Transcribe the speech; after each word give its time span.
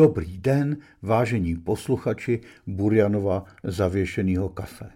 Dobrý 0.00 0.38
den, 0.38 0.76
vážení 1.02 1.56
posluchači 1.56 2.40
Burjanova 2.66 3.44
zavěšeného 3.64 4.48
kafe. 4.48 4.90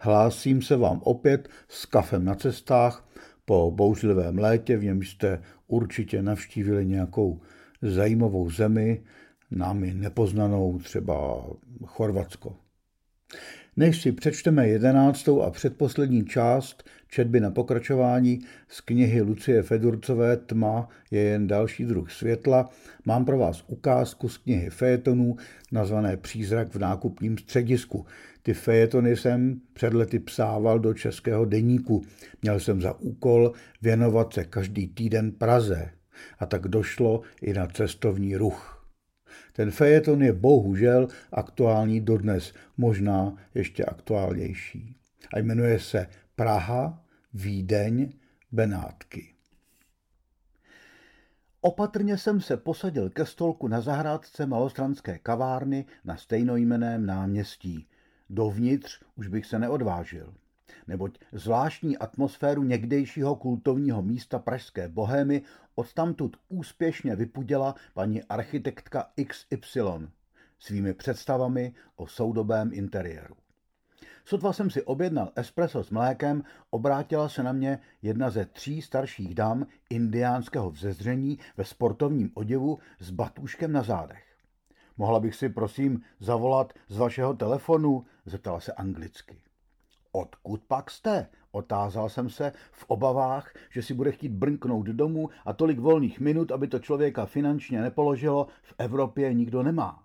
Hlásím 0.00 0.62
se 0.62 0.76
vám 0.76 1.00
opět 1.04 1.48
s 1.68 1.86
kafem 1.86 2.24
na 2.24 2.34
cestách 2.34 3.08
po 3.44 3.70
bouřlivém 3.70 4.38
létě, 4.38 4.76
v 4.76 4.84
němž 4.84 5.10
jste 5.10 5.42
určitě 5.66 6.22
navštívili 6.22 6.86
nějakou 6.86 7.40
zajímavou 7.82 8.50
zemi, 8.50 9.02
námi 9.50 9.94
nepoznanou, 9.94 10.78
třeba 10.78 11.46
Chorvatsko. 11.86 12.56
Než 13.76 14.02
si 14.02 14.12
přečteme 14.12 14.68
jedenáctou 14.68 15.42
a 15.42 15.50
předposlední 15.50 16.24
část 16.24 16.84
četby 17.12 17.40
na 17.40 17.50
pokračování 17.50 18.40
z 18.68 18.80
knihy 18.80 19.20
Lucie 19.20 19.62
Fedurcové 19.62 20.36
Tma 20.36 20.88
je 21.10 21.20
jen 21.20 21.46
další 21.46 21.84
druh 21.84 22.12
světla, 22.12 22.70
mám 23.04 23.24
pro 23.24 23.38
vás 23.38 23.64
ukázku 23.66 24.28
z 24.28 24.38
knihy 24.38 24.70
fejetonů 24.70 25.36
nazvané 25.72 26.16
Přízrak 26.16 26.74
v 26.74 26.78
nákupním 26.78 27.38
středisku. 27.38 28.06
Ty 28.42 28.54
fejetony 28.54 29.16
jsem 29.16 29.60
před 29.72 29.94
lety 29.94 30.18
psával 30.18 30.78
do 30.78 30.94
českého 30.94 31.44
deníku. 31.44 32.02
Měl 32.42 32.60
jsem 32.60 32.82
za 32.82 33.00
úkol 33.00 33.52
věnovat 33.82 34.32
se 34.32 34.44
každý 34.44 34.88
týden 34.88 35.32
Praze. 35.32 35.90
A 36.38 36.46
tak 36.46 36.68
došlo 36.68 37.20
i 37.42 37.52
na 37.52 37.66
cestovní 37.66 38.36
ruch. 38.36 38.86
Ten 39.52 39.70
fejeton 39.70 40.22
je 40.22 40.32
bohužel 40.32 41.08
aktuální 41.32 42.00
dodnes, 42.00 42.52
možná 42.76 43.36
ještě 43.54 43.84
aktuálnější. 43.84 44.96
A 45.34 45.38
jmenuje 45.38 45.78
se 45.78 46.06
Praha, 46.36 47.01
Vídeň, 47.34 48.12
Benátky. 48.52 49.34
Opatrně 51.60 52.18
jsem 52.18 52.40
se 52.40 52.56
posadil 52.56 53.10
ke 53.10 53.26
stolku 53.26 53.68
na 53.68 53.80
zahrádce 53.80 54.46
malostranské 54.46 55.18
kavárny 55.18 55.84
na 56.04 56.16
stejnojmeném 56.16 57.06
náměstí. 57.06 57.88
Dovnitř 58.30 59.02
už 59.16 59.28
bych 59.28 59.46
se 59.46 59.58
neodvážil 59.58 60.34
neboť 60.86 61.18
zvláštní 61.32 61.98
atmosféru 61.98 62.62
někdejšího 62.62 63.36
kultovního 63.36 64.02
místa 64.02 64.38
pražské 64.38 64.88
bohémy 64.88 65.42
odtamtud 65.74 66.36
úspěšně 66.48 67.16
vypuděla 67.16 67.74
paní 67.94 68.22
architektka 68.22 69.10
XY 69.26 69.80
svými 70.58 70.94
představami 70.94 71.74
o 71.96 72.06
soudobém 72.06 72.70
interiéru. 72.72 73.41
Sotva 74.24 74.52
jsem 74.52 74.70
si 74.70 74.82
objednal 74.82 75.32
espresso 75.36 75.84
s 75.84 75.90
mlékem, 75.90 76.44
obrátila 76.70 77.28
se 77.28 77.42
na 77.42 77.52
mě 77.52 77.78
jedna 78.02 78.30
ze 78.30 78.44
tří 78.44 78.82
starších 78.82 79.34
dam 79.34 79.66
indiánského 79.90 80.70
vzezření 80.70 81.38
ve 81.56 81.64
sportovním 81.64 82.30
oděvu 82.34 82.78
s 82.98 83.10
batůškem 83.10 83.72
na 83.72 83.82
zádech. 83.82 84.24
Mohla 84.96 85.20
bych 85.20 85.34
si 85.34 85.48
prosím 85.48 86.00
zavolat 86.20 86.72
z 86.88 86.96
vašeho 86.96 87.34
telefonu? 87.34 88.04
zeptala 88.26 88.60
se 88.60 88.72
anglicky. 88.72 89.42
Odkud 90.12 90.62
pak 90.68 90.90
jste? 90.90 91.28
Otázal 91.50 92.08
jsem 92.08 92.30
se 92.30 92.52
v 92.72 92.84
obavách, 92.88 93.54
že 93.70 93.82
si 93.82 93.94
bude 93.94 94.12
chtít 94.12 94.32
brnknout 94.32 94.86
domů 94.86 95.30
a 95.44 95.52
tolik 95.52 95.78
volných 95.78 96.20
minut, 96.20 96.52
aby 96.52 96.68
to 96.68 96.78
člověka 96.78 97.26
finančně 97.26 97.80
nepoložilo, 97.80 98.46
v 98.62 98.74
Evropě 98.78 99.34
nikdo 99.34 99.62
nemá. 99.62 100.04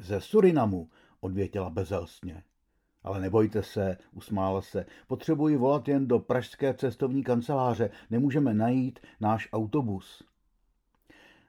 Ze 0.00 0.20
Surinamu, 0.20 0.88
odvětila 1.20 1.70
bezelstně. 1.70 2.42
Ale 3.04 3.20
nebojte 3.20 3.62
se, 3.62 3.96
usmála 4.12 4.62
se, 4.62 4.86
potřebuji 5.06 5.56
volat 5.56 5.88
jen 5.88 6.08
do 6.08 6.18
pražské 6.18 6.74
cestovní 6.74 7.24
kanceláře, 7.24 7.90
nemůžeme 8.10 8.54
najít 8.54 9.00
náš 9.20 9.48
autobus. 9.52 10.22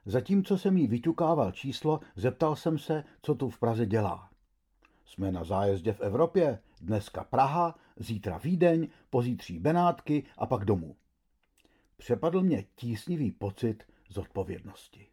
Zatímco 0.06 0.58
jsem 0.58 0.76
jí 0.76 0.86
vyťukával 0.86 1.52
číslo, 1.52 2.00
zeptal 2.16 2.56
jsem 2.56 2.78
se, 2.78 3.04
co 3.22 3.34
tu 3.34 3.50
v 3.50 3.58
Praze 3.58 3.86
dělá. 3.86 4.30
Jsme 5.06 5.32
na 5.32 5.44
zájezdě 5.44 5.92
v 5.92 6.00
Evropě, 6.00 6.58
dneska 6.80 7.24
Praha, 7.24 7.74
zítra 7.96 8.38
Vídeň, 8.38 8.88
pozítří 9.10 9.58
Benátky 9.58 10.22
a 10.38 10.46
pak 10.46 10.64
domů. 10.64 10.96
Přepadl 11.96 12.42
mě 12.42 12.64
tísnivý 12.74 13.30
pocit 13.30 13.84
zodpovědnosti. 14.08 15.06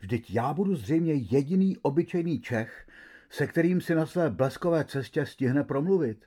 Vždyť 0.00 0.30
já 0.30 0.54
budu 0.54 0.76
zřejmě 0.76 1.12
jediný 1.12 1.76
obyčejný 1.76 2.40
Čech, 2.40 2.88
se 3.30 3.46
kterým 3.46 3.80
si 3.80 3.94
na 3.94 4.06
své 4.06 4.30
bleskové 4.30 4.84
cestě 4.84 5.26
stihne 5.26 5.64
promluvit. 5.64 6.24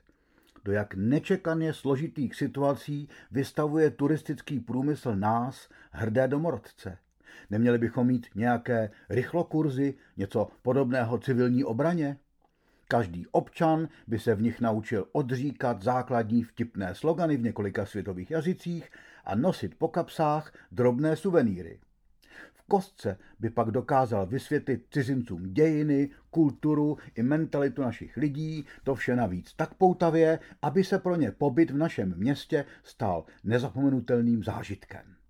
Do 0.64 0.72
jak 0.72 0.94
nečekaně 0.94 1.72
složitých 1.72 2.34
situací 2.34 3.08
vystavuje 3.30 3.90
turistický 3.90 4.60
průmysl 4.60 5.16
nás, 5.16 5.68
hrdé 5.90 6.28
domorodce. 6.28 6.98
Neměli 7.50 7.78
bychom 7.78 8.06
mít 8.06 8.26
nějaké 8.34 8.90
rychlokurzy, 9.08 9.94
něco 10.16 10.48
podobného 10.62 11.18
civilní 11.18 11.64
obraně? 11.64 12.16
Každý 12.88 13.26
občan 13.26 13.88
by 14.06 14.18
se 14.18 14.34
v 14.34 14.42
nich 14.42 14.60
naučil 14.60 15.06
odříkat 15.12 15.82
základní 15.82 16.42
vtipné 16.42 16.94
slogany 16.94 17.36
v 17.36 17.42
několika 17.42 17.86
světových 17.86 18.30
jazycích 18.30 18.90
a 19.24 19.34
nosit 19.34 19.74
po 19.78 19.88
kapsách 19.88 20.52
drobné 20.72 21.16
suvenýry. 21.16 21.80
Kostce 22.70 23.18
by 23.38 23.50
pak 23.50 23.70
dokázal 23.70 24.26
vysvětlit 24.26 24.86
cizincům 24.90 25.52
dějiny, 25.52 26.10
kulturu 26.30 26.98
i 27.14 27.22
mentalitu 27.22 27.82
našich 27.82 28.16
lidí, 28.16 28.64
to 28.84 28.94
vše 28.94 29.16
navíc 29.16 29.54
tak 29.54 29.74
poutavě, 29.74 30.38
aby 30.62 30.84
se 30.84 30.98
pro 30.98 31.16
ně 31.16 31.32
pobyt 31.32 31.70
v 31.70 31.76
našem 31.76 32.14
městě 32.16 32.64
stal 32.82 33.24
nezapomenutelným 33.44 34.44
zážitkem 34.44 35.20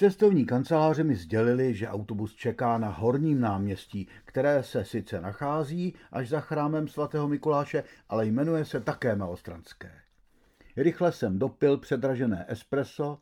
cestovní 0.00 0.46
kanceláře 0.46 1.04
mi 1.04 1.16
sdělili, 1.16 1.74
že 1.74 1.88
autobus 1.88 2.34
čeká 2.34 2.78
na 2.78 2.88
horním 2.88 3.40
náměstí, 3.40 4.08
které 4.24 4.62
se 4.62 4.84
sice 4.84 5.20
nachází 5.20 5.94
až 6.12 6.28
za 6.28 6.40
chrámem 6.40 6.88
svatého 6.88 7.28
Mikuláše, 7.28 7.84
ale 8.08 8.26
jmenuje 8.26 8.64
se 8.64 8.80
také 8.80 9.16
Malostranské. 9.16 9.92
Rychle 10.76 11.12
jsem 11.12 11.38
dopil 11.38 11.76
předražené 11.76 12.44
espresso, 12.48 13.18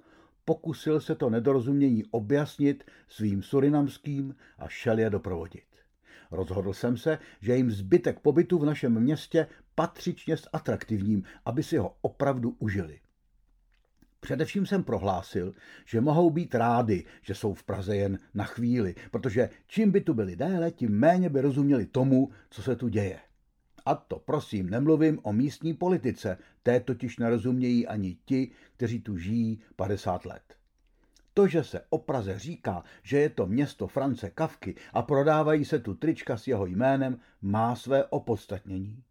pokusil 0.48 1.00
se 1.00 1.14
to 1.14 1.30
nedorozumění 1.30 2.04
objasnit 2.10 2.84
svým 3.08 3.42
surinamským 3.42 4.34
a 4.58 4.68
šel 4.68 4.98
je 4.98 5.10
doprovodit. 5.10 5.68
Rozhodl 6.30 6.72
jsem 6.72 6.96
se, 6.96 7.18
že 7.40 7.56
jim 7.56 7.70
zbytek 7.70 8.20
pobytu 8.20 8.58
v 8.58 8.64
našem 8.64 9.00
městě 9.00 9.46
patřičně 9.74 10.36
s 10.36 10.48
atraktivním, 10.52 11.22
aby 11.44 11.62
si 11.62 11.76
ho 11.76 11.96
opravdu 12.00 12.56
užili. 12.58 13.00
Především 14.20 14.66
jsem 14.66 14.84
prohlásil, 14.84 15.54
že 15.86 16.00
mohou 16.00 16.30
být 16.30 16.54
rádi, 16.54 17.04
že 17.22 17.34
jsou 17.34 17.54
v 17.54 17.64
Praze 17.64 17.96
jen 17.96 18.18
na 18.34 18.44
chvíli, 18.44 18.94
protože 19.10 19.50
čím 19.66 19.90
by 19.90 20.00
tu 20.00 20.14
byli 20.14 20.36
déle, 20.36 20.70
tím 20.70 20.98
méně 20.98 21.28
by 21.28 21.40
rozuměli 21.40 21.86
tomu, 21.86 22.30
co 22.50 22.62
se 22.62 22.76
tu 22.76 22.88
děje. 22.88 23.18
A 23.88 23.94
to 23.94 24.18
prosím 24.18 24.70
nemluvím 24.70 25.18
o 25.22 25.32
místní 25.32 25.74
politice, 25.74 26.38
té 26.62 26.80
totiž 26.80 27.18
nerozumějí 27.18 27.86
ani 27.86 28.16
ti, 28.24 28.50
kteří 28.76 29.00
tu 29.00 29.16
žijí 29.16 29.60
50 29.76 30.24
let. 30.24 30.42
To, 31.34 31.46
že 31.46 31.64
se 31.64 31.80
o 31.90 31.98
Praze 31.98 32.38
říká, 32.38 32.82
že 33.02 33.18
je 33.18 33.28
to 33.28 33.46
město 33.46 33.86
France 33.86 34.30
Kavky 34.30 34.74
a 34.92 35.02
prodávají 35.02 35.64
se 35.64 35.78
tu 35.78 35.94
trička 35.94 36.36
s 36.36 36.46
jeho 36.46 36.66
jménem, 36.66 37.18
má 37.42 37.76
své 37.76 38.04
opodstatnění. 38.04 39.02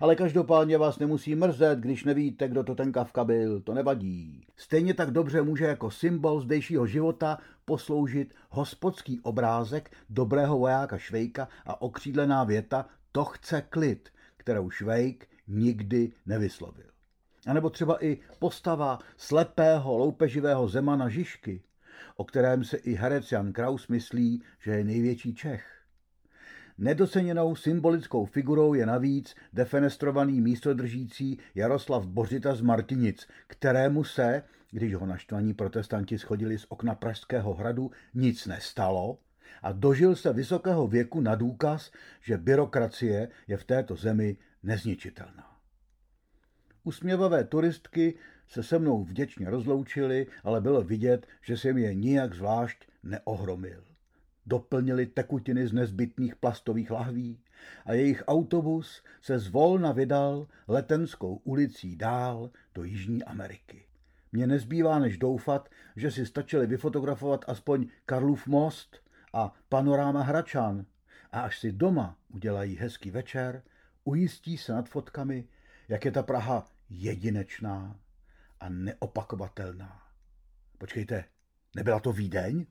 Ale 0.00 0.16
každopádně 0.16 0.78
vás 0.78 0.98
nemusí 0.98 1.34
mrzet, 1.34 1.78
když 1.78 2.04
nevíte, 2.04 2.48
kdo 2.48 2.64
to 2.64 2.74
ten 2.74 2.92
Kavka 2.92 3.24
byl, 3.24 3.60
to 3.60 3.74
nevadí. 3.74 4.46
Stejně 4.56 4.94
tak 4.94 5.10
dobře 5.10 5.42
může 5.42 5.64
jako 5.64 5.90
symbol 5.90 6.40
zdejšího 6.40 6.86
života 6.86 7.38
posloužit 7.64 8.34
hospodský 8.50 9.20
obrázek 9.20 9.90
dobrého 10.10 10.58
vojáka 10.58 10.98
Švejka 10.98 11.48
a 11.66 11.82
okřídlená 11.82 12.44
věta 12.44 12.86
to 13.12 13.24
chce 13.24 13.62
klid, 13.62 14.08
kterou 14.42 14.70
Švejk 14.70 15.28
nikdy 15.48 16.12
nevyslovil. 16.26 16.86
A 17.46 17.52
nebo 17.52 17.70
třeba 17.70 18.04
i 18.04 18.18
postava 18.38 18.98
slepého, 19.16 19.98
loupeživého 19.98 20.68
Zemana 20.68 21.08
Žižky, 21.08 21.62
o 22.16 22.24
kterém 22.24 22.64
se 22.64 22.76
i 22.76 22.94
herec 22.94 23.32
Jan 23.32 23.52
Kraus 23.52 23.88
myslí, 23.88 24.42
že 24.60 24.70
je 24.70 24.84
největší 24.84 25.34
Čech. 25.34 25.82
Nedoceněnou 26.78 27.56
symbolickou 27.56 28.24
figurou 28.24 28.74
je 28.74 28.86
navíc 28.86 29.34
defenestrovaný 29.52 30.40
místodržící 30.40 31.38
Jaroslav 31.54 32.06
Bořita 32.06 32.54
z 32.54 32.60
Martinic, 32.60 33.28
kterému 33.46 34.04
se, 34.04 34.42
když 34.70 34.94
ho 34.94 35.06
naštvaní 35.06 35.54
protestanti 35.54 36.18
schodili 36.18 36.58
z 36.58 36.66
okna 36.68 36.94
Pražského 36.94 37.54
hradu, 37.54 37.90
nic 38.14 38.46
nestalo 38.46 39.18
a 39.62 39.72
dožil 39.72 40.16
se 40.16 40.32
vysokého 40.32 40.86
věku 40.88 41.20
na 41.20 41.34
důkaz, 41.34 41.92
že 42.22 42.36
byrokracie 42.36 43.28
je 43.48 43.56
v 43.56 43.64
této 43.64 43.96
zemi 43.96 44.36
nezničitelná. 44.62 45.56
Usměvavé 46.84 47.44
turistky 47.44 48.14
se 48.48 48.62
se 48.62 48.78
mnou 48.78 49.04
vděčně 49.04 49.50
rozloučili, 49.50 50.26
ale 50.44 50.60
bylo 50.60 50.82
vidět, 50.82 51.26
že 51.42 51.56
jsem 51.56 51.78
je 51.78 51.94
nijak 51.94 52.34
zvlášť 52.34 52.86
neohromil. 53.02 53.84
Doplnili 54.46 55.06
tekutiny 55.06 55.66
z 55.66 55.72
nezbytných 55.72 56.36
plastových 56.36 56.90
lahví 56.90 57.40
a 57.86 57.92
jejich 57.92 58.22
autobus 58.26 59.02
se 59.20 59.38
zvolna 59.38 59.92
vydal 59.92 60.46
letenskou 60.68 61.40
ulicí 61.44 61.96
dál 61.96 62.50
do 62.74 62.84
Jižní 62.84 63.24
Ameriky. 63.24 63.84
Mně 64.32 64.46
nezbývá 64.46 64.98
než 64.98 65.18
doufat, 65.18 65.68
že 65.96 66.10
si 66.10 66.26
stačili 66.26 66.66
vyfotografovat 66.66 67.44
aspoň 67.48 67.86
Karlův 68.06 68.46
most 68.46 69.02
a 69.32 69.52
panoráma 69.68 70.22
Hračan 70.22 70.86
a 71.32 71.40
až 71.40 71.58
si 71.58 71.72
doma 71.72 72.16
udělají 72.28 72.76
hezký 72.76 73.10
večer, 73.10 73.62
ujistí 74.04 74.58
se 74.58 74.72
nad 74.72 74.88
fotkami, 74.88 75.48
jak 75.88 76.04
je 76.04 76.10
ta 76.12 76.22
Praha 76.22 76.66
jedinečná 76.90 77.96
a 78.60 78.68
neopakovatelná. 78.68 80.02
Počkejte, 80.78 81.24
nebyla 81.76 82.00
to 82.00 82.12
Vídeň? 82.12 82.66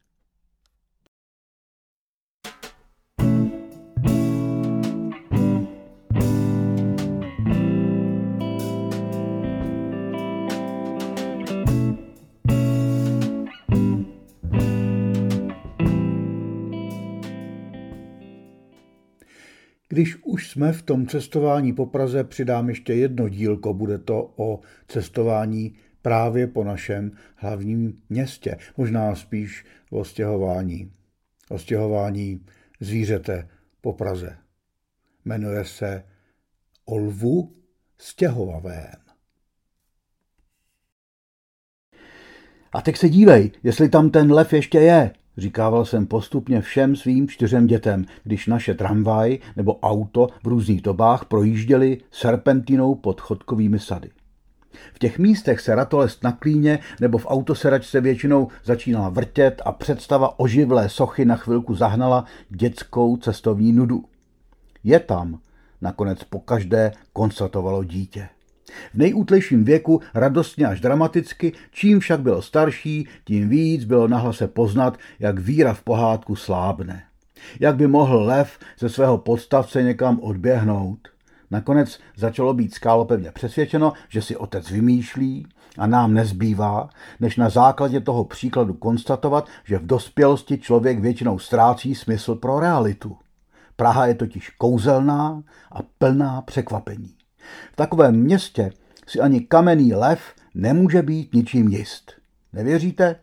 Když 19.91 20.17
už 20.23 20.49
jsme 20.49 20.73
v 20.73 20.81
tom 20.81 21.07
cestování 21.07 21.73
po 21.73 21.85
Praze, 21.85 22.23
přidám 22.23 22.69
ještě 22.69 22.93
jedno 22.93 23.29
dílko, 23.29 23.73
bude 23.73 23.97
to 23.97 24.33
o 24.35 24.59
cestování 24.87 25.75
právě 26.01 26.47
po 26.47 26.63
našem 26.63 27.11
hlavním 27.35 28.01
městě, 28.09 28.57
možná 28.77 29.15
spíš 29.15 29.65
o 29.89 30.05
stěhování. 30.05 30.91
O 31.49 31.59
stěhování 31.59 32.45
zvířete 32.79 33.49
po 33.81 33.93
Praze. 33.93 34.37
Jmenuje 35.25 35.65
se 35.65 36.03
O 36.85 36.97
lvu 36.97 37.55
stěhovavém. 37.97 38.95
A 42.71 42.81
teď 42.81 42.97
se 42.97 43.09
dívej, 43.09 43.51
jestli 43.63 43.89
tam 43.89 44.09
ten 44.09 44.31
lev 44.31 44.53
ještě 44.53 44.79
je, 44.79 45.11
Říkával 45.37 45.85
jsem 45.85 46.05
postupně 46.05 46.61
všem 46.61 46.95
svým 46.95 47.27
čtyřem 47.27 47.67
dětem, 47.67 48.05
když 48.23 48.47
naše 48.47 48.73
tramvaj 48.73 49.39
nebo 49.55 49.79
auto 49.79 50.27
v 50.43 50.47
různých 50.47 50.81
dobách 50.81 51.25
projížděli 51.25 51.97
serpentinou 52.11 52.95
pod 52.95 53.21
chodkovými 53.21 53.79
sady. 53.79 54.09
V 54.93 54.99
těch 54.99 55.19
místech 55.19 55.59
se 55.59 55.75
ratolest 55.75 56.23
na 56.23 56.31
klíně 56.31 56.79
nebo 56.99 57.17
v 57.17 57.25
autoseračce 57.29 58.01
většinou 58.01 58.47
začínala 58.63 59.09
vrtět 59.09 59.61
a 59.65 59.71
představa 59.71 60.39
oživlé 60.39 60.89
sochy 60.89 61.25
na 61.25 61.35
chvilku 61.35 61.75
zahnala 61.75 62.25
dětskou 62.49 63.17
cestovní 63.17 63.71
nudu. 63.73 64.03
Je 64.83 64.99
tam, 64.99 65.39
nakonec 65.81 66.23
po 66.23 66.39
každé 66.39 66.91
konstatovalo 67.13 67.83
dítě. 67.83 68.29
V 68.93 68.97
nejútlejším 68.97 69.63
věku 69.63 70.01
radostně 70.13 70.65
až 70.65 70.81
dramaticky, 70.81 71.53
čím 71.71 71.99
však 71.99 72.21
bylo 72.21 72.41
starší, 72.41 73.07
tím 73.25 73.49
víc 73.49 73.83
bylo 73.85 74.07
nahlase 74.07 74.47
poznat, 74.47 74.97
jak 75.19 75.39
víra 75.39 75.73
v 75.73 75.81
pohádku 75.81 76.35
slábne. 76.35 77.03
Jak 77.59 77.75
by 77.75 77.87
mohl 77.87 78.23
lev 78.23 78.59
ze 78.79 78.89
svého 78.89 79.17
podstavce 79.17 79.83
někam 79.83 80.19
odběhnout. 80.19 80.99
Nakonec 81.51 81.99
začalo 82.15 82.53
být 82.53 82.73
skálopevně 82.73 83.31
přesvědčeno, 83.31 83.93
že 84.09 84.21
si 84.21 84.35
otec 84.35 84.69
vymýšlí 84.69 85.47
a 85.77 85.87
nám 85.87 86.13
nezbývá, 86.13 86.89
než 87.19 87.37
na 87.37 87.49
základě 87.49 87.99
toho 87.99 88.25
příkladu 88.25 88.73
konstatovat, 88.73 89.47
že 89.65 89.77
v 89.77 89.85
dospělosti 89.85 90.57
člověk 90.57 90.99
většinou 90.99 91.39
ztrácí 91.39 91.95
smysl 91.95 92.35
pro 92.35 92.59
realitu. 92.59 93.17
Praha 93.75 94.05
je 94.05 94.15
totiž 94.15 94.49
kouzelná 94.49 95.43
a 95.71 95.79
plná 95.97 96.41
překvapení. 96.41 97.13
V 97.73 97.75
takovém 97.75 98.15
městě 98.15 98.71
si 99.07 99.19
ani 99.19 99.41
kamenný 99.41 99.93
lev 99.93 100.21
nemůže 100.55 101.01
být 101.01 101.33
ničím 101.33 101.67
jist. 101.67 102.11
Nevěříte? 102.53 103.15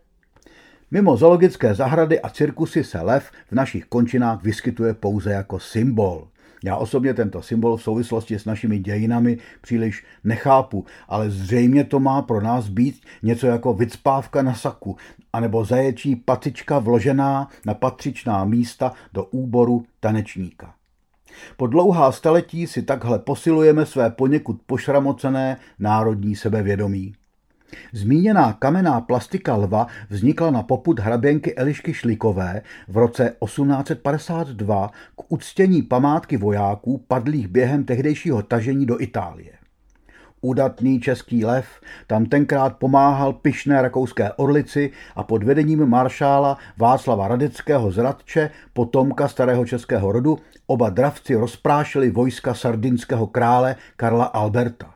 Mimo 0.91 1.17
zoologické 1.17 1.75
zahrady 1.75 2.21
a 2.21 2.29
cirkusy 2.29 2.83
se 2.83 3.01
lev 3.01 3.31
v 3.47 3.51
našich 3.51 3.85
končinách 3.85 4.43
vyskytuje 4.43 4.93
pouze 4.93 5.31
jako 5.31 5.59
symbol. 5.59 6.27
Já 6.63 6.75
osobně 6.75 7.13
tento 7.13 7.41
symbol 7.41 7.77
v 7.77 7.83
souvislosti 7.83 8.39
s 8.39 8.45
našimi 8.45 8.79
dějinami 8.79 9.37
příliš 9.61 10.05
nechápu, 10.23 10.85
ale 11.07 11.29
zřejmě 11.29 11.83
to 11.83 11.99
má 11.99 12.21
pro 12.21 12.41
nás 12.41 12.69
být 12.69 13.01
něco 13.23 13.47
jako 13.47 13.73
vycpávka 13.73 14.41
na 14.41 14.53
saku, 14.53 14.97
anebo 15.33 15.65
zaječí 15.65 16.15
patička 16.15 16.79
vložená 16.79 17.47
na 17.65 17.73
patřičná 17.73 18.45
místa 18.45 18.91
do 19.13 19.23
úboru 19.23 19.85
tanečníka. 19.99 20.73
Po 21.57 21.67
dlouhá 21.67 22.11
staletí 22.11 22.67
si 22.67 22.81
takhle 22.81 23.19
posilujeme 23.19 23.85
své 23.85 24.09
poněkud 24.09 24.61
pošramocené 24.65 25.57
národní 25.79 26.35
sebevědomí. 26.35 27.13
Zmíněná 27.93 28.53
kamenná 28.53 29.01
plastika 29.01 29.55
lva 29.55 29.87
vznikla 30.09 30.51
na 30.51 30.63
poput 30.63 30.99
hraběnky 30.99 31.55
Elišky 31.55 31.93
Šlikové 31.93 32.61
v 32.87 32.97
roce 32.97 33.35
1852 33.45 34.91
k 35.15 35.31
uctění 35.31 35.81
památky 35.81 36.37
vojáků 36.37 37.03
padlých 37.07 37.47
během 37.47 37.83
tehdejšího 37.83 38.41
tažení 38.41 38.85
do 38.85 39.01
Itálie. 39.01 39.51
Udatný 40.41 40.99
český 40.99 41.45
lev 41.45 41.65
tam 42.07 42.25
tenkrát 42.25 42.77
pomáhal 42.77 43.33
pyšné 43.33 43.81
rakouské 43.81 44.33
orlici 44.33 44.91
a 45.15 45.23
pod 45.23 45.43
vedením 45.43 45.85
maršála 45.85 46.57
Václava 46.77 47.27
Radeckého 47.27 47.91
z 47.91 47.97
Radče, 47.97 48.49
potomka 48.73 49.27
starého 49.27 49.65
českého 49.65 50.11
rodu, 50.11 50.37
oba 50.69 50.89
dravci 50.89 51.35
rozprášili 51.35 52.11
vojska 52.11 52.53
sardinského 52.53 53.27
krále 53.27 53.75
Karla 53.95 54.25
Alberta. 54.25 54.93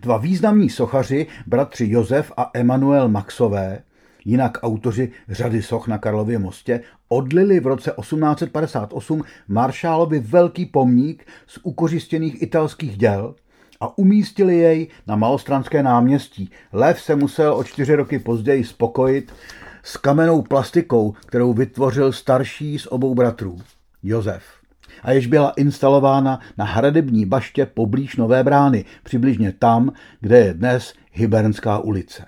Dva 0.00 0.16
významní 0.16 0.70
sochaři, 0.70 1.26
bratři 1.46 1.86
Josef 1.90 2.32
a 2.36 2.50
Emanuel 2.54 3.08
Maxové, 3.08 3.82
jinak 4.24 4.58
autoři 4.62 5.12
řady 5.28 5.62
soch 5.62 5.88
na 5.88 5.98
Karlově 5.98 6.38
mostě, 6.38 6.80
odlili 7.08 7.60
v 7.60 7.66
roce 7.66 7.94
1858 8.00 9.22
maršálovi 9.48 10.20
velký 10.20 10.66
pomník 10.66 11.26
z 11.46 11.58
ukořistěných 11.62 12.42
italských 12.42 12.96
děl 12.96 13.34
a 13.80 13.98
umístili 13.98 14.56
jej 14.56 14.88
na 15.06 15.16
Malostranské 15.16 15.82
náměstí. 15.82 16.50
Lev 16.72 17.00
se 17.00 17.16
musel 17.16 17.54
o 17.54 17.64
čtyři 17.64 17.94
roky 17.94 18.18
později 18.18 18.64
spokojit 18.64 19.32
s 19.82 19.96
kamennou 19.96 20.42
plastikou, 20.42 21.14
kterou 21.26 21.52
vytvořil 21.52 22.12
starší 22.12 22.78
z 22.78 22.86
obou 22.86 23.14
bratrů, 23.14 23.58
Josef 24.02 24.61
a 25.02 25.12
jež 25.12 25.26
byla 25.26 25.50
instalována 25.50 26.40
na 26.58 26.64
hradební 26.64 27.26
baště 27.26 27.66
poblíž 27.66 28.16
Nové 28.16 28.44
brány, 28.44 28.84
přibližně 29.02 29.52
tam, 29.52 29.92
kde 30.20 30.38
je 30.38 30.54
dnes 30.54 30.94
Hybernská 31.12 31.78
ulice. 31.78 32.24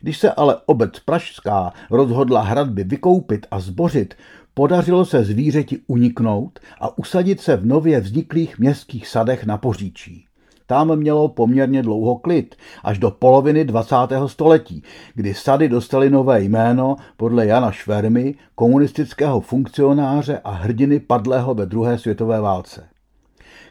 Když 0.00 0.18
se 0.18 0.32
ale 0.32 0.56
obec 0.66 1.00
Pražská 1.00 1.72
rozhodla 1.90 2.42
hradby 2.42 2.84
vykoupit 2.84 3.46
a 3.50 3.60
zbořit, 3.60 4.14
podařilo 4.54 5.04
se 5.04 5.24
zvířeti 5.24 5.78
uniknout 5.86 6.58
a 6.80 6.98
usadit 6.98 7.40
se 7.40 7.56
v 7.56 7.66
nově 7.66 8.00
vzniklých 8.00 8.58
městských 8.58 9.08
sadech 9.08 9.46
na 9.46 9.58
Poříčí. 9.58 10.27
Tam 10.70 10.96
mělo 10.96 11.28
poměrně 11.28 11.82
dlouho 11.82 12.16
klid, 12.16 12.56
až 12.84 12.98
do 12.98 13.10
poloviny 13.10 13.64
20. 13.64 13.96
století, 14.26 14.82
kdy 15.14 15.34
sady 15.34 15.68
dostali 15.68 16.10
nové 16.10 16.42
jméno 16.42 16.96
podle 17.16 17.46
Jana 17.46 17.70
Švermy, 17.70 18.34
komunistického 18.54 19.40
funkcionáře 19.40 20.40
a 20.44 20.50
hrdiny 20.50 21.00
padlého 21.00 21.54
ve 21.54 21.66
druhé 21.66 21.98
světové 21.98 22.40
válce. 22.40 22.88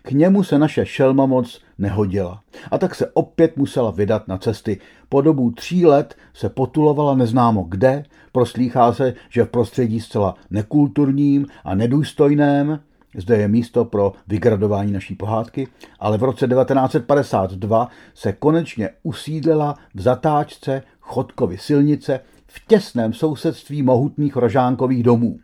K 0.01 0.11
němu 0.11 0.43
se 0.43 0.59
naše 0.59 0.85
šelma 0.85 1.25
moc 1.25 1.61
nehodila 1.77 2.41
a 2.71 2.77
tak 2.77 2.95
se 2.95 3.07
opět 3.13 3.57
musela 3.57 3.91
vydat 3.91 4.27
na 4.27 4.37
cesty. 4.37 4.79
Po 5.09 5.21
dobu 5.21 5.51
tří 5.51 5.85
let 5.85 6.15
se 6.33 6.49
potulovala 6.49 7.15
neznámo 7.15 7.65
kde, 7.69 8.03
proslýchá 8.31 8.93
se, 8.93 9.13
že 9.29 9.43
v 9.43 9.49
prostředí 9.49 9.99
zcela 9.99 10.35
nekulturním 10.49 11.45
a 11.63 11.75
nedůstojném, 11.75 12.79
zde 13.17 13.37
je 13.37 13.47
místo 13.47 13.85
pro 13.85 14.13
vygradování 14.27 14.91
naší 14.91 15.15
pohádky, 15.15 15.67
ale 15.99 16.17
v 16.17 16.23
roce 16.23 16.47
1952 16.47 17.87
se 18.13 18.33
konečně 18.33 18.89
usídlila 19.03 19.75
v 19.95 20.01
zatáčce 20.01 20.83
Chodkovy 20.99 21.57
silnice 21.57 22.19
v 22.47 22.67
těsném 22.67 23.13
sousedství 23.13 23.83
mohutných 23.83 24.35
rožánkových 24.35 25.03
domů. 25.03 25.39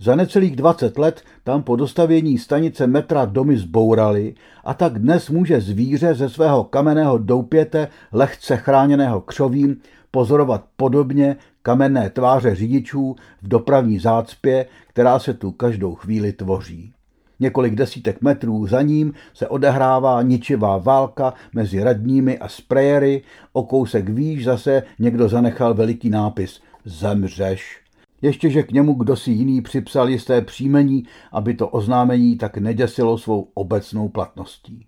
Za 0.00 0.16
necelých 0.16 0.56
20 0.56 0.98
let 0.98 1.22
tam 1.44 1.62
po 1.62 1.76
dostavění 1.76 2.38
stanice 2.38 2.86
metra 2.86 3.24
domy 3.24 3.56
zbourali 3.56 4.34
a 4.64 4.74
tak 4.74 4.98
dnes 4.98 5.30
může 5.30 5.60
zvíře 5.60 6.14
ze 6.14 6.28
svého 6.28 6.64
kamenného 6.64 7.18
doupěte, 7.18 7.88
lehce 8.12 8.56
chráněného 8.56 9.20
křovím, 9.20 9.76
pozorovat 10.10 10.64
podobně 10.76 11.36
kamenné 11.68 12.10
tváře 12.10 12.54
řidičů 12.54 13.16
v 13.42 13.48
dopravní 13.48 13.98
zácpě, 13.98 14.66
která 14.86 15.18
se 15.18 15.34
tu 15.34 15.52
každou 15.52 15.94
chvíli 15.94 16.32
tvoří. 16.32 16.92
Několik 17.40 17.74
desítek 17.74 18.22
metrů 18.22 18.66
za 18.66 18.82
ním 18.82 19.12
se 19.34 19.48
odehrává 19.48 20.22
ničivá 20.22 20.78
válka 20.78 21.34
mezi 21.52 21.82
radními 21.82 22.38
a 22.38 22.48
sprejery, 22.48 23.22
o 23.52 23.62
kousek 23.62 24.08
výš 24.08 24.44
zase 24.44 24.82
někdo 24.98 25.28
zanechal 25.28 25.74
veliký 25.74 26.10
nápis 26.10 26.60
Zemřeš. 26.84 27.80
Ještě, 28.22 28.50
že 28.50 28.62
k 28.62 28.72
němu 28.72 28.94
kdo 28.94 29.16
si 29.16 29.30
jiný 29.30 29.62
připsal 29.62 30.08
jisté 30.08 30.40
příjmení, 30.40 31.04
aby 31.32 31.54
to 31.54 31.68
oznámení 31.68 32.36
tak 32.36 32.58
neděsilo 32.58 33.18
svou 33.18 33.48
obecnou 33.54 34.08
platností. 34.08 34.86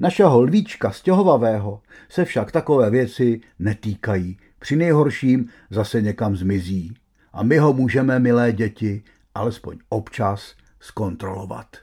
Našeho 0.00 0.40
lvíčka 0.40 0.90
stěhovavého 0.90 1.80
se 2.08 2.24
však 2.24 2.52
takové 2.52 2.90
věci 2.90 3.40
netýkají. 3.58 4.36
Při 4.64 4.76
nejhorším 4.76 5.48
zase 5.70 6.02
někam 6.02 6.36
zmizí. 6.36 6.94
A 7.32 7.42
my 7.42 7.58
ho 7.58 7.72
můžeme, 7.72 8.18
milé 8.18 8.52
děti, 8.52 9.02
alespoň 9.34 9.78
občas 9.88 10.54
zkontrolovat. 10.80 11.76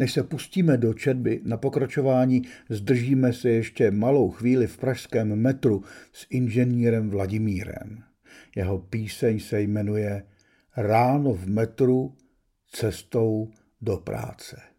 Než 0.00 0.12
se 0.12 0.22
pustíme 0.22 0.76
do 0.76 0.94
četby 0.94 1.40
na 1.44 1.56
pokračování, 1.56 2.42
zdržíme 2.68 3.32
se 3.32 3.50
ještě 3.50 3.90
malou 3.90 4.30
chvíli 4.30 4.66
v 4.66 4.78
pražském 4.78 5.36
metru 5.36 5.84
s 6.12 6.26
inženýrem 6.30 7.10
Vladimírem. 7.10 8.02
Jeho 8.56 8.78
píseň 8.78 9.40
se 9.40 9.60
jmenuje 9.60 10.22
Ráno 10.76 11.34
v 11.34 11.46
metru 11.46 12.16
cestou 12.72 13.50
do 13.80 13.96
práce. 13.96 14.69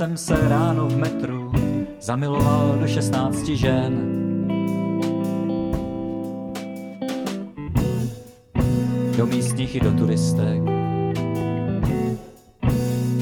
Jsem 0.00 0.16
se 0.16 0.48
ráno 0.48 0.88
v 0.88 0.96
metru 0.96 1.52
zamiloval 2.00 2.76
do 2.80 2.86
šestnácti 2.86 3.56
žen. 3.56 3.92
Do 9.16 9.26
místních 9.26 9.76
i 9.76 9.80
do 9.80 9.92
turistek. 9.92 10.62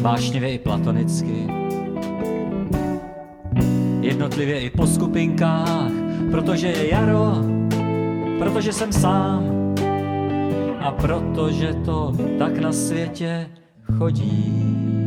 Vášnivě 0.01 0.53
i 0.53 0.59
platonicky. 0.59 1.49
Jednotlivě 4.01 4.61
i 4.61 4.71
po 4.71 4.87
skupinkách, 4.87 5.91
protože 6.31 6.67
je 6.67 6.91
jaro, 6.91 7.35
protože 8.39 8.73
jsem 8.73 8.93
sám 8.93 9.75
a 10.81 10.93
protože 10.93 11.75
to 11.85 12.15
tak 12.39 12.59
na 12.59 12.73
světě 12.73 13.51
chodí. 13.99 14.98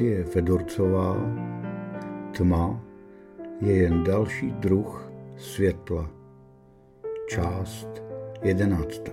Lucie 0.00 0.24
Fedorcová 0.24 1.16
Tma 2.32 2.80
je 3.60 3.76
jen 3.76 4.04
další 4.04 4.50
druh 4.50 5.12
světla. 5.36 6.10
Část 7.28 7.88
jedenáctá. 8.42 9.12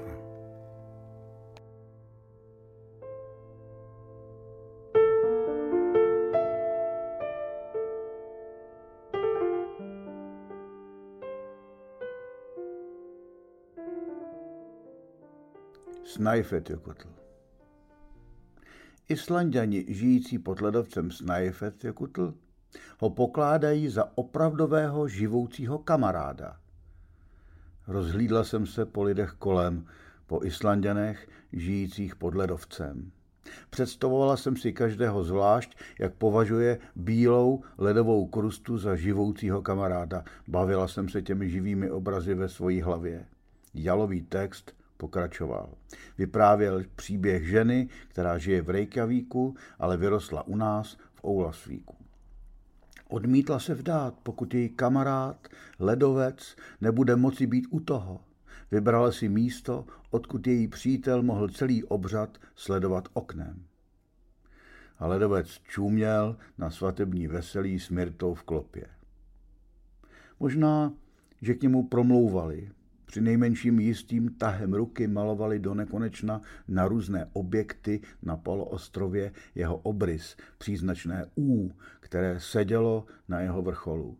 Snajfet 16.03 16.69
Jokotl 16.69 17.26
Islandiani 19.09 19.85
žijící 19.87 20.39
pod 20.39 20.61
ledovcem 20.61 21.11
Snæfellsjökull 21.11 22.33
ho 22.99 23.09
pokládají 23.09 23.89
za 23.89 24.17
opravdového 24.17 25.07
živoucího 25.07 25.79
kamaráda. 25.79 26.57
Rozhlídla 27.87 28.43
jsem 28.43 28.65
se 28.65 28.85
po 28.85 29.03
lidech 29.03 29.31
kolem, 29.39 29.85
po 30.27 30.43
Islandianech 30.43 31.29
žijících 31.53 32.15
pod 32.15 32.35
ledovcem. 32.35 33.11
Představovala 33.69 34.37
jsem 34.37 34.57
si 34.57 34.73
každého 34.73 35.23
zvlášť, 35.23 35.77
jak 35.99 36.13
považuje 36.13 36.79
bílou 36.95 37.63
ledovou 37.77 38.27
krustu 38.27 38.77
za 38.77 38.95
živoucího 38.95 39.61
kamaráda. 39.61 40.23
Bavila 40.47 40.87
jsem 40.87 41.09
se 41.09 41.21
těmi 41.21 41.49
živými 41.49 41.91
obrazy 41.91 42.33
ve 42.33 42.49
svojí 42.49 42.81
hlavě. 42.81 43.25
Jalový 43.73 44.21
text 44.21 44.76
pokračoval. 44.97 45.73
Vyprávěl 46.17 46.83
příběh 46.95 47.47
ženy, 47.47 47.89
která 48.07 48.37
žije 48.37 48.61
v 48.61 48.69
Reykjavíku, 48.69 49.55
ale 49.79 49.97
vyrostla 49.97 50.47
u 50.47 50.55
nás 50.55 50.97
v 51.13 51.25
Oulasvíku. 51.25 51.95
Odmítla 53.09 53.59
se 53.59 53.75
vdát, 53.75 54.13
pokud 54.23 54.53
její 54.53 54.69
kamarád, 54.69 55.47
ledovec, 55.79 56.55
nebude 56.81 57.15
moci 57.15 57.47
být 57.47 57.67
u 57.69 57.79
toho. 57.79 58.19
Vybrala 58.71 59.11
si 59.11 59.29
místo, 59.29 59.85
odkud 60.09 60.47
její 60.47 60.67
přítel 60.67 61.23
mohl 61.23 61.49
celý 61.49 61.83
obřad 61.83 62.37
sledovat 62.55 63.07
oknem. 63.13 63.63
A 64.99 65.07
ledovec 65.07 65.47
čuměl 65.47 66.37
na 66.57 66.69
svatební 66.69 67.27
veselí 67.27 67.79
s 67.79 67.89
Mirtou 67.89 68.33
v 68.33 68.43
klopě. 68.43 68.87
Možná, 70.39 70.93
že 71.41 71.53
k 71.53 71.61
němu 71.61 71.87
promlouvali, 71.87 72.71
při 73.07 73.21
nejmenším 73.21 73.79
jistým 73.79 74.29
tahem 74.29 74.73
ruky 74.73 75.07
malovali 75.07 75.59
do 75.59 75.73
nekonečna 75.73 76.41
na 76.67 76.87
různé 76.87 77.29
objekty 77.33 78.01
na 78.23 78.37
poloostrově 78.37 79.31
jeho 79.55 79.77
obrys, 79.77 80.37
příznačné 80.57 81.25
U, 81.37 81.71
které 81.99 82.39
sedělo 82.39 83.05
na 83.27 83.39
jeho 83.39 83.61
vrcholu. 83.61 84.17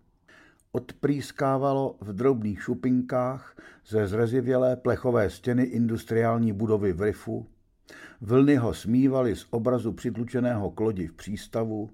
Odprýskávalo 0.72 1.96
v 2.01 2.13
drobných 2.13 2.63
šupinkách 2.63 3.58
ze 3.88 4.08
zrezivělé 4.08 4.75
plechové 4.75 5.29
stěny 5.29 5.63
industriální 5.63 6.53
budovy 6.53 6.94
v 6.94 7.01
Rifu, 7.01 7.48
vlny 8.22 8.56
ho 8.56 8.74
smívaly 8.74 9.36
z 9.36 9.48
obrazu 9.50 9.94
přitlučeného 9.94 10.72
k 10.72 10.79
lodi 10.79 11.08
v 11.08 11.13
přístavu, 11.13 11.89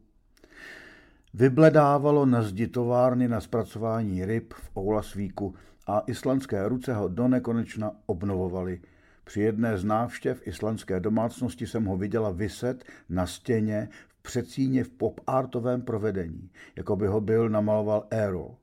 vybledávalo 1.34 2.26
na 2.26 2.42
zdi 2.42 2.68
továrny 2.68 3.28
na 3.28 3.42
zpracování 3.42 4.26
ryb 4.26 4.54
v 4.54 4.78
Oulasvíku 4.78 5.56
a 5.88 6.04
islandské 6.08 6.68
ruce 6.70 6.94
ho 6.94 7.08
do 7.08 7.28
nekonečna 7.28 7.92
obnovovaly. 8.06 8.82
Při 9.24 9.42
jedné 9.42 9.78
z 9.78 9.84
návštěv 9.84 10.48
islandské 10.48 11.00
domácnosti 11.00 11.68
jsem 11.68 11.86
ho 11.86 11.98
viděla 11.98 12.32
vyset 12.32 12.84
na 13.10 13.28
stěně 13.28 13.90
v 14.08 14.22
předsíně 14.22 14.84
v 14.84 14.90
pop-artovém 14.90 15.82
provedení, 15.82 16.50
jako 16.76 16.96
by 16.96 17.08
ho 17.08 17.22
byl 17.22 17.50
namaloval 17.50 18.08
Aero. 18.12 18.56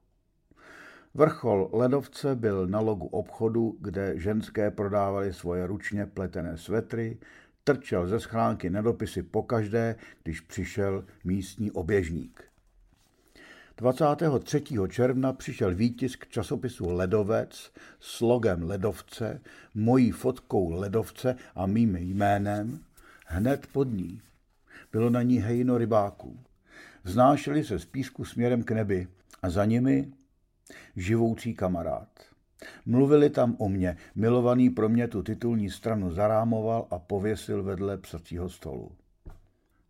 Vrchol 1.14 1.70
ledovce 1.72 2.36
byl 2.36 2.66
na 2.66 2.80
logu 2.80 3.06
obchodu, 3.06 3.76
kde 3.80 4.18
ženské 4.18 4.70
prodávaly 4.70 5.32
svoje 5.32 5.66
ručně 5.66 6.06
pletené 6.06 6.56
svetry, 6.56 7.18
trčel 7.64 8.06
ze 8.06 8.20
schránky 8.20 8.70
na 8.70 8.82
dopisy 8.82 9.22
pokaždé, 9.22 9.96
když 10.22 10.40
přišel 10.40 11.04
místní 11.24 11.70
oběžník. 11.70 12.49
23. 13.80 14.62
června 14.88 15.32
přišel 15.32 15.74
výtisk 15.74 16.28
časopisu 16.28 16.90
Ledovec 16.90 17.72
s 18.00 18.20
logem 18.20 18.62
Ledovce, 18.62 19.40
mojí 19.74 20.10
fotkou 20.10 20.70
Ledovce 20.72 21.36
a 21.54 21.66
mým 21.66 21.96
jménem 21.96 22.80
hned 23.26 23.66
pod 23.72 23.84
ní. 23.84 24.20
Bylo 24.92 25.10
na 25.10 25.22
ní 25.22 25.38
hejno 25.38 25.78
rybáků. 25.78 26.38
Znášeli 27.04 27.64
se 27.64 27.78
z 27.78 27.84
písku 27.84 28.24
směrem 28.24 28.62
k 28.62 28.70
nebi 28.70 29.08
a 29.42 29.50
za 29.50 29.64
nimi 29.64 30.12
živoucí 30.96 31.54
kamarád. 31.54 32.08
Mluvili 32.86 33.30
tam 33.30 33.56
o 33.58 33.68
mně, 33.68 33.96
milovaný 34.14 34.70
pro 34.70 34.88
mě 34.88 35.08
tu 35.08 35.22
titulní 35.22 35.70
stranu 35.70 36.10
zarámoval 36.10 36.86
a 36.90 36.98
pověsil 36.98 37.62
vedle 37.62 37.98
psacího 37.98 38.48
stolu. 38.48 38.92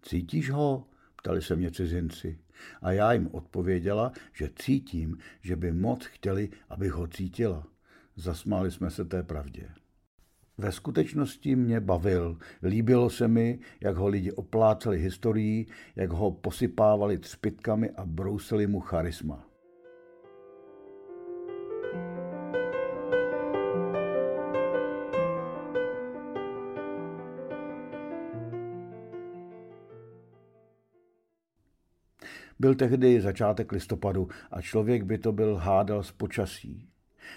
Cítíš 0.02 0.50
ho? 0.50 0.85
ptali 1.16 1.42
se 1.42 1.56
mě 1.56 1.70
cizinci. 1.70 2.38
A 2.82 2.92
já 2.92 3.12
jim 3.12 3.28
odpověděla, 3.32 4.12
že 4.32 4.50
cítím, 4.56 5.18
že 5.40 5.56
by 5.56 5.72
moc 5.72 6.06
chtěli, 6.06 6.48
abych 6.68 6.92
ho 6.92 7.06
cítila. 7.06 7.66
Zasmáli 8.16 8.70
jsme 8.70 8.90
se 8.90 9.04
té 9.04 9.22
pravdě. 9.22 9.68
Ve 10.58 10.72
skutečnosti 10.72 11.56
mě 11.56 11.80
bavil. 11.80 12.38
Líbilo 12.62 13.10
se 13.10 13.28
mi, 13.28 13.58
jak 13.80 13.96
ho 13.96 14.08
lidi 14.08 14.32
opláceli 14.32 14.98
historií, 14.98 15.66
jak 15.96 16.10
ho 16.10 16.30
posypávali 16.30 17.18
třpitkami 17.18 17.90
a 17.90 18.06
brousili 18.06 18.66
mu 18.66 18.80
charisma. 18.80 19.50
Byl 32.60 32.74
tehdy 32.74 33.20
začátek 33.20 33.72
listopadu 33.72 34.28
a 34.50 34.60
člověk 34.60 35.02
by 35.02 35.18
to 35.18 35.32
byl 35.32 35.56
hádal 35.56 36.02
z 36.02 36.12
počasí. 36.12 36.88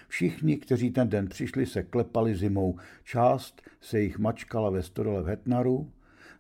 Všichni, 0.07 0.57
kteří 0.57 0.91
ten 0.91 1.09
den 1.09 1.27
přišli, 1.27 1.65
se 1.65 1.83
klepali 1.83 2.35
zimou. 2.35 2.77
Část 3.03 3.61
se 3.81 4.01
jich 4.01 4.19
mačkala 4.19 4.69
ve 4.69 4.83
stodole 4.83 5.21
v 5.21 5.25
Hetnaru, 5.25 5.91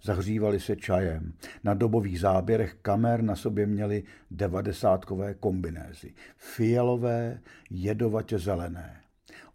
zahřívali 0.03 0.59
se 0.59 0.75
čajem. 0.75 1.33
Na 1.63 1.73
dobových 1.73 2.19
záběrech 2.19 2.75
kamer 2.81 3.21
na 3.21 3.35
sobě 3.35 3.65
měli 3.65 4.03
devadesátkové 4.31 5.33
kombinézy. 5.33 6.13
Fialové, 6.37 7.39
jedovatě 7.69 8.39
zelené. 8.39 9.01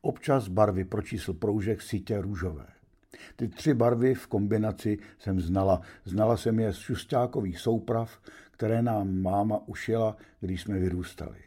Občas 0.00 0.48
barvy 0.48 0.84
pro 0.84 1.02
čísl 1.02 1.32
proužek 1.32 1.82
sítě 1.82 2.20
růžové. 2.20 2.66
Ty 3.36 3.48
tři 3.48 3.74
barvy 3.74 4.14
v 4.14 4.26
kombinaci 4.26 4.98
jsem 5.18 5.40
znala. 5.40 5.80
Znala 6.04 6.36
jsem 6.36 6.60
je 6.60 6.72
z 6.72 6.78
šustákových 6.78 7.58
souprav, 7.58 8.20
které 8.58 8.82
nám 8.82 9.22
máma 9.22 9.60
ušila, 9.66 10.16
když 10.40 10.62
jsme 10.62 10.78
vyrůstali. 10.78 11.38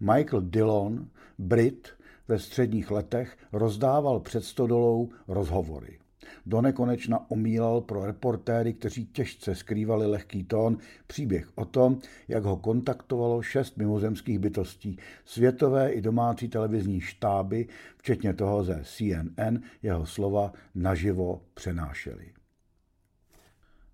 Michael 0.00 0.40
Dillon, 0.40 1.08
Brit, 1.38 1.88
ve 2.28 2.38
středních 2.38 2.90
letech 2.90 3.36
rozdával 3.52 4.20
před 4.20 4.44
stodolou 4.44 5.08
rozhovory. 5.28 5.98
Do 6.46 6.60
nekonečna 6.60 7.30
omílal 7.30 7.80
pro 7.80 8.06
reportéry, 8.06 8.74
kteří 8.74 9.06
těžce 9.06 9.54
skrývali 9.54 10.06
lehký 10.06 10.44
tón, 10.44 10.78
příběh 11.06 11.48
o 11.54 11.64
tom, 11.64 11.98
jak 12.28 12.44
ho 12.44 12.56
kontaktovalo 12.56 13.42
šest 13.42 13.76
mimozemských 13.76 14.38
bytostí. 14.38 14.98
Světové 15.24 15.92
i 15.92 16.00
domácí 16.00 16.48
televizní 16.48 17.00
štáby, 17.00 17.68
včetně 17.96 18.34
toho 18.34 18.64
ze 18.64 18.82
CNN, 18.84 19.58
jeho 19.82 20.06
slova 20.06 20.52
naživo 20.74 21.42
přenášeli. 21.54 22.32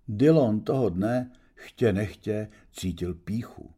Dillon 0.07 0.59
toho 0.59 0.89
dne 0.89 1.31
chtě 1.61 1.93
nechtě 1.93 2.47
cítil 2.71 3.13
píchu. 3.13 3.71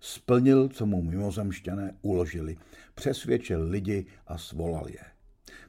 Splnil, 0.00 0.68
co 0.68 0.86
mu 0.86 1.02
mimozemšťané 1.02 1.94
uložili. 2.02 2.56
Přesvědčil 2.94 3.68
lidi 3.68 4.06
a 4.26 4.38
svolal 4.38 4.88
je. 4.88 5.04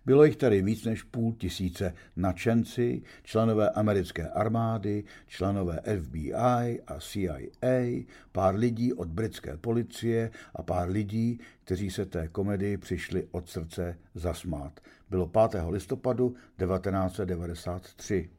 Bylo 0.06 0.24
jich 0.24 0.36
tady 0.36 0.62
víc 0.62 0.86
než 0.86 1.04
půl 1.04 1.34
tisíce 1.34 1.94
načenci, 2.16 3.02
členové 3.24 3.70
americké 3.70 4.30
armády, 4.30 5.04
členové 5.28 5.80
FBI 6.02 6.82
a 6.88 7.00
CIA, 7.00 8.06
pár 8.32 8.56
lidí 8.56 8.94
od 8.94 9.08
britské 9.08 9.58
policie 9.58 10.32
a 10.56 10.64
pár 10.64 10.90
lidí, 10.90 11.40
kteří 11.64 11.92
se 11.92 12.06
té 12.06 12.28
komedii 12.28 12.78
přišli 12.78 13.28
od 13.32 13.50
srdce 13.50 13.98
zasmát. 14.16 14.80
Bylo 15.10 15.28
5. 15.28 15.64
listopadu 15.70 16.30
1993. 16.30 18.30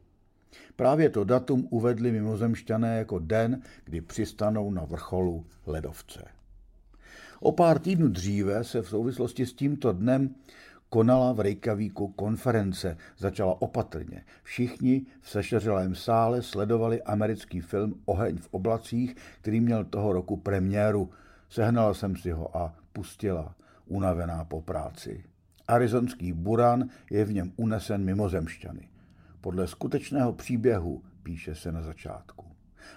Právě 0.75 1.09
to 1.09 1.23
datum 1.23 1.67
uvedli 1.69 2.11
mimozemšťané 2.11 2.97
jako 2.97 3.19
den, 3.19 3.61
kdy 3.83 4.01
přistanou 4.01 4.71
na 4.71 4.85
vrcholu 4.85 5.45
ledovce. 5.65 6.25
O 7.39 7.51
pár 7.51 7.79
týdnů 7.79 8.07
dříve 8.07 8.63
se 8.63 8.81
v 8.81 8.89
souvislosti 8.89 9.45
s 9.45 9.53
tímto 9.53 9.93
dnem 9.93 10.35
konala 10.89 11.33
v 11.33 11.39
Reykjavíku 11.39 12.07
konference. 12.07 12.97
Začala 13.17 13.61
opatrně. 13.61 14.23
Všichni 14.43 15.05
v 15.21 15.29
sešeřelém 15.29 15.95
sále 15.95 16.41
sledovali 16.41 17.01
americký 17.01 17.61
film 17.61 18.01
Oheň 18.05 18.37
v 18.37 18.47
oblacích, 18.51 19.15
který 19.41 19.59
měl 19.59 19.85
toho 19.85 20.13
roku 20.13 20.37
premiéru. 20.37 21.09
Sehnala 21.49 21.93
jsem 21.93 22.15
si 22.15 22.31
ho 22.31 22.57
a 22.57 22.75
pustila, 22.93 23.55
unavená 23.87 24.45
po 24.45 24.61
práci. 24.61 25.23
Arizonský 25.67 26.33
buran 26.33 26.89
je 27.11 27.25
v 27.25 27.33
něm 27.33 27.51
unesen 27.57 28.03
mimozemšťany 28.03 28.92
podle 29.43 29.67
skutečného 29.67 30.33
příběhu, 30.33 31.03
píše 31.23 31.55
se 31.55 31.71
na 31.71 31.81
začátku. 31.81 32.45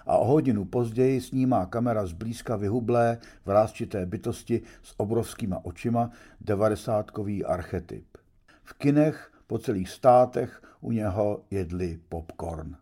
A 0.05 0.17
o 0.17 0.25
hodinu 0.25 0.65
později 0.65 1.21
snímá 1.21 1.65
kamera 1.65 2.05
zblízka 2.05 2.55
vyhublé, 2.55 3.17
vrázčité 3.45 4.05
bytosti 4.05 4.61
s 4.83 4.93
obrovskýma 4.97 5.65
očima, 5.65 6.11
devadesátkový 6.41 7.45
archetyp. 7.45 8.05
V 8.63 8.73
kinech 8.73 9.31
po 9.47 9.57
celých 9.57 9.89
státech 9.89 10.61
u 10.81 10.91
něho 10.91 11.43
jedli 11.51 11.99
popcorn. 12.09 12.75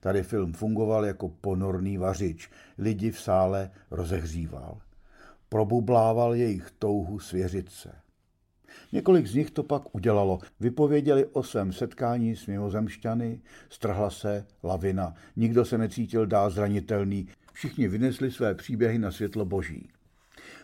Tady 0.00 0.22
film 0.22 0.52
fungoval 0.52 1.06
jako 1.06 1.28
ponorný 1.28 1.98
vařič, 1.98 2.50
lidi 2.78 3.10
v 3.10 3.20
sále 3.20 3.70
rozehříval. 3.90 4.80
Probublával 5.48 6.34
jejich 6.34 6.70
touhu 6.78 7.18
svěřit 7.18 7.68
se. 7.70 7.92
Několik 8.92 9.26
z 9.26 9.34
nich 9.34 9.50
to 9.50 9.62
pak 9.62 9.94
udělalo. 9.94 10.38
Vypověděli 10.60 11.26
o 11.26 11.42
svém 11.42 11.72
setkání 11.72 12.36
s 12.36 12.46
mimozemšťany, 12.46 13.40
strhla 13.68 14.10
se 14.10 14.46
lavina. 14.62 15.14
Nikdo 15.36 15.64
se 15.64 15.78
necítil 15.78 16.26
dál 16.26 16.50
zranitelný. 16.50 17.28
Všichni 17.52 17.88
vynesli 17.88 18.30
své 18.30 18.54
příběhy 18.54 18.98
na 18.98 19.10
světlo 19.10 19.44
boží. 19.44 19.88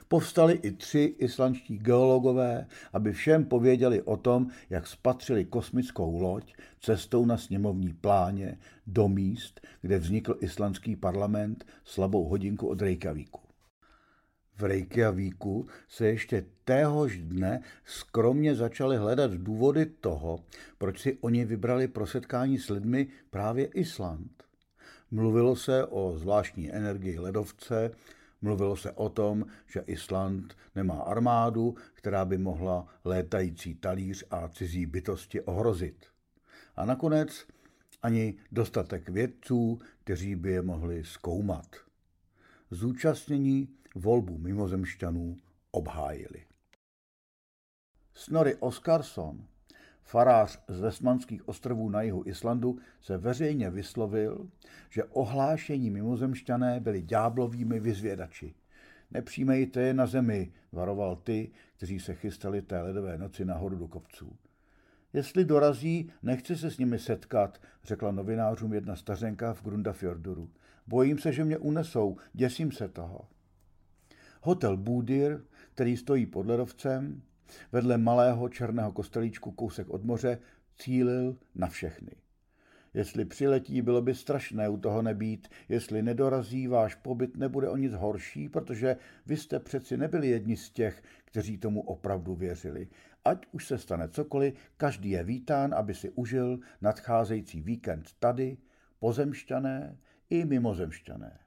Povstali 0.09 0.53
i 0.63 0.71
tři 0.73 1.15
islandští 1.19 1.79
geologové, 1.79 2.67
aby 2.93 3.13
všem 3.13 3.45
pověděli 3.45 4.03
o 4.03 4.17
tom, 4.17 4.47
jak 4.71 4.87
spatřili 4.87 5.45
kosmickou 5.45 6.21
loď 6.21 6.55
cestou 6.81 7.27
na 7.27 7.37
sněmovní 7.37 7.93
pláně 7.93 8.59
do 8.87 9.09
míst, 9.09 9.61
kde 9.83 9.99
vznikl 9.99 10.37
islandský 10.41 10.97
parlament 10.97 11.67
slabou 11.85 12.25
hodinku 12.25 12.69
od 12.69 12.83
Reykjavíku 12.83 13.46
v 14.59 14.63
Reykjavíku 14.63 15.67
se 15.89 16.07
ještě 16.07 16.45
téhož 16.65 17.19
dne 17.19 17.63
skromně 17.85 18.55
začaly 18.55 18.97
hledat 18.97 19.31
důvody 19.31 19.87
toho, 19.87 20.39
proč 20.79 21.01
si 21.01 21.19
oni 21.21 21.45
vybrali 21.45 21.89
pro 21.89 22.07
setkání 22.07 22.59
s 22.59 22.69
lidmi 22.69 23.07
právě 23.31 23.67
Island. 23.67 24.45
Mluvilo 25.11 25.57
se 25.57 25.87
o 25.87 26.19
zvláštní 26.19 26.73
energii 26.73 27.19
ledovce, 27.19 27.91
mluvilo 28.43 28.77
se 28.77 28.93
o 28.93 29.09
tom, 29.09 29.47
že 29.67 29.85
Island 29.87 30.57
nemá 30.75 30.95
armádu, 30.95 31.77
která 31.95 32.25
by 32.25 32.39
mohla 32.39 32.87
létající 33.05 33.75
talíř 33.75 34.25
a 34.31 34.49
cizí 34.49 34.87
bytosti 34.87 35.41
ohrozit. 35.41 36.07
A 36.77 36.85
nakonec 36.85 37.47
ani 38.03 38.35
dostatek 38.53 39.09
vědců, 39.09 39.79
kteří 40.05 40.35
by 40.35 40.51
je 40.51 40.63
mohli 40.63 41.05
zkoumat. 41.05 41.77
Zúčastnění 42.71 43.69
volbu 43.97 44.39
mimozemšťanů 44.39 45.37
obhájili. 45.71 46.45
Snorri 48.15 48.55
Oscarsson, 48.55 49.45
farář 50.03 50.65
z 50.69 50.81
Vesmanských 50.81 51.49
ostrovů 51.49 51.89
na 51.89 52.03
jihu 52.03 52.23
Islandu, 52.27 52.79
se 53.01 53.19
veřejně 53.19 53.71
vyslovil, 53.71 54.51
že 54.91 55.05
ohlášení 55.05 55.91
mimozemšťané 55.91 56.81
byli 56.81 57.03
ďáblovými 57.03 57.81
vyzvědači. 57.81 58.55
Nepřijmejte 59.11 59.81
je 59.81 59.95
na 59.95 60.07
zemi, 60.07 60.53
varoval 60.73 61.17
ty, 61.17 61.51
kteří 61.77 62.01
se 62.01 62.15
chystali 62.15 62.63
té 62.63 62.83
ledové 62.83 63.19
noci 63.19 63.45
nahoru 63.45 63.77
do 63.77 63.89
kopců. 63.89 64.37
Jestli 65.13 65.45
dorazí, 65.45 66.13
nechci 66.23 66.57
se 66.57 66.71
s 66.71 66.79
nimi 66.79 66.99
setkat, 66.99 67.61
řekla 67.85 68.13
novinářům 68.13 68.73
jedna 68.73 68.97
stařenka 68.97 69.55
v 69.55 69.63
Grundafjorduru. 69.63 70.51
Bojím 70.87 71.19
se, 71.19 71.33
že 71.33 71.45
mě 71.45 71.59
unesou, 71.59 72.17
děsím 72.33 72.73
se 72.73 72.89
toho. 72.89 73.29
Hotel 74.41 74.77
Búdir, 74.77 75.41
který 75.75 75.97
stojí 75.97 76.27
pod 76.27 76.47
ledovcem, 76.47 77.23
vedle 77.73 77.99
malého 77.99 78.49
černého 78.49 78.93
kostelíčku 78.93 79.51
kousek 79.51 79.91
od 79.91 80.05
moře, 80.05 80.39
cílil 80.77 81.37
na 81.55 81.67
všechny. 81.67 82.11
Jestli 82.95 83.25
přiletí, 83.25 83.83
bylo 83.83 84.03
by 84.03 84.15
strašné 84.15 84.69
u 84.69 84.77
toho 84.77 85.03
nebýt. 85.03 85.49
Jestli 85.69 86.03
nedorazí, 86.03 86.67
váš 86.67 86.95
pobyt 86.95 87.37
nebude 87.37 87.69
o 87.69 87.77
nic 87.77 87.93
horší, 87.93 88.49
protože 88.49 88.97
vy 89.27 89.37
jste 89.37 89.61
přeci 89.61 89.97
nebyli 89.97 90.29
jedni 90.29 90.57
z 90.57 90.71
těch, 90.71 91.03
kteří 91.25 91.59
tomu 91.59 91.81
opravdu 91.81 92.35
věřili. 92.35 92.89
Ať 93.25 93.47
už 93.53 93.67
se 93.67 93.79
stane 93.79 94.09
cokoliv, 94.09 94.55
každý 94.77 95.11
je 95.11 95.25
vítán, 95.25 95.75
aby 95.75 95.95
si 95.95 96.11
užil 96.11 96.59
nadcházející 96.81 97.61
víkend 97.61 98.09
tady, 98.19 98.57
pozemšťané 98.99 99.97
i 100.31 100.45
mimozemšťané. 100.45 101.39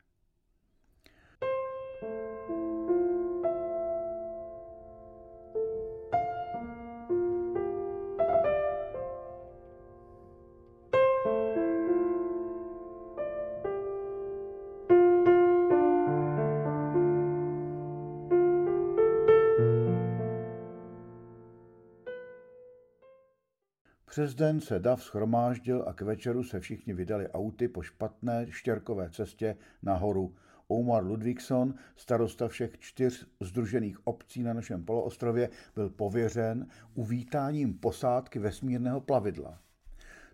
Přes 24.29 24.35
den 24.35 24.61
se 24.61 24.79
dav 24.79 25.03
schromáždil 25.03 25.83
a 25.87 25.93
k 25.93 26.01
večeru 26.01 26.43
se 26.43 26.59
všichni 26.59 26.93
vydali 26.93 27.29
auty 27.29 27.67
po 27.67 27.81
špatné 27.81 28.45
štěrkové 28.49 29.09
cestě 29.09 29.57
nahoru. 29.83 30.35
Omar 30.67 31.03
Ludvíkson, 31.03 31.73
starosta 31.95 32.47
všech 32.47 32.79
čtyř 32.79 33.27
združených 33.39 34.07
obcí 34.07 34.43
na 34.43 34.53
našem 34.53 34.85
poloostrově, 34.85 35.49
byl 35.75 35.89
pověřen 35.89 36.67
uvítáním 36.93 37.73
posádky 37.73 38.39
vesmírného 38.39 39.01
plavidla. 39.01 39.61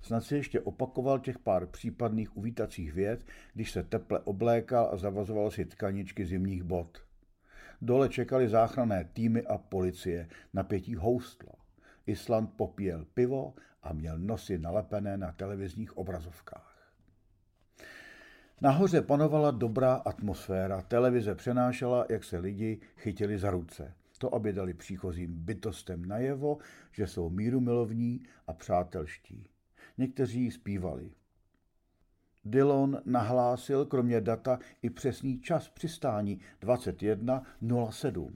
Snad 0.01 0.23
si 0.23 0.35
ještě 0.35 0.59
opakoval 0.59 1.19
těch 1.19 1.39
pár 1.39 1.65
případných 1.65 2.37
uvítacích 2.37 2.93
věd, 2.93 3.25
když 3.53 3.71
se 3.71 3.83
teple 3.83 4.19
oblékal 4.19 4.89
a 4.91 4.97
zavazoval 4.97 5.51
si 5.51 5.65
tkaničky 5.65 6.25
zimních 6.25 6.63
bot. 6.63 6.97
Dole 7.81 8.09
čekali 8.09 8.49
záchranné 8.49 9.09
týmy 9.13 9.45
a 9.45 9.57
policie. 9.57 10.27
Napětí 10.53 10.95
houstlo. 10.95 11.64
Island 12.05 12.53
popíjel 12.55 13.05
pivo 13.13 13.53
a 13.83 13.93
měl 13.93 14.19
nosy 14.19 14.57
nalepené 14.57 15.17
na 15.17 15.31
televizních 15.31 15.97
obrazovkách. 15.97 16.75
Nahoře 18.61 19.01
panovala 19.01 19.51
dobrá 19.51 19.95
atmosféra, 19.95 20.81
televize 20.81 21.35
přenášela, 21.35 22.05
jak 22.09 22.23
se 22.23 22.37
lidi 22.37 22.79
chytili 22.97 23.37
za 23.37 23.49
ruce. 23.49 23.93
To, 24.17 24.35
aby 24.35 24.53
dali 24.53 24.73
příchozím 24.73 25.35
bytostem 25.35 26.05
najevo, 26.05 26.57
že 26.91 27.07
jsou 27.07 27.29
mírumilovní 27.29 28.23
a 28.47 28.53
přátelští. 28.53 29.49
Někteří 29.97 30.51
zpívali. 30.51 31.11
Dillon 32.45 33.01
nahlásil 33.05 33.85
kromě 33.85 34.21
data 34.21 34.59
i 34.81 34.89
přesný 34.89 35.39
čas 35.39 35.69
přistání 35.69 36.39
21.07. 36.61 38.33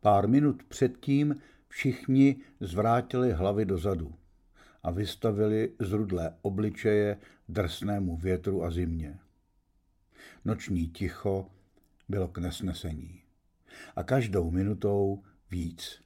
Pár 0.00 0.28
minut 0.28 0.62
předtím 0.62 1.36
všichni 1.70 2.36
zvrátili 2.60 3.32
hlavy 3.32 3.64
dozadu 3.64 4.14
a 4.82 4.90
vystavili 4.90 5.72
zrudlé 5.78 6.36
obličeje 6.42 7.18
drsnému 7.48 8.16
větru 8.16 8.64
a 8.64 8.70
zimě. 8.70 9.18
Noční 10.44 10.88
ticho 10.88 11.50
bylo 12.08 12.28
k 12.28 12.38
nesnesení. 12.38 13.22
A 13.96 14.02
každou 14.02 14.50
minutou 14.50 15.22
víc. 15.50 16.02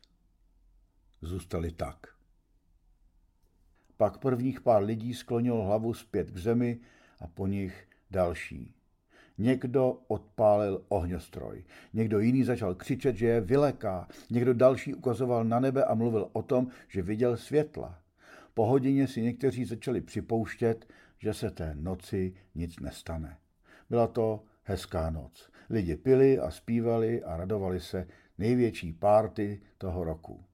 Zůstali 1.22 1.72
tak. 1.72 2.06
Pak 3.96 4.18
prvních 4.18 4.60
pár 4.60 4.82
lidí 4.82 5.14
sklonil 5.14 5.56
hlavu 5.56 5.94
zpět 5.94 6.30
k 6.30 6.38
zemi 6.38 6.80
a 7.18 7.26
po 7.26 7.46
nich 7.46 7.88
další. 8.10 8.73
Někdo 9.38 9.98
odpálil 10.08 10.84
ohňostroj, 10.88 11.64
někdo 11.92 12.20
jiný 12.20 12.44
začal 12.44 12.74
křičet, 12.74 13.16
že 13.16 13.26
je 13.26 13.40
vyleká, 13.40 14.08
někdo 14.30 14.54
další 14.54 14.94
ukazoval 14.94 15.44
na 15.44 15.60
nebe 15.60 15.84
a 15.84 15.94
mluvil 15.94 16.28
o 16.32 16.42
tom, 16.42 16.66
že 16.88 17.02
viděl 17.02 17.36
světla. 17.36 17.98
Po 18.54 18.66
hodině 18.66 19.08
si 19.08 19.22
někteří 19.22 19.64
začali 19.64 20.00
připouštět, 20.00 20.86
že 21.18 21.34
se 21.34 21.50
té 21.50 21.74
noci 21.74 22.34
nic 22.54 22.80
nestane. 22.80 23.36
Byla 23.90 24.06
to 24.06 24.44
hezká 24.62 25.10
noc. 25.10 25.50
Lidi 25.70 25.96
pili 25.96 26.38
a 26.38 26.50
zpívali 26.50 27.22
a 27.22 27.36
radovali 27.36 27.80
se 27.80 28.06
největší 28.38 28.92
párty 28.92 29.60
toho 29.78 30.04
roku. 30.04 30.44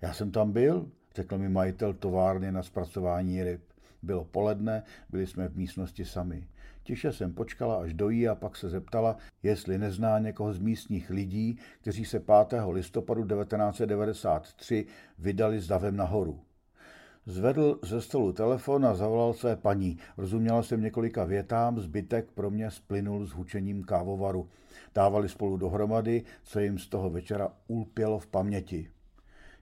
Já 0.00 0.12
jsem 0.12 0.30
tam 0.30 0.52
byl, 0.52 0.90
řekl 1.14 1.38
mi 1.38 1.48
majitel 1.48 1.94
továrny 1.94 2.52
na 2.52 2.62
zpracování 2.62 3.42
ryb. 3.42 3.62
Bylo 4.02 4.24
poledne, 4.24 4.82
byli 5.10 5.26
jsme 5.26 5.48
v 5.48 5.56
místnosti 5.56 6.04
sami. 6.04 6.48
Tiše 6.88 7.12
jsem 7.12 7.32
počkala, 7.32 7.76
až 7.76 7.94
dojí 7.94 8.28
a 8.28 8.34
pak 8.34 8.56
se 8.56 8.68
zeptala, 8.68 9.16
jestli 9.42 9.78
nezná 9.78 10.18
někoho 10.18 10.52
z 10.52 10.58
místních 10.58 11.10
lidí, 11.10 11.58
kteří 11.80 12.04
se 12.04 12.20
5. 12.20 12.34
listopadu 12.70 13.24
1993 13.24 14.86
vydali 15.18 15.60
s 15.60 15.66
davem 15.66 15.96
nahoru. 15.96 16.40
Zvedl 17.26 17.78
ze 17.82 18.00
stolu 18.00 18.32
telefon 18.32 18.86
a 18.86 18.94
zavolal 18.94 19.32
své 19.32 19.56
paní. 19.56 19.98
Rozuměla 20.16 20.62
jsem 20.62 20.82
několika 20.82 21.24
větám, 21.24 21.80
zbytek 21.80 22.30
pro 22.34 22.50
mě 22.50 22.70
splynul 22.70 23.26
s 23.26 23.30
hučením 23.30 23.84
kávovaru. 23.84 24.48
Dávali 24.94 25.28
spolu 25.28 25.56
dohromady, 25.56 26.22
co 26.42 26.60
jim 26.60 26.78
z 26.78 26.88
toho 26.88 27.10
večera 27.10 27.52
ulpělo 27.66 28.18
v 28.18 28.26
paměti. 28.26 28.90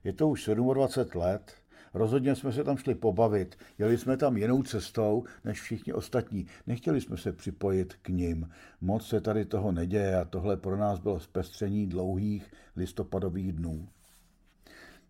Je 0.03 0.13
to 0.13 0.29
už 0.29 0.49
27 0.73 1.21
let, 1.21 1.53
Rozhodně 1.93 2.35
jsme 2.35 2.51
se 2.51 2.63
tam 2.63 2.77
šli 2.77 2.95
pobavit. 2.95 3.57
Jeli 3.77 3.97
jsme 3.97 4.17
tam 4.17 4.37
jinou 4.37 4.63
cestou 4.63 5.23
než 5.45 5.61
všichni 5.61 5.93
ostatní. 5.93 6.47
Nechtěli 6.67 7.01
jsme 7.01 7.17
se 7.17 7.33
připojit 7.33 7.93
k 8.01 8.09
ním. 8.09 8.49
Moc 8.81 9.07
se 9.07 9.21
tady 9.21 9.45
toho 9.45 9.71
neděje 9.71 10.15
a 10.15 10.25
tohle 10.25 10.57
pro 10.57 10.77
nás 10.77 10.99
bylo 10.99 11.19
zpestření 11.19 11.87
dlouhých 11.87 12.51
listopadových 12.75 13.53
dnů. 13.53 13.87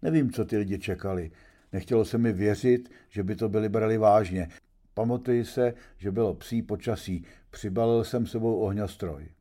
Nevím, 0.02 0.32
co 0.32 0.46
ty 0.46 0.58
lidi 0.58 0.80
čekali. 0.80 1.32
Nechtělo 1.74 2.06
se 2.06 2.18
mi 2.18 2.34
věřit, 2.34 2.90
že 3.10 3.24
by 3.24 3.36
to 3.36 3.50
byli 3.50 3.70
brali 3.70 3.98
vážně. 3.98 4.50
Pamatuji 4.94 5.46
se, 5.46 5.74
že 5.98 6.12
bylo 6.12 6.34
psí 6.34 6.62
počasí. 6.62 7.26
Přibalil 7.50 8.04
jsem 8.04 8.28
sebou 8.28 8.60
ohňostroj. 8.60 9.37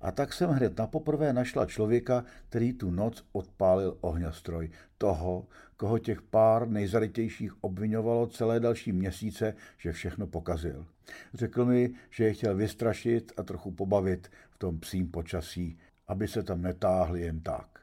A 0.00 0.12
tak 0.12 0.32
jsem 0.32 0.50
hned 0.50 0.78
na 0.78 0.86
poprvé 0.86 1.32
našla 1.32 1.66
člověka, 1.66 2.24
který 2.48 2.72
tu 2.72 2.90
noc 2.90 3.24
odpálil 3.32 3.96
ohňostroj. 4.00 4.70
Toho, 4.98 5.46
koho 5.76 5.98
těch 5.98 6.22
pár 6.22 6.68
nejzarytějších 6.68 7.64
obvinovalo 7.64 8.26
celé 8.26 8.60
další 8.60 8.92
měsíce, 8.92 9.54
že 9.78 9.92
všechno 9.92 10.26
pokazil. 10.26 10.86
Řekl 11.34 11.64
mi, 11.64 11.94
že 12.10 12.24
je 12.24 12.32
chtěl 12.32 12.56
vystrašit 12.56 13.32
a 13.36 13.42
trochu 13.42 13.70
pobavit 13.70 14.30
v 14.50 14.58
tom 14.58 14.80
psím 14.80 15.10
počasí, 15.10 15.78
aby 16.08 16.28
se 16.28 16.42
tam 16.42 16.62
netáhli 16.62 17.20
jen 17.20 17.40
tak. 17.40 17.78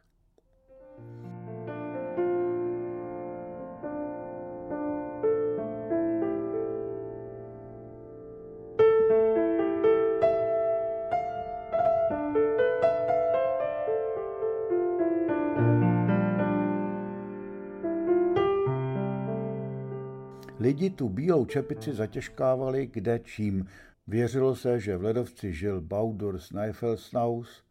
Lidi 20.76 20.90
tu 20.90 21.10
bílou 21.10 21.46
čepici 21.46 21.94
zatěžkávali 21.94 22.88
kde 22.88 23.20
čím. 23.20 23.68
Věřilo 24.08 24.56
se, 24.56 24.80
že 24.80 24.98
v 24.98 25.04
ledovci 25.04 25.54
žil 25.54 25.82
Baudur 25.82 26.40
Snæfellsnaus 26.40 27.64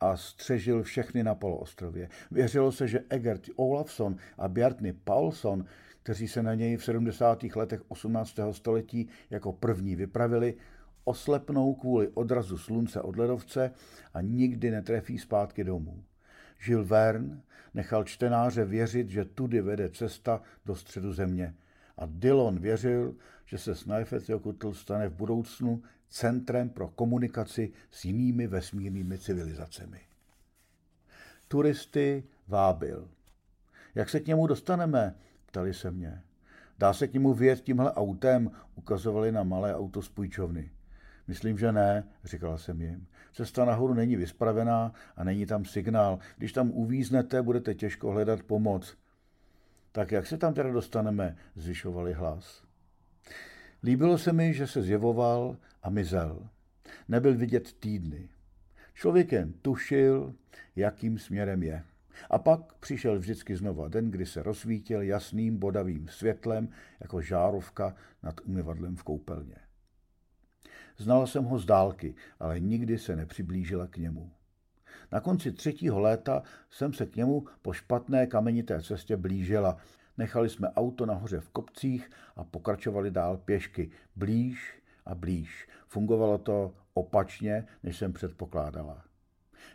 a 0.00 0.16
střežil 0.16 0.82
všechny 0.82 1.22
na 1.22 1.34
poloostrově. 1.34 2.08
Věřilo 2.30 2.72
se, 2.72 2.88
že 2.88 3.04
Egert 3.08 3.42
Olafsson 3.56 4.16
a 4.38 4.48
Bjartny 4.48 4.92
Paulson, 4.92 5.64
kteří 6.02 6.28
se 6.28 6.42
na 6.42 6.54
něj 6.54 6.76
v 6.76 6.84
70. 6.84 7.44
letech 7.56 7.80
18. 7.88 8.38
století 8.50 9.08
jako 9.30 9.52
první 9.52 9.96
vypravili, 9.96 10.54
oslepnou 11.04 11.74
kvůli 11.74 12.08
odrazu 12.08 12.58
slunce 12.58 13.00
od 13.00 13.16
ledovce 13.16 13.70
a 14.14 14.20
nikdy 14.20 14.70
netrefí 14.70 15.18
zpátky 15.18 15.64
domů. 15.64 16.02
Žil 16.58 16.84
Verne 16.84 17.40
nechal 17.74 18.04
čtenáře 18.04 18.64
věřit, 18.64 19.08
že 19.08 19.24
tudy 19.24 19.60
vede 19.60 19.88
cesta 19.88 20.42
do 20.66 20.76
středu 20.76 21.12
země 21.12 21.54
a 21.96 22.06
Dillon 22.06 22.58
věřil, 22.58 23.14
že 23.46 23.58
se 23.58 23.74
Snæfellsjökull 23.74 24.74
stane 24.74 25.08
v 25.08 25.14
budoucnu 25.14 25.82
centrem 26.08 26.68
pro 26.68 26.88
komunikaci 26.88 27.72
s 27.90 28.04
jinými 28.04 28.46
vesmírnými 28.46 29.18
civilizacemi. 29.18 30.00
Turisty 31.48 32.24
vábil. 32.48 33.08
Jak 33.94 34.08
se 34.08 34.20
k 34.20 34.26
němu 34.26 34.46
dostaneme? 34.46 35.14
Ptali 35.46 35.74
se 35.74 35.90
mě. 35.90 36.22
Dá 36.78 36.92
se 36.92 37.08
k 37.08 37.12
němu 37.12 37.34
vyjet 37.34 37.60
tímhle 37.60 37.92
autem? 37.92 38.50
Ukazovali 38.74 39.32
na 39.32 39.42
malé 39.42 39.76
auto 39.76 40.02
z 40.02 40.08
půjčovny. 40.08 40.70
Myslím, 41.26 41.58
že 41.58 41.72
ne, 41.72 42.08
říkala 42.24 42.58
jsem 42.58 42.80
jim. 42.80 43.06
Cesta 43.32 43.64
nahoru 43.64 43.94
není 43.94 44.16
vyspravená 44.16 44.92
a 45.16 45.24
není 45.24 45.46
tam 45.46 45.64
signál. 45.64 46.18
Když 46.38 46.52
tam 46.52 46.70
uvíznete, 46.70 47.42
budete 47.42 47.74
těžko 47.74 48.10
hledat 48.10 48.42
pomoc. 48.42 48.96
Tak 49.92 50.12
jak 50.12 50.26
se 50.26 50.38
tam 50.38 50.54
teda 50.54 50.70
dostaneme? 50.70 51.36
zvyšovali 51.54 52.12
hlas. 52.12 52.64
Líbilo 53.82 54.18
se 54.18 54.32
mi, 54.32 54.54
že 54.54 54.66
se 54.66 54.82
zjevoval 54.82 55.56
a 55.82 55.90
mizel. 55.90 56.48
Nebyl 57.08 57.36
vidět 57.36 57.72
týdny. 57.72 58.28
Člověk 58.94 59.32
jen 59.32 59.52
tušil, 59.52 60.34
jakým 60.76 61.18
směrem 61.18 61.62
je. 61.62 61.82
A 62.30 62.38
pak 62.38 62.74
přišel 62.74 63.18
vždycky 63.18 63.56
znova 63.56 63.88
den, 63.88 64.10
kdy 64.10 64.26
se 64.26 64.42
rozsvítil 64.42 65.02
jasným 65.02 65.58
bodavým 65.58 66.08
světlem 66.08 66.68
jako 67.00 67.20
žárovka 67.20 67.96
nad 68.22 68.40
umyvadlem 68.44 68.96
v 68.96 69.02
koupelně. 69.02 69.56
Znala 70.96 71.26
jsem 71.26 71.44
ho 71.44 71.58
z 71.58 71.64
dálky, 71.64 72.14
ale 72.40 72.60
nikdy 72.60 72.98
se 72.98 73.16
nepřiblížila 73.16 73.86
k 73.86 73.96
němu. 73.96 74.30
Na 75.12 75.20
konci 75.20 75.52
třetího 75.52 76.00
léta 76.00 76.42
jsem 76.70 76.92
se 76.92 77.06
k 77.06 77.16
němu 77.16 77.44
po 77.62 77.72
špatné 77.72 78.26
kamenité 78.26 78.82
cestě 78.82 79.16
blížila. 79.16 79.76
Nechali 80.18 80.48
jsme 80.48 80.70
auto 80.70 81.06
nahoře 81.06 81.40
v 81.40 81.48
kopcích 81.48 82.10
a 82.36 82.44
pokračovali 82.44 83.10
dál 83.10 83.36
pěšky. 83.36 83.90
Blíž 84.16 84.82
a 85.06 85.14
blíž. 85.14 85.68
Fungovalo 85.86 86.38
to 86.38 86.74
opačně, 86.94 87.66
než 87.82 87.96
jsem 87.96 88.12
předpokládala. 88.12 89.04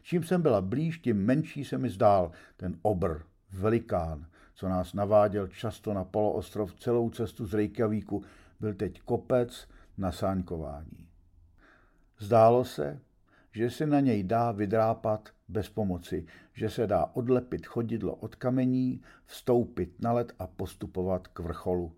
Čím 0.03 0.23
jsem 0.23 0.41
byla 0.41 0.61
blíž, 0.61 0.99
tím 0.99 1.25
menší 1.25 1.65
se 1.65 1.77
mi 1.77 1.89
zdál 1.89 2.31
ten 2.57 2.79
obr, 2.81 3.21
velikán, 3.51 4.25
co 4.53 4.69
nás 4.69 4.93
naváděl 4.93 5.47
často 5.47 5.93
na 5.93 6.03
poloostrov 6.03 6.75
celou 6.75 7.09
cestu 7.09 7.45
z 7.45 7.53
Reykjavíku, 7.53 8.23
byl 8.59 8.73
teď 8.73 9.01
kopec 9.01 9.67
na 9.97 10.11
sáňkování. 10.11 11.09
Zdálo 12.19 12.65
se, 12.65 12.99
že 13.57 13.69
se 13.69 13.85
na 13.85 13.99
něj 13.99 14.23
dá 14.23 14.51
vydrápat 14.51 15.29
bez 15.47 15.69
pomoci, 15.69 16.25
že 16.53 16.69
se 16.69 16.87
dá 16.87 17.05
odlepit 17.05 17.65
chodidlo 17.65 18.15
od 18.15 18.35
kamení, 18.35 19.01
vstoupit 19.25 20.01
na 20.01 20.13
led 20.13 20.33
a 20.39 20.47
postupovat 20.47 21.27
k 21.27 21.39
vrcholu. 21.39 21.95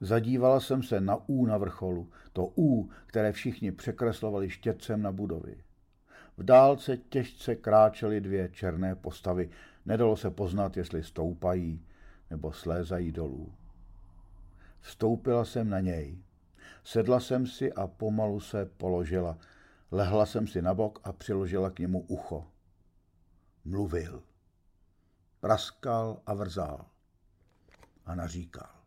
Zadívala 0.00 0.60
jsem 0.60 0.82
se 0.82 1.00
na 1.00 1.18
U 1.26 1.46
na 1.46 1.58
vrcholu, 1.58 2.10
to 2.32 2.52
U, 2.56 2.90
které 3.06 3.32
všichni 3.32 3.72
překreslovali 3.72 4.50
štětcem 4.50 5.02
na 5.02 5.12
budovy. 5.12 5.56
V 6.36 6.42
dálce 6.42 6.96
těžce 6.96 7.54
kráčely 7.54 8.20
dvě 8.20 8.48
černé 8.48 8.94
postavy. 8.94 9.50
Nedalo 9.86 10.16
se 10.16 10.30
poznat, 10.30 10.76
jestli 10.76 11.02
stoupají 11.02 11.84
nebo 12.30 12.52
slézají 12.52 13.12
dolů. 13.12 13.52
Vstoupila 14.80 15.44
jsem 15.44 15.68
na 15.68 15.80
něj. 15.80 16.18
Sedla 16.84 17.20
jsem 17.20 17.46
si 17.46 17.72
a 17.72 17.86
pomalu 17.86 18.40
se 18.40 18.66
položila. 18.76 19.38
Lehla 19.92 20.26
jsem 20.26 20.46
si 20.46 20.62
na 20.62 20.74
bok 20.74 21.00
a 21.04 21.12
přiložila 21.12 21.70
k 21.70 21.78
němu 21.78 22.00
ucho. 22.00 22.46
Mluvil. 23.64 24.22
Praskal 25.40 26.22
a 26.26 26.34
vrzal. 26.34 26.86
A 28.06 28.14
naříkal. 28.14 28.81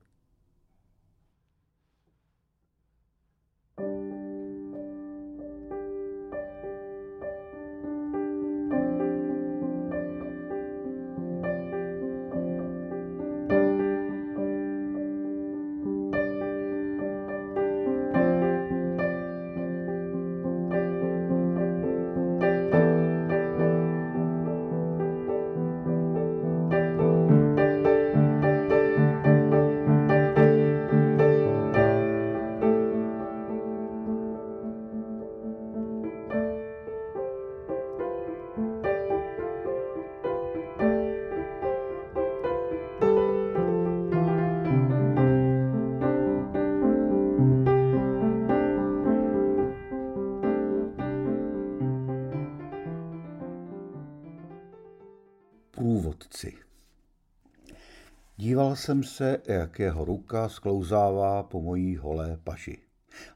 Jsem 58.76 59.04
se, 59.04 59.42
jak 59.48 59.80
jeho 59.80 60.06
ruka 60.06 60.50
sklouzává 60.50 61.44
po 61.44 61.62
mojí 61.62 61.98
holé 61.98 62.38
paži. 62.44 62.78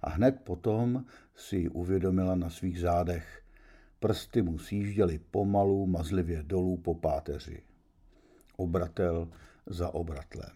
A 0.02 0.10
hned 0.10 0.42
potom 0.44 1.06
si 1.36 1.58
ji 1.58 1.70
uvědomila 1.70 2.36
na 2.36 2.50
svých 2.50 2.80
zádech. 2.80 3.42
Prsty 4.00 4.42
mu 4.42 4.58
sjížděly 4.58 5.20
pomalu, 5.32 5.86
mazlivě 5.86 6.44
dolů 6.44 6.78
po 6.78 6.96
páteři. 6.96 7.64
Obratel 8.58 9.30
za 9.66 9.90
obratlem. 9.94 10.50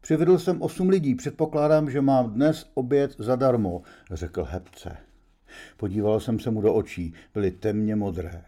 Přivedl 0.00 0.38
jsem 0.38 0.62
osm 0.62 0.88
lidí, 0.88 1.14
předpokládám, 1.14 1.90
že 1.90 2.00
mám 2.00 2.32
dnes 2.32 2.70
oběd 2.74 3.14
zadarmo, 3.18 3.82
řekl 4.12 4.44
hebce. 4.44 4.96
Podíval 5.76 6.20
jsem 6.20 6.40
se 6.40 6.50
mu 6.50 6.60
do 6.60 6.74
očí, 6.74 7.14
byly 7.34 7.50
temně 7.50 7.96
modré. 7.96 8.44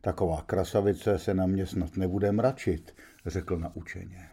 Taková 0.00 0.42
krasavice 0.42 1.18
se 1.18 1.34
na 1.34 1.46
mě 1.46 1.66
snad 1.66 1.96
nebude 1.96 2.32
mračit, 2.32 2.94
řekl 3.30 3.58
naučeně. 3.58 4.30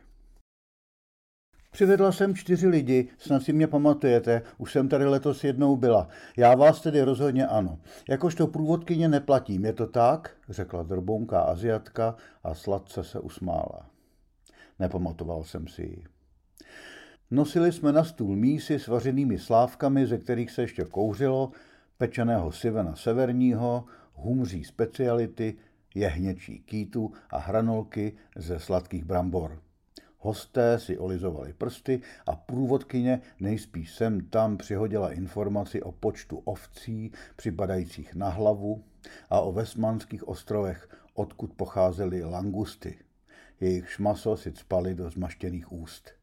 Přivedla 1.72 2.12
jsem 2.12 2.36
čtyři 2.36 2.68
lidi, 2.68 3.08
snad 3.18 3.44
si 3.44 3.54
mě 3.54 3.68
pamatujete, 3.68 4.42
už 4.58 4.72
jsem 4.72 4.90
tady 4.90 5.06
letos 5.06 5.44
jednou 5.44 5.78
byla. 5.78 6.08
Já 6.38 6.56
vás 6.56 6.82
tedy 6.82 7.02
rozhodně 7.02 7.48
ano. 7.48 7.80
Jakožto 8.10 8.48
průvodkyně 8.48 9.08
neplatím, 9.08 9.66
je 9.66 9.74
to 9.74 9.88
tak? 9.88 10.32
řekla 10.50 10.84
drbounká 10.84 11.42
aziatka 11.42 12.16
a 12.44 12.54
sladce 12.54 13.04
se 13.04 13.20
usmála. 13.20 13.90
Nepamatoval 14.80 15.44
jsem 15.44 15.68
si 15.68 15.82
ji. 15.82 16.04
Nosili 17.32 17.72
jsme 17.72 17.92
na 17.92 18.04
stůl 18.04 18.36
mísy 18.36 18.80
s 18.80 18.88
vařenými 18.88 19.40
slávkami, 19.40 20.08
ze 20.08 20.18
kterých 20.18 20.52
se 20.52 20.62
ještě 20.62 20.84
kouřilo, 20.84 21.52
pečeného 21.98 22.52
sivena 22.52 22.96
severního, 22.96 23.86
humří 24.14 24.64
speciality, 24.64 25.56
jehněčí 26.00 26.60
kýtu 26.60 27.12
a 27.30 27.38
hranolky 27.38 28.18
ze 28.36 28.60
sladkých 28.60 29.06
brambor. 29.06 29.62
Hosté 30.20 30.80
si 30.80 30.98
olizovali 30.98 31.54
prsty 31.54 32.02
a 32.26 32.36
průvodkyně 32.36 33.22
nejspíš 33.40 33.94
sem 33.94 34.22
tam 34.22 34.58
přihodila 34.58 35.12
informaci 35.12 35.82
o 35.82 35.92
počtu 35.92 36.38
ovcí 36.38 37.12
připadajících 37.36 38.16
na 38.16 38.30
hlavu 38.30 38.84
a 39.30 39.42
o 39.42 39.52
Vesmanských 39.52 40.28
ostrovech, 40.28 40.90
odkud 41.14 41.54
pocházely 41.54 42.24
langusty. 42.24 43.00
Jejich 43.60 44.00
maso 44.00 44.38
si 44.38 44.52
cpali 44.52 44.96
do 44.96 45.10
zmaštěných 45.10 45.72
úst. 45.72 46.17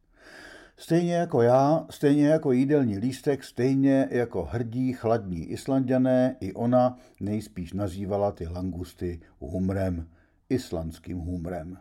Stejně 0.77 1.13
jako 1.13 1.41
já, 1.41 1.85
stejně 1.89 2.27
jako 2.27 2.51
jídelní 2.51 2.97
lístek, 2.97 3.43
stejně 3.43 4.07
jako 4.11 4.43
hrdí 4.43 4.93
chladní 4.93 5.45
Islandiané, 5.45 6.35
i 6.39 6.53
ona 6.53 6.97
nejspíš 7.19 7.73
nazývala 7.73 8.31
ty 8.31 8.47
langusty 8.47 9.19
humrem, 9.39 10.07
islandským 10.49 11.17
humrem. 11.17 11.77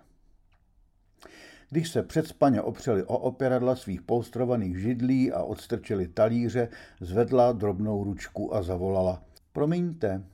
Když 1.71 1.89
se 1.91 2.03
před 2.03 2.27
spaně 2.27 2.63
opřeli 2.63 3.05
o 3.05 3.19
opěradla 3.19 3.77
svých 3.77 4.03
polstrovaných 4.03 4.79
židlí 4.79 5.33
a 5.33 5.43
odstrčili 5.43 6.09
talíře, 6.09 6.69
zvedla 7.01 7.53
drobnou 7.53 8.05
ručku 8.05 8.55
a 8.55 8.63
zavolala. 8.63 9.23
Promiňte, 9.53 10.25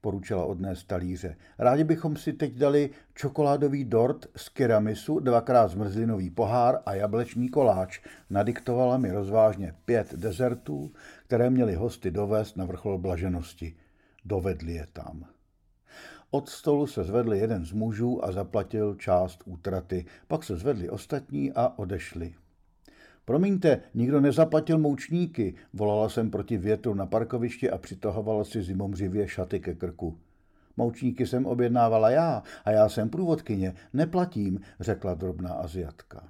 poručila 0.00 0.44
odnést 0.44 0.84
talíře. 0.84 1.36
Rádi 1.58 1.84
bychom 1.84 2.16
si 2.16 2.32
teď 2.32 2.54
dali 2.54 2.90
čokoládový 3.14 3.84
dort 3.84 4.26
z 4.36 4.48
keramisu, 4.48 5.18
dvakrát 5.18 5.68
zmrzlinový 5.68 6.30
pohár 6.30 6.78
a 6.86 6.94
jableční 6.94 7.48
koláč. 7.48 8.00
Nadiktovala 8.30 8.96
mi 8.96 9.10
rozvážně 9.10 9.74
pět 9.84 10.14
dezertů, 10.14 10.92
které 11.26 11.50
měli 11.50 11.74
hosty 11.74 12.10
dovést 12.10 12.56
na 12.56 12.64
vrchol 12.64 12.98
blaženosti. 12.98 13.76
Dovedli 14.24 14.72
je 14.72 14.86
tam. 14.92 15.24
Od 16.30 16.48
stolu 16.48 16.86
se 16.86 17.04
zvedl 17.04 17.34
jeden 17.34 17.64
z 17.64 17.72
mužů 17.72 18.24
a 18.24 18.32
zaplatil 18.32 18.94
část 18.94 19.42
útraty. 19.44 20.04
Pak 20.28 20.44
se 20.44 20.56
zvedli 20.56 20.90
ostatní 20.90 21.52
a 21.52 21.72
odešli. 21.76 22.34
Promiňte, 23.30 23.80
nikdo 23.94 24.20
nezaplatil 24.20 24.78
moučníky, 24.78 25.54
volala 25.72 26.08
jsem 26.08 26.30
proti 26.30 26.56
větru 26.58 26.94
na 26.94 27.06
parkovišti 27.06 27.70
a 27.70 27.78
přitahovala 27.78 28.44
si 28.44 28.62
zimomřivě 28.62 29.28
šaty 29.28 29.60
ke 29.60 29.74
krku. 29.74 30.18
Moučníky 30.76 31.26
jsem 31.26 31.46
objednávala 31.46 32.10
já 32.10 32.42
a 32.64 32.70
já 32.70 32.88
jsem 32.88 33.10
průvodkyně, 33.10 33.74
neplatím, 33.92 34.60
řekla 34.80 35.14
drobná 35.14 35.52
aziatka. 35.52 36.28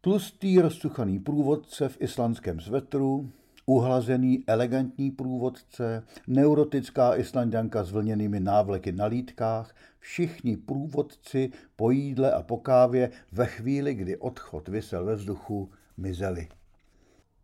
Tlustý 0.00 0.60
rozsuchaný 0.60 1.18
průvodce 1.18 1.88
v 1.88 2.00
islandském 2.00 2.60
svetru, 2.60 3.30
uhlazený 3.66 4.44
elegantní 4.46 5.10
průvodce, 5.10 6.02
neurotická 6.26 7.16
islandianka 7.16 7.84
s 7.84 7.90
vlněnými 7.90 8.40
návleky 8.40 8.92
na 8.92 9.06
lítkách, 9.06 9.74
všichni 9.98 10.56
průvodci 10.56 11.50
po 11.76 11.90
jídle 11.90 12.32
a 12.32 12.42
po 12.42 12.56
kávě 12.56 13.10
ve 13.32 13.46
chvíli, 13.46 13.94
kdy 13.94 14.16
odchod 14.16 14.68
vysel 14.68 15.04
ve 15.04 15.14
vzduchu, 15.14 15.70
mizeli. 15.96 16.48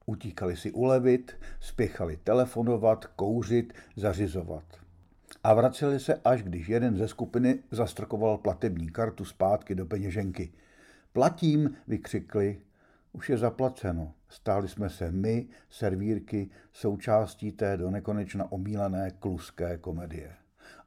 Utíkali 0.07 0.57
si 0.57 0.73
ulevit, 0.73 1.33
spěchali 1.61 2.19
telefonovat, 2.25 3.07
kouřit, 3.07 3.73
zařizovat. 3.97 4.65
A 5.45 5.55
vraceli 5.55 6.01
se, 6.01 6.21
až 6.25 6.43
když 6.43 6.69
jeden 6.69 6.97
ze 6.97 7.09
skupiny 7.09 7.59
zastrkoval 7.71 8.39
platební 8.39 8.89
kartu 8.89 9.25
zpátky 9.25 9.75
do 9.75 9.87
peněženky. 9.87 10.53
Platím, 11.13 11.71
vykřikli. 11.89 12.61
Už 13.13 13.31
je 13.31 13.39
zaplaceno. 13.39 14.15
Stáli 14.29 14.69
jsme 14.69 14.91
se 14.91 15.11
my, 15.11 15.49
servírky, 15.71 16.51
součástí 16.73 17.53
té 17.53 17.77
do 17.77 17.91
nekonečna 17.91 18.53
omílané 18.53 19.11
kluské 19.11 19.79
komedie. 19.79 20.33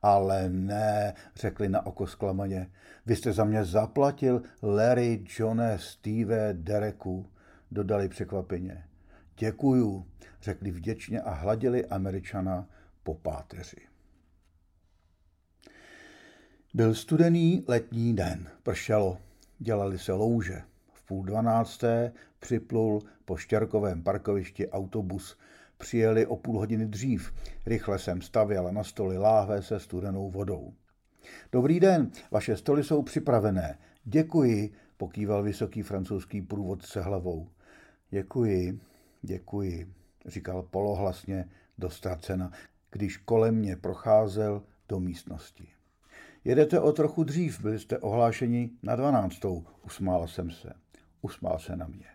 Ale 0.02 0.50
ne, 0.50 1.14
řekli 1.36 1.70
na 1.70 1.86
oko 1.86 2.08
zklamaně. 2.08 2.72
Vy 3.06 3.16
jste 3.16 3.34
za 3.34 3.44
mě 3.44 3.66
zaplatil 3.66 4.42
Larry, 4.64 5.24
Johne, 5.40 5.80
Steve, 5.80 6.54
Dereku, 6.54 7.30
dodali 7.72 8.10
překvapeně. 8.10 8.84
Děkuju, 9.38 10.06
řekli 10.42 10.72
vděčně 10.72 11.22
a 11.22 11.34
hladili 11.34 11.86
američana 11.86 12.70
po 13.04 13.14
páteři. 13.14 13.78
Byl 16.74 16.94
studený 16.94 17.64
letní 17.68 18.16
den, 18.16 18.50
pršelo, 18.64 19.18
dělali 19.60 20.00
se 20.00 20.14
louže. 20.14 20.62
Půl 21.06 21.24
dvanácté 21.24 22.12
připlul 22.40 23.02
po 23.26 23.38
štěrkovém 23.38 24.04
parkovišti 24.04 24.70
autobus. 24.70 25.38
Přijeli 25.78 26.26
o 26.26 26.36
půl 26.36 26.60
hodiny 26.60 26.86
dřív. 26.86 27.34
Rychle 27.66 28.00
jsem 28.00 28.22
stavěla 28.22 28.72
na 28.72 28.84
stoli 28.84 29.18
láhve 29.18 29.62
se 29.62 29.80
studenou 29.80 30.30
vodou. 30.30 30.74
Dobrý 31.52 31.80
den, 31.80 32.12
vaše 32.32 32.58
stoly 32.58 32.84
jsou 32.84 33.02
připravené. 33.02 33.78
Děkuji, 34.04 34.74
pokýval 34.98 35.44
vysoký 35.44 35.82
francouzský 35.82 36.42
průvodce 36.42 37.02
hlavou. 37.02 37.48
Děkuji, 38.10 38.80
děkuji, 39.22 39.94
říkal 40.26 40.64
polohlasně 40.64 41.50
dostracena, 41.78 42.52
když 42.92 43.18
kolem 43.18 43.56
mě 43.56 43.76
procházel 43.76 44.64
do 44.90 45.00
místnosti. 45.00 45.68
Jedete 46.44 46.80
o 46.80 46.92
trochu 46.92 47.24
dřív, 47.24 47.62
byli 47.62 47.80
jste 47.80 47.98
ohlášeni 47.98 48.70
na 48.84 48.96
dvanáctou, 48.96 49.66
usmál 49.86 50.28
jsem 50.28 50.52
se. 50.52 50.74
Usmál 51.26 51.60
se 51.60 51.76
na 51.76 51.88
mě. 51.88 52.06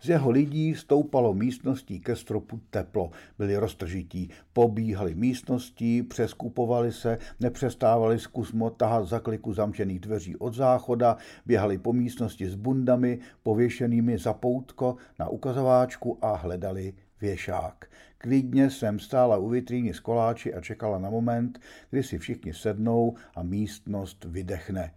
Z 0.00 0.08
jeho 0.08 0.30
lidí 0.30 0.74
stoupalo 0.74 1.34
místností 1.34 2.00
ke 2.00 2.16
stropu 2.16 2.60
teplo. 2.70 3.10
Byli 3.38 3.56
roztržití, 3.56 4.30
pobíhali 4.52 5.14
místností, 5.14 6.02
přeskupovali 6.02 6.92
se, 6.92 7.18
nepřestávali 7.40 8.18
zkusmo 8.18 8.70
tahat 8.70 9.08
za 9.08 9.20
kliku 9.20 9.52
zamčených 9.52 10.00
dveří 10.00 10.36
od 10.36 10.54
záchoda, 10.54 11.16
běhali 11.46 11.78
po 11.78 11.92
místnosti 11.92 12.50
s 12.50 12.54
bundami, 12.54 13.18
pověšenými 13.42 14.18
za 14.18 14.34
poutko 14.34 14.96
na 15.18 15.28
ukazováčku 15.28 16.18
a 16.22 16.36
hledali 16.36 16.94
věšák. 17.20 17.90
Klidně 18.18 18.70
jsem 18.70 18.98
stála 18.98 19.36
u 19.36 19.48
vitríny 19.48 19.94
s 19.94 20.00
koláči 20.00 20.54
a 20.54 20.60
čekala 20.60 20.98
na 20.98 21.10
moment, 21.10 21.60
kdy 21.90 22.02
si 22.02 22.18
všichni 22.18 22.54
sednou 22.54 23.14
a 23.34 23.42
místnost 23.42 24.24
vydechne. 24.24 24.92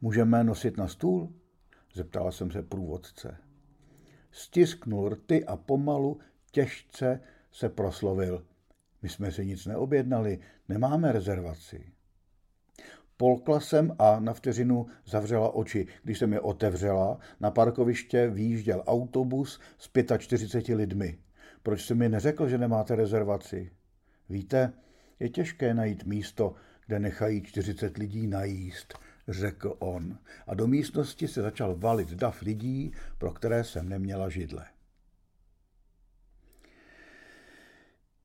Můžeme 0.00 0.44
nosit 0.44 0.76
na 0.76 0.88
stůl? 0.88 1.32
Zeptala 1.96 2.32
jsem 2.32 2.50
se 2.50 2.62
průvodce. 2.62 3.36
Stisknul 4.30 5.08
rty 5.08 5.44
a 5.44 5.56
pomalu, 5.56 6.18
těžce 6.50 7.20
se 7.52 7.68
proslovil. 7.68 8.46
My 9.02 9.08
jsme 9.08 9.32
si 9.32 9.46
nic 9.46 9.66
neobjednali, 9.66 10.38
nemáme 10.68 11.12
rezervaci. 11.12 11.92
Polkla 13.16 13.60
jsem 13.60 13.96
a 13.98 14.20
na 14.20 14.32
vteřinu 14.32 14.86
zavřela 15.06 15.54
oči. 15.54 15.86
Když 16.02 16.18
jsem 16.18 16.32
je 16.32 16.40
otevřela, 16.40 17.18
na 17.40 17.50
parkoviště 17.50 18.30
výjížděl 18.30 18.82
autobus 18.86 19.60
s 19.78 19.90
45 20.18 20.74
lidmi. 20.74 21.18
Proč 21.62 21.84
jste 21.84 21.94
mi 21.94 22.08
neřekl, 22.08 22.48
že 22.48 22.58
nemáte 22.58 22.96
rezervaci? 22.96 23.70
Víte, 24.28 24.72
je 25.20 25.28
těžké 25.28 25.74
najít 25.74 26.04
místo, 26.04 26.54
kde 26.86 26.98
nechají 26.98 27.42
40 27.42 27.96
lidí 27.96 28.26
najíst, 28.26 28.98
řekl 29.28 29.76
on. 29.78 30.18
A 30.46 30.54
do 30.54 30.66
místnosti 30.66 31.28
se 31.28 31.42
začal 31.42 31.76
valit 31.76 32.10
dav 32.10 32.42
lidí, 32.42 32.92
pro 33.18 33.32
které 33.32 33.64
jsem 33.64 33.88
neměla 33.88 34.28
židle. 34.28 34.66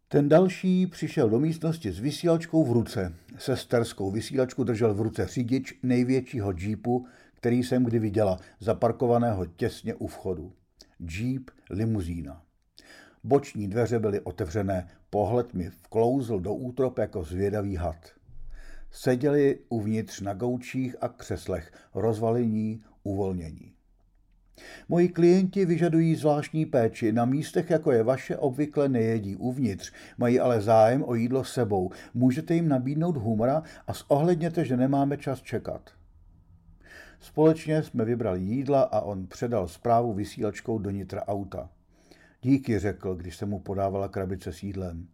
Ten 0.08 0.30
další 0.30 0.88
přišel 0.88 1.30
do 1.30 1.40
místnosti 1.40 1.92
s 1.92 2.00
vysílačkou 2.00 2.64
v 2.64 2.72
ruce. 2.72 3.14
Sesterskou 3.38 4.12
vysílačku 4.12 4.64
držel 4.64 4.94
v 4.94 5.02
ruce 5.02 5.28
řidič 5.28 5.80
největšího 5.84 6.54
džípu, 6.54 7.08
který 7.34 7.64
jsem 7.64 7.84
kdy 7.84 8.00
viděla, 8.00 8.40
zaparkovaného 8.60 9.46
těsně 9.46 9.96
u 9.96 10.08
vchodu. 10.08 10.54
Jeep 11.00 11.52
limuzína. 11.70 12.42
Boční 13.24 13.68
dveře 13.68 14.00
byly 14.00 14.20
otevřené, 14.20 14.88
pohled 15.10 15.54
mi 15.54 15.70
vklouzl 15.70 16.40
do 16.40 16.54
útrop 16.54 16.98
jako 16.98 17.24
zvědavý 17.24 17.76
had. 17.76 18.21
Seděli 18.92 19.60
uvnitř 19.70 20.22
na 20.22 20.34
gaučích 20.34 20.96
a 21.02 21.10
křeslech, 21.10 21.72
rozvalení, 21.96 22.84
uvolnění. 23.04 23.74
Moji 24.90 25.10
klienti 25.10 25.66
vyžadují 25.66 26.16
zvláštní 26.16 26.66
péči. 26.66 27.12
Na 27.12 27.26
místech, 27.26 27.70
jako 27.70 27.92
je 27.92 28.04
vaše, 28.04 28.38
obvykle 28.38 28.90
nejedí 28.90 29.36
uvnitř, 29.36 29.94
mají 30.18 30.40
ale 30.40 30.62
zájem 30.62 31.04
o 31.08 31.16
jídlo 31.16 31.44
sebou. 31.44 31.92
Můžete 32.14 32.54
jim 32.54 32.68
nabídnout 32.68 33.18
humora 33.18 33.64
a 33.88 33.94
zohledněte, 33.94 34.66
že 34.66 34.78
nemáme 34.78 35.18
čas 35.18 35.42
čekat. 35.42 35.90
Společně 37.20 37.84
jsme 37.84 38.06
vybrali 38.06 38.42
jídla 38.42 38.82
a 38.82 39.02
on 39.02 39.28
předal 39.28 39.68
zprávu 39.68 40.14
vysílačkou 40.14 40.80
do 40.80 40.90
nitra 40.90 41.28
auta. 41.28 41.70
Díky, 42.42 42.80
řekl, 42.80 43.16
když 43.16 43.38
se 43.38 43.46
mu 43.46 43.60
podávala 43.60 44.08
krabice 44.08 44.54
s 44.54 44.64
jídlem. 44.64 45.08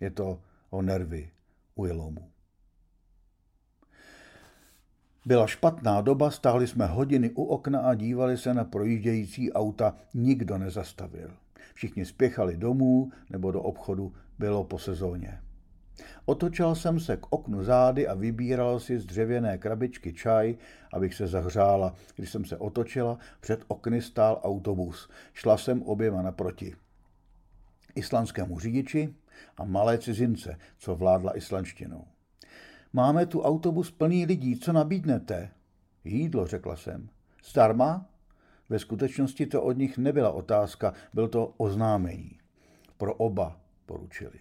Je 0.00 0.10
to 0.10 0.40
o 0.70 0.82
nervy, 0.82 1.30
ujelo 1.74 2.10
mu. 2.10 2.37
Byla 5.28 5.46
špatná 5.46 6.00
doba, 6.00 6.30
stáli 6.30 6.66
jsme 6.66 6.86
hodiny 6.86 7.30
u 7.30 7.44
okna 7.44 7.80
a 7.80 7.94
dívali 7.94 8.38
se 8.38 8.54
na 8.54 8.64
projíždějící 8.64 9.52
auta. 9.52 9.94
Nikdo 10.14 10.58
nezastavil. 10.58 11.30
Všichni 11.74 12.04
spěchali 12.04 12.56
domů 12.56 13.10
nebo 13.30 13.52
do 13.52 13.62
obchodu, 13.62 14.12
bylo 14.38 14.64
po 14.64 14.78
sezóně. 14.78 15.40
Otočil 16.24 16.74
jsem 16.74 17.00
se 17.00 17.16
k 17.16 17.32
oknu 17.32 17.64
zády 17.64 18.08
a 18.08 18.14
vybíral 18.14 18.80
si 18.80 18.98
z 18.98 19.06
dřevěné 19.06 19.58
krabičky 19.58 20.12
čaj, 20.12 20.56
abych 20.92 21.14
se 21.14 21.26
zahřála. 21.26 21.94
Když 22.16 22.30
jsem 22.30 22.44
se 22.44 22.56
otočila, 22.56 23.18
před 23.40 23.64
okny 23.68 24.02
stál 24.02 24.40
autobus. 24.44 25.10
Šla 25.34 25.56
jsem 25.56 25.82
oběma 25.82 26.22
naproti. 26.22 26.74
Islandskému 27.94 28.58
řidiči 28.58 29.14
a 29.56 29.64
malé 29.64 29.98
cizince, 29.98 30.56
co 30.78 30.94
vládla 30.94 31.36
islandštinou. 31.36 32.04
Máme 32.92 33.26
tu 33.26 33.42
autobus 33.42 33.90
plný 33.90 34.26
lidí, 34.26 34.58
co 34.58 34.72
nabídnete? 34.72 35.50
Jídlo, 36.04 36.46
řekla 36.46 36.76
jsem. 36.76 37.08
Zdarma? 37.50 38.06
Ve 38.68 38.78
skutečnosti 38.78 39.46
to 39.46 39.62
od 39.62 39.72
nich 39.72 39.98
nebyla 39.98 40.30
otázka, 40.30 40.92
byl 41.14 41.28
to 41.28 41.54
oznámení. 41.56 42.38
Pro 42.96 43.14
oba 43.14 43.60
poručili. 43.86 44.38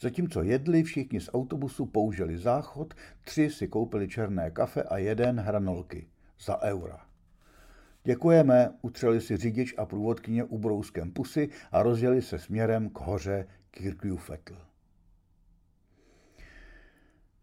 Zatímco 0.00 0.42
jedli, 0.42 0.82
všichni 0.82 1.20
z 1.20 1.30
autobusu 1.32 1.86
použili 1.86 2.38
záchod, 2.38 2.94
tři 3.24 3.50
si 3.50 3.68
koupili 3.68 4.08
černé 4.08 4.50
kafe 4.50 4.82
a 4.82 4.98
jeden 4.98 5.40
hranolky. 5.40 6.06
Za 6.40 6.62
eura. 6.62 7.06
Děkujeme, 8.04 8.70
utřeli 8.82 9.20
si 9.20 9.36
řidič 9.36 9.74
a 9.78 9.86
průvodkyně 9.86 10.44
ubrouskem 10.44 11.10
pusy 11.12 11.48
a 11.72 11.82
rozjeli 11.82 12.22
se 12.22 12.38
směrem 12.38 12.90
k 12.90 13.00
hoře 13.00 13.46
Kirkjufetl. 13.70 14.65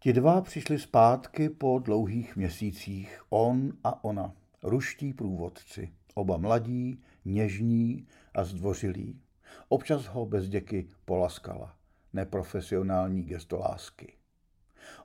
Ti 0.04 0.12
dva 0.12 0.40
přišli 0.40 0.78
zpátky 0.78 1.48
po 1.48 1.78
dlouhých 1.78 2.36
měsících, 2.36 3.22
on 3.28 3.72
a 3.84 4.04
ona, 4.04 4.34
ruští 4.62 5.12
průvodci, 5.12 5.92
oba 6.14 6.36
mladí, 6.36 7.02
něžní 7.24 8.06
a 8.34 8.44
zdvořilí. 8.44 9.20
Občas 9.68 10.06
ho 10.06 10.26
bez 10.26 10.48
děky 10.48 10.88
polaskala 11.04 11.76
neprofesionální 12.12 13.22
gesto 13.22 13.58
lásky. 13.58 14.12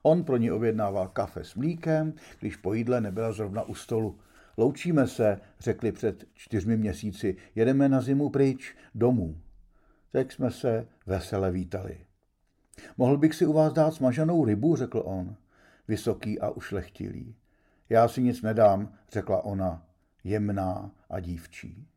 On 0.01 0.23
pro 0.23 0.37
ní 0.37 0.51
objednával 0.51 1.07
kafe 1.07 1.43
s 1.43 1.55
mlíkem, 1.55 2.13
když 2.39 2.55
po 2.55 2.73
jídle 2.73 3.01
nebyla 3.01 3.31
zrovna 3.31 3.63
u 3.63 3.75
stolu. 3.75 4.19
Loučíme 4.57 5.07
se, 5.07 5.39
řekli 5.59 5.91
před 5.91 6.25
čtyřmi 6.33 6.77
měsíci, 6.77 7.37
jedeme 7.55 7.89
na 7.89 8.01
zimu 8.01 8.29
pryč, 8.29 8.75
domů. 8.95 9.41
Teď 10.11 10.31
jsme 10.31 10.51
se 10.51 10.87
vesele 11.05 11.51
vítali. 11.51 12.08
Mohl 12.97 13.17
bych 13.17 13.35
si 13.35 13.45
u 13.45 13.53
vás 13.53 13.73
dát 13.73 13.93
smaženou 13.93 14.45
rybu, 14.45 14.75
řekl 14.75 15.01
on, 15.05 15.35
vysoký 15.87 16.39
a 16.39 16.49
ušlechtilý. 16.49 17.35
Já 17.89 18.07
si 18.07 18.21
nic 18.21 18.41
nedám, 18.41 18.93
řekla 19.11 19.45
ona, 19.45 19.85
jemná 20.23 20.91
a 21.09 21.19
dívčí. 21.19 21.87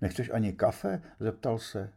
Nechceš 0.00 0.30
ani 0.30 0.52
kafe? 0.52 1.02
zeptal 1.20 1.58
se. 1.58 1.92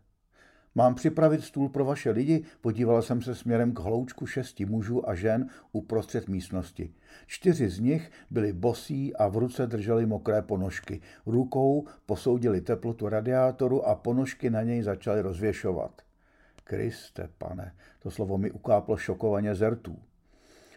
Mám 0.77 0.95
připravit 0.95 1.43
stůl 1.43 1.69
pro 1.69 1.85
vaše 1.85 2.11
lidi? 2.11 2.43
Podívala 2.61 3.01
jsem 3.01 3.21
se 3.21 3.35
směrem 3.35 3.73
k 3.73 3.79
hloučku 3.79 4.25
šesti 4.25 4.65
mužů 4.65 5.09
a 5.09 5.15
žen 5.15 5.49
uprostřed 5.71 6.27
místnosti. 6.27 6.93
Čtyři 7.27 7.69
z 7.69 7.79
nich 7.79 8.11
byli 8.31 8.53
bosí 8.53 9.15
a 9.15 9.27
v 9.27 9.37
ruce 9.37 9.67
drželi 9.67 10.05
mokré 10.05 10.41
ponožky. 10.41 11.01
Rukou 11.25 11.87
posoudili 12.05 12.61
teplotu 12.61 13.09
radiátoru 13.09 13.87
a 13.87 13.95
ponožky 13.95 14.49
na 14.49 14.61
něj 14.61 14.81
začali 14.81 15.21
rozvěšovat. 15.21 16.04
Kriste, 16.67 17.29
pane, 17.37 17.75
to 17.99 18.11
slovo 18.11 18.37
mi 18.37 18.51
ukáplo 18.51 18.97
šokovaně 18.97 19.55
zertů. 19.55 19.99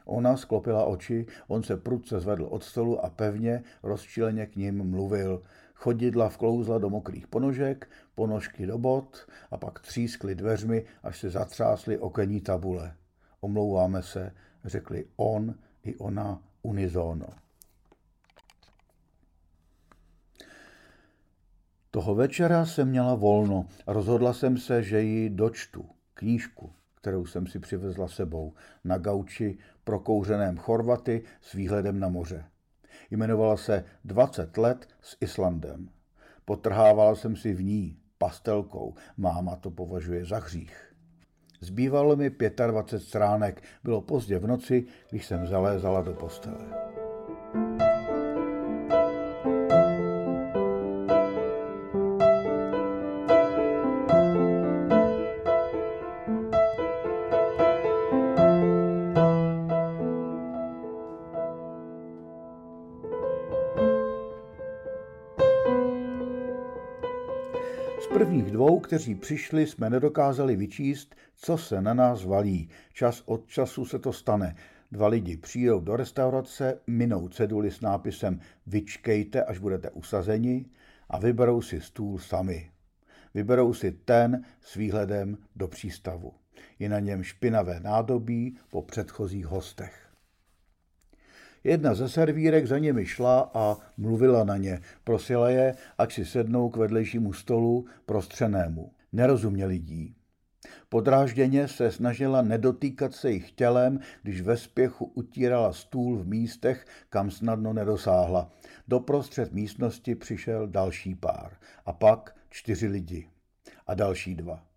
Ona 0.04 0.36
sklopila 0.36 0.84
oči, 0.84 1.26
on 1.48 1.62
se 1.62 1.76
prudce 1.76 2.20
zvedl 2.20 2.44
od 2.44 2.64
stolu 2.64 3.04
a 3.04 3.10
pevně, 3.10 3.62
rozčileně 3.82 4.46
k 4.46 4.56
ním 4.56 4.90
mluvil. 4.90 5.42
Chodidla 5.74 6.28
vklouzla 6.28 6.78
do 6.78 6.90
mokrých 6.90 7.26
ponožek, 7.26 7.90
ponožky 8.14 8.66
do 8.66 8.78
bot 8.78 9.26
a 9.50 9.56
pak 9.56 9.80
třískli 9.80 10.34
dveřmi, 10.34 10.84
až 11.02 11.18
se 11.18 11.30
zatřásly 11.30 11.98
okenní 11.98 12.40
tabule. 12.40 12.94
Omlouváme 13.40 14.02
se, 14.02 14.32
řekli 14.64 15.04
on 15.16 15.54
i 15.84 15.96
ona 15.96 16.42
unizono. 16.62 17.26
Toho 21.90 22.14
večera 22.14 22.66
jsem 22.66 22.88
měla 22.88 23.14
volno 23.14 23.66
a 23.86 23.92
rozhodla 23.92 24.32
jsem 24.32 24.58
se, 24.58 24.82
že 24.82 25.02
ji 25.02 25.30
dočtu, 25.30 25.86
knížku, 26.14 26.72
kterou 26.94 27.26
jsem 27.26 27.46
si 27.46 27.58
přivezla 27.58 28.08
sebou, 28.08 28.52
na 28.84 28.98
gauči 28.98 29.58
prokouřeném 29.84 30.56
Chorvaty 30.56 31.22
s 31.40 31.52
výhledem 31.52 32.00
na 32.00 32.08
moře. 32.08 32.44
Jmenovala 33.10 33.56
se 33.56 33.84
20 34.04 34.56
let 34.56 34.88
s 35.00 35.16
Islandem. 35.20 35.88
Potrhávala 36.44 37.14
jsem 37.14 37.36
si 37.36 37.54
v 37.54 37.62
ní 37.62 37.98
pastelkou. 38.18 38.94
Máma 39.16 39.56
to 39.56 39.70
považuje 39.70 40.24
za 40.24 40.38
hřích. 40.38 40.94
Zbývalo 41.60 42.16
mi 42.16 42.30
25 42.66 43.00
stránek. 43.00 43.62
Bylo 43.84 44.00
pozdě 44.00 44.38
v 44.38 44.46
noci, 44.46 44.86
když 45.10 45.26
jsem 45.26 45.46
zalézala 45.46 46.02
do 46.02 46.12
postele. 46.12 47.07
Kteří 68.88 69.14
přišli, 69.14 69.66
jsme 69.66 69.90
nedokázali 69.90 70.56
vyčíst, 70.56 71.14
co 71.36 71.58
se 71.58 71.80
na 71.82 71.94
nás 71.94 72.24
valí. 72.24 72.68
Čas 72.92 73.22
od 73.26 73.46
času 73.46 73.84
se 73.84 73.98
to 73.98 74.12
stane. 74.12 74.56
Dva 74.92 75.08
lidi 75.08 75.36
přijdou 75.36 75.80
do 75.80 75.96
restaurace, 75.96 76.78
minou 76.86 77.28
ceduly 77.28 77.70
s 77.70 77.80
nápisem 77.80 78.40
Vyčkejte, 78.66 79.44
až 79.44 79.58
budete 79.58 79.90
usazeni 79.90 80.66
a 81.08 81.18
vyberou 81.18 81.62
si 81.62 81.80
stůl 81.80 82.18
sami. 82.18 82.70
Vyberou 83.34 83.74
si 83.74 83.92
ten 83.92 84.44
s 84.60 84.74
výhledem 84.74 85.38
do 85.56 85.68
přístavu. 85.68 86.32
Je 86.78 86.88
na 86.88 86.98
něm 86.98 87.22
špinavé 87.22 87.80
nádobí 87.80 88.56
po 88.70 88.82
předchozích 88.82 89.46
hostech. 89.46 90.07
Jedna 91.64 91.94
ze 91.94 92.08
servírek 92.08 92.66
za 92.66 92.78
nimi 92.78 93.06
šla 93.06 93.50
a 93.54 93.76
mluvila 93.96 94.44
na 94.44 94.56
ně. 94.56 94.80
Prosila 95.04 95.50
je, 95.50 95.74
ať 95.98 96.12
si 96.12 96.24
sednou 96.24 96.68
k 96.68 96.76
vedlejšímu 96.76 97.32
stolu 97.32 97.86
prostřenému. 98.06 98.92
Nerozuměli 99.12 99.76
jí. 99.76 100.14
Podrážděně 100.88 101.68
se 101.68 101.92
snažila 101.92 102.42
nedotýkat 102.42 103.14
se 103.14 103.30
jich 103.30 103.52
tělem, 103.52 104.00
když 104.22 104.40
ve 104.40 104.56
spěchu 104.56 105.04
utírala 105.04 105.72
stůl 105.72 106.18
v 106.18 106.26
místech, 106.26 106.86
kam 107.10 107.30
snadno 107.30 107.72
nedosáhla. 107.72 108.50
Doprostřed 108.88 109.52
místnosti 109.52 110.14
přišel 110.14 110.66
další 110.66 111.14
pár 111.14 111.56
a 111.86 111.92
pak 111.92 112.36
čtyři 112.50 112.86
lidi 112.86 113.28
a 113.86 113.94
další 113.94 114.34
dva. 114.34 114.67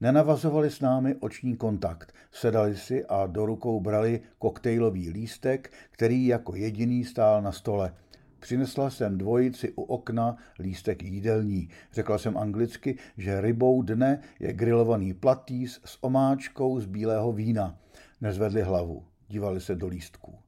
Nenavazovali 0.00 0.70
s 0.70 0.80
námi 0.80 1.14
oční 1.14 1.56
kontakt, 1.56 2.12
sedali 2.32 2.76
si 2.76 3.04
a 3.04 3.26
do 3.26 3.46
rukou 3.46 3.80
brali 3.80 4.20
koktejlový 4.38 5.10
lístek, 5.10 5.72
který 5.90 6.26
jako 6.26 6.56
jediný 6.56 7.04
stál 7.04 7.42
na 7.42 7.52
stole. 7.52 7.94
Přinesla 8.40 8.90
jsem 8.90 9.18
dvojici 9.18 9.72
u 9.72 9.82
okna 9.82 10.36
lístek 10.58 11.02
jídelní. 11.02 11.68
Řekla 11.92 12.18
jsem 12.18 12.38
anglicky, 12.38 12.98
že 13.16 13.40
rybou 13.40 13.82
dne 13.82 14.20
je 14.40 14.52
grilovaný 14.52 15.14
platýs 15.14 15.80
s 15.84 15.98
omáčkou 16.00 16.80
z 16.80 16.86
bílého 16.86 17.32
vína. 17.32 17.78
Nezvedli 18.20 18.62
hlavu, 18.62 19.04
dívali 19.28 19.60
se 19.60 19.74
do 19.74 19.86
lístků. 19.86 20.38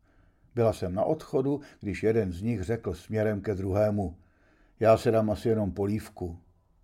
Byla 0.55 0.73
jsem 0.73 0.95
na 0.95 1.05
odchodu, 1.05 1.61
když 1.81 2.03
jeden 2.03 2.33
z 2.33 2.43
nich 2.43 2.63
řekl 2.63 2.95
směrem 2.95 3.41
ke 3.41 3.55
druhému. 3.55 4.17
Já 4.81 4.97
se 4.97 5.11
dám 5.11 5.31
asi 5.31 5.49
jenom 5.49 5.73
polívku. 5.73 6.39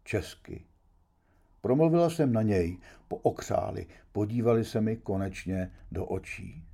Česky. 0.04 0.64
Promluvila 1.62 2.10
jsem 2.10 2.32
na 2.32 2.42
něj, 2.42 2.78
pookřáli, 3.08 3.86
podívali 4.12 4.64
se 4.64 4.80
mi 4.80 4.96
konečně 4.96 5.70
do 5.92 6.06
očí. 6.06 6.64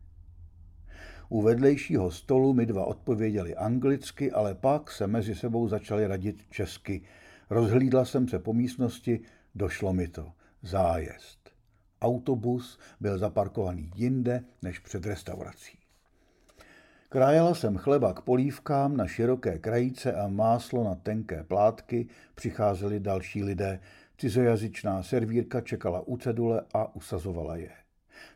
U 1.29 1.43
vedlejšího 1.43 2.11
stolu 2.11 2.55
mi 2.55 2.67
dva 2.67 2.85
odpověděli 2.85 3.57
anglicky, 3.57 4.33
ale 4.33 4.55
pak 4.55 4.91
se 4.91 5.07
mezi 5.07 5.35
sebou 5.35 5.69
začali 5.69 6.07
radit 6.07 6.45
česky. 6.51 7.03
Rozhlídla 7.51 8.05
jsem 8.05 8.29
se 8.29 8.39
po 8.39 8.53
místnosti, 8.53 9.21
došlo 9.55 9.93
mi 9.93 10.09
to. 10.09 10.33
Zájezd. 10.63 11.51
Autobus 12.03 12.79
byl 13.01 13.19
zaparkovaný 13.19 13.91
jinde 13.95 14.45
než 14.63 14.79
před 14.79 15.07
restaurací. 15.07 15.79
Krájela 17.09 17.55
jsem 17.55 17.77
chleba 17.77 18.13
k 18.13 18.21
polívkám 18.21 18.97
na 18.97 19.07
široké 19.07 19.59
krajice 19.59 20.13
a 20.13 20.29
máslo 20.29 20.85
na 20.85 20.95
tenké 20.95 21.45
plátky, 21.45 22.09
přicházeli 22.35 23.01
další 23.01 23.45
lidé. 23.45 23.81
Cizojazyčná 24.19 25.03
servírka 25.03 25.61
čekala 25.61 26.01
u 26.07 26.17
cedule 26.17 26.63
a 26.75 26.95
usazovala 26.97 27.57
je. 27.57 27.71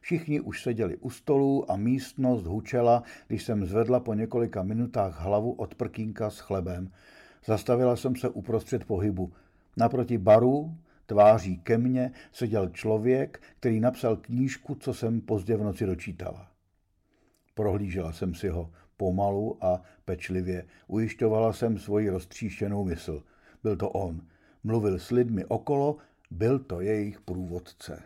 Všichni 0.00 0.40
už 0.40 0.62
seděli 0.62 0.96
u 0.96 1.10
stolu 1.10 1.70
a 1.70 1.76
místnost 1.76 2.46
hučela, 2.46 3.02
když 3.26 3.42
jsem 3.42 3.66
zvedla 3.66 4.00
po 4.00 4.14
několika 4.14 4.62
minutách 4.62 5.20
hlavu 5.20 5.52
od 5.52 5.74
prkínka 5.74 6.30
s 6.30 6.38
chlebem. 6.38 6.90
Zastavila 7.44 7.96
jsem 7.96 8.16
se 8.16 8.28
uprostřed 8.28 8.84
pohybu. 8.84 9.32
Naproti 9.76 10.18
baru, 10.18 10.74
tváří 11.06 11.58
ke 11.58 11.78
mně, 11.78 12.12
seděl 12.32 12.68
člověk, 12.68 13.42
který 13.60 13.80
napsal 13.80 14.16
knížku, 14.16 14.74
co 14.74 14.94
jsem 14.94 15.20
pozdě 15.20 15.56
v 15.56 15.62
noci 15.62 15.86
dočítala. 15.86 16.48
Prohlížela 17.54 18.12
jsem 18.12 18.34
si 18.34 18.48
ho 18.48 18.70
pomalu 18.96 19.64
a 19.64 19.82
pečlivě. 20.04 20.64
Ujišťovala 20.86 21.52
jsem 21.52 21.78
svoji 21.78 22.10
roztříštěnou 22.10 22.84
mysl. 22.84 23.22
Byl 23.62 23.76
to 23.76 23.90
on– 23.90 24.20
mluvil 24.64 24.98
s 24.98 25.10
lidmi 25.10 25.44
okolo, 25.44 25.96
byl 26.30 26.58
to 26.58 26.80
jejich 26.80 27.20
průvodce. 27.20 28.02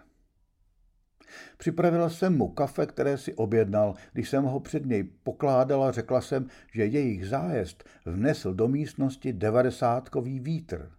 Připravila 1.59 2.11
jsem 2.11 2.37
mu 2.37 2.49
kafe, 2.49 2.87
které 2.87 3.19
si 3.19 3.35
objednal. 3.35 3.95
Když 4.13 4.29
jsem 4.29 4.45
ho 4.45 4.61
před 4.61 4.87
něj 4.87 5.05
pokládala, 5.05 5.93
řekla 5.93 6.21
jsem, 6.21 6.47
že 6.73 6.87
jejich 6.87 7.29
zájezd 7.29 7.85
vnesl 8.05 8.55
do 8.55 8.69
místnosti 8.69 9.33
devadesátkový 9.33 10.41
vítr. 10.41 10.91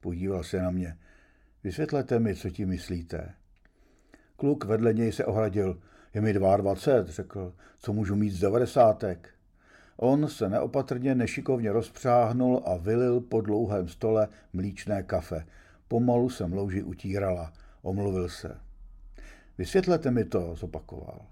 Podíval 0.00 0.44
se 0.44 0.62
na 0.62 0.70
mě. 0.70 0.98
Vysvětlete 1.64 2.18
mi, 2.18 2.34
co 2.34 2.50
ti 2.50 2.66
myslíte. 2.66 3.34
Kluk 4.36 4.64
vedle 4.64 4.94
něj 4.94 5.12
se 5.12 5.24
ohradil. 5.24 5.80
Je 6.14 6.20
mi 6.20 6.32
22, 6.32 7.12
řekl. 7.12 7.54
Co 7.78 7.92
můžu 7.92 8.16
mít 8.16 8.30
z 8.30 8.40
devadesátek? 8.40 9.34
On 10.02 10.28
se 10.28 10.48
neopatrně 10.48 11.14
nešikovně 11.14 11.72
rozpřáhnul 11.72 12.62
a 12.64 12.76
vylil 12.76 13.20
po 13.20 13.40
dlouhém 13.40 13.88
stole 13.88 14.28
mlíčné 14.52 15.02
kafe. 15.02 15.46
Pomalu 15.88 16.30
se 16.30 16.44
louži 16.44 16.82
utírala. 16.82 17.52
Omluvil 17.82 18.28
se. 18.28 18.56
Vysvětlete 19.58 20.10
mi 20.10 20.24
to, 20.24 20.54
zopakoval. 20.54 21.26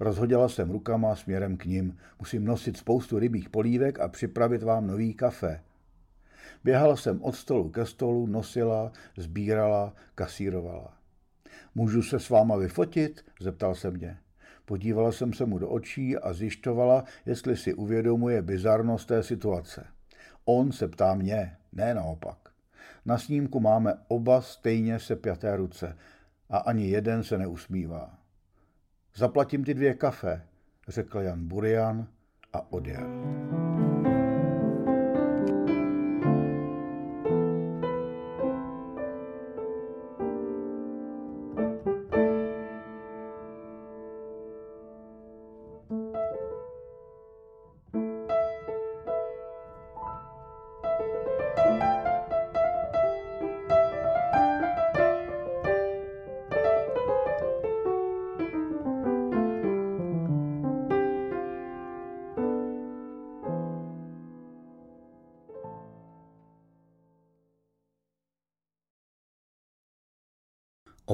Rozhodila 0.00 0.48
jsem 0.48 0.70
rukama 0.70 1.16
směrem 1.16 1.56
k 1.56 1.64
ním. 1.64 1.96
Musím 2.18 2.44
nosit 2.44 2.76
spoustu 2.76 3.18
rybích 3.18 3.48
polívek 3.48 4.00
a 4.00 4.08
připravit 4.08 4.62
vám 4.62 4.86
nový 4.86 5.14
kafe. 5.14 5.60
Běhala 6.64 6.96
jsem 6.96 7.22
od 7.22 7.36
stolu 7.36 7.70
ke 7.70 7.86
stolu, 7.86 8.26
nosila, 8.26 8.92
sbírala, 9.16 9.94
kasírovala. 10.14 10.96
Můžu 11.74 12.02
se 12.02 12.20
s 12.20 12.30
váma 12.30 12.56
vyfotit? 12.56 13.24
zeptal 13.40 13.74
se 13.74 13.90
mě. 13.90 14.18
Podívala 14.70 15.12
jsem 15.12 15.32
se 15.32 15.46
mu 15.46 15.58
do 15.58 15.68
očí 15.68 16.16
a 16.16 16.32
zjišťovala, 16.32 17.04
jestli 17.26 17.56
si 17.56 17.74
uvědomuje 17.74 18.42
bizarnost 18.42 19.08
té 19.08 19.22
situace. 19.22 19.86
On 20.44 20.72
se 20.72 20.88
ptá 20.88 21.14
mě, 21.14 21.56
ne 21.72 21.94
naopak. 21.94 22.38
Na 23.04 23.18
snímku 23.18 23.60
máme 23.60 23.94
oba 24.08 24.40
stejně 24.40 24.98
sepjaté 24.98 25.56
ruce 25.56 25.96
a 26.50 26.58
ani 26.58 26.88
jeden 26.88 27.22
se 27.24 27.38
neusmívá. 27.38 28.18
Zaplatím 29.14 29.64
ty 29.64 29.74
dvě 29.74 29.94
kafe, 29.94 30.42
řekl 30.88 31.20
Jan 31.20 31.48
Burian 31.48 32.06
a 32.52 32.72
odjel. 32.72 33.10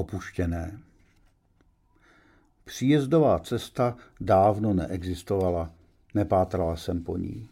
Opuštěné. 0.07 0.79
Příjezdová 2.65 3.39
cesta 3.39 3.97
dávno 4.21 4.73
neexistovala, 4.73 5.71
nepátrala 6.13 6.75
jsem 6.75 7.03
po 7.03 7.17
ní. 7.17 7.49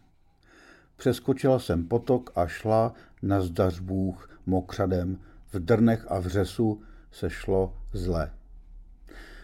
Přeskočila 0.95 1.59
jsem 1.59 1.87
potok 1.87 2.31
a 2.35 2.47
šla 2.47 2.93
na 3.21 3.41
zdař 3.41 3.79
Bůh 3.79 4.39
mokřadem, 4.45 5.19
v 5.53 5.59
drnech 5.59 6.05
a 6.09 6.19
v 6.19 6.27
řesu 6.27 6.81
se 7.11 7.29
šlo 7.29 7.73
zle. 7.93 8.31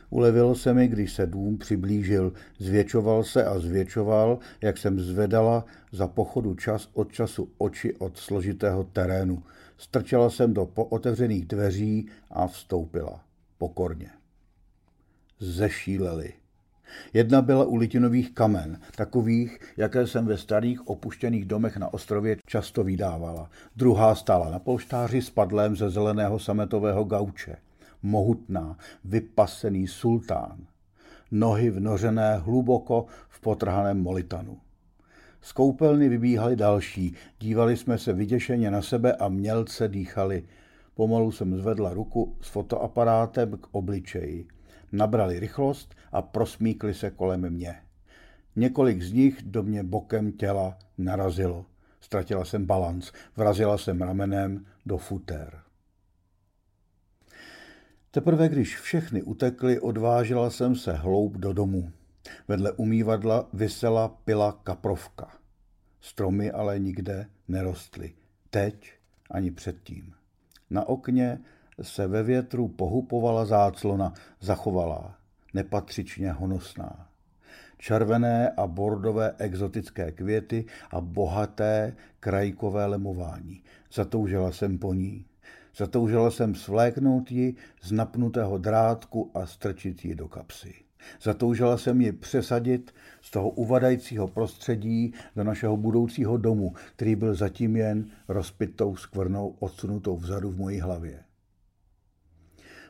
Ulevilo 0.09 0.55
se 0.55 0.73
mi, 0.73 0.87
když 0.87 1.13
se 1.13 1.25
dům 1.27 1.57
přiblížil, 1.57 2.33
zvětšoval 2.59 3.23
se 3.23 3.45
a 3.45 3.59
zvětšoval, 3.59 4.39
jak 4.61 4.77
jsem 4.77 4.99
zvedala 4.99 5.65
za 5.91 6.07
pochodu 6.07 6.55
čas 6.55 6.89
od 6.93 7.11
času 7.11 7.49
oči 7.57 7.95
od 7.95 8.17
složitého 8.17 8.83
terénu. 8.83 9.43
Strčela 9.81 10.29
jsem 10.29 10.53
do 10.53 10.65
pootevřených 10.65 11.45
dveří 11.45 12.09
a 12.31 12.47
vstoupila. 12.47 13.23
Pokorně. 13.57 14.09
Zešíleli. 15.39 16.33
Jedna 17.13 17.41
byla 17.41 17.65
u 17.65 17.75
litinových 17.75 18.33
kamen, 18.33 18.79
takových, 18.95 19.59
jaké 19.77 20.07
jsem 20.07 20.25
ve 20.25 20.37
starých 20.37 20.87
opuštěných 20.87 21.45
domech 21.45 21.77
na 21.77 21.93
ostrově 21.93 22.37
často 22.45 22.83
vydávala. 22.83 23.49
Druhá 23.75 24.15
stála 24.15 24.49
na 24.49 24.59
polštáři 24.59 25.21
s 25.21 25.29
padlem 25.29 25.75
ze 25.75 25.89
zeleného 25.89 26.39
sametového 26.39 27.03
gauče. 27.03 27.55
Mohutná, 28.03 28.77
vypasený 29.05 29.87
sultán. 29.87 30.57
Nohy 31.31 31.69
vnořené 31.69 32.37
hluboko 32.37 33.05
v 33.29 33.39
potrhaném 33.41 34.01
molitanu. 34.01 34.57
Z 35.41 35.51
koupelny 35.51 36.09
vybíhali 36.09 36.55
další, 36.55 37.15
dívali 37.39 37.77
jsme 37.77 37.97
se 37.97 38.13
vyděšeně 38.13 38.71
na 38.71 38.81
sebe 38.81 39.13
a 39.13 39.29
mělce 39.29 39.87
dýchali. 39.87 40.43
Pomalu 40.95 41.31
jsem 41.31 41.57
zvedla 41.57 41.93
ruku 41.93 42.37
s 42.41 42.47
fotoaparátem 42.47 43.57
k 43.57 43.67
obličeji. 43.71 44.47
Nabrali 44.91 45.39
rychlost 45.39 45.95
a 46.11 46.21
prosmíkli 46.21 46.93
se 46.93 47.11
kolem 47.11 47.49
mě. 47.49 47.75
Několik 48.55 49.01
z 49.01 49.13
nich 49.13 49.41
do 49.41 49.63
mě 49.63 49.83
bokem 49.83 50.31
těla 50.31 50.77
narazilo. 50.97 51.65
Ztratila 52.01 52.45
jsem 52.45 52.65
balanc, 52.65 53.11
vrazila 53.35 53.77
jsem 53.77 54.01
ramenem 54.01 54.65
do 54.85 54.97
futer. 54.97 55.59
Teprve 58.11 58.49
když 58.49 58.77
všechny 58.77 59.23
utekly, 59.23 59.79
odvážila 59.79 60.49
jsem 60.49 60.75
se 60.75 60.93
hloub 60.93 61.37
do 61.37 61.53
domu. 61.53 61.91
Vedle 62.47 62.71
umývadla 62.71 63.49
vysela 63.53 64.07
pila 64.07 64.51
kaprovka. 64.63 65.31
Stromy 66.01 66.51
ale 66.51 66.79
nikde 66.79 67.25
nerostly. 67.47 68.13
Teď 68.49 68.93
ani 69.31 69.51
předtím. 69.51 70.13
Na 70.69 70.89
okně 70.89 71.39
se 71.81 72.07
ve 72.07 72.23
větru 72.23 72.67
pohupovala 72.67 73.45
záclona, 73.45 74.13
zachovalá, 74.39 75.17
nepatřičně 75.53 76.31
honosná. 76.31 77.07
Červené 77.77 78.49
a 78.49 78.67
bordové 78.67 79.35
exotické 79.37 80.11
květy 80.11 80.65
a 80.91 81.01
bohaté 81.01 81.95
krajkové 82.19 82.85
lemování. 82.85 83.63
Zatoužila 83.93 84.51
jsem 84.51 84.77
po 84.77 84.93
ní. 84.93 85.25
Zatoužila 85.77 86.31
jsem 86.31 86.55
svléknout 86.55 87.31
ji 87.31 87.55
z 87.81 87.91
napnutého 87.91 88.57
drátku 88.57 89.31
a 89.33 89.45
strčit 89.45 90.05
ji 90.05 90.15
do 90.15 90.27
kapsy. 90.27 90.73
Zatoužila 91.21 91.77
jsem 91.77 92.01
ji 92.01 92.11
přesadit 92.11 92.93
z 93.21 93.31
toho 93.31 93.49
uvadajícího 93.49 94.27
prostředí 94.27 95.13
do 95.35 95.43
našeho 95.43 95.77
budoucího 95.77 96.37
domu, 96.37 96.73
který 96.95 97.15
byl 97.15 97.35
zatím 97.35 97.75
jen 97.75 98.05
rozpitou 98.27 98.95
skvrnou 98.95 99.55
odsunutou 99.59 100.17
vzadu 100.17 100.51
v 100.51 100.57
mojí 100.57 100.79
hlavě. 100.79 101.23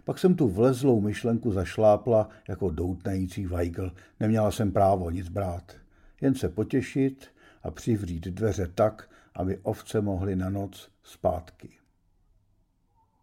Pak 0.03 0.19
jsem 0.19 0.35
tu 0.35 0.47
vlezlou 0.47 1.01
myšlenku 1.01 1.51
zašlápla 1.51 2.29
jako 2.47 2.69
doutnající 2.69 3.45
vajgl. 3.45 3.91
Neměla 4.19 4.51
jsem 4.51 4.71
právo 4.71 5.09
nic 5.09 5.29
brát. 5.29 5.75
Jen 6.21 6.35
se 6.35 6.49
potěšit 6.49 7.27
a 7.63 7.71
přivřít 7.71 8.27
dveře 8.27 8.67
tak, 8.75 9.09
aby 9.35 9.57
ovce 9.57 10.01
mohly 10.01 10.35
na 10.35 10.49
noc 10.49 10.89
zpátky. 11.03 11.69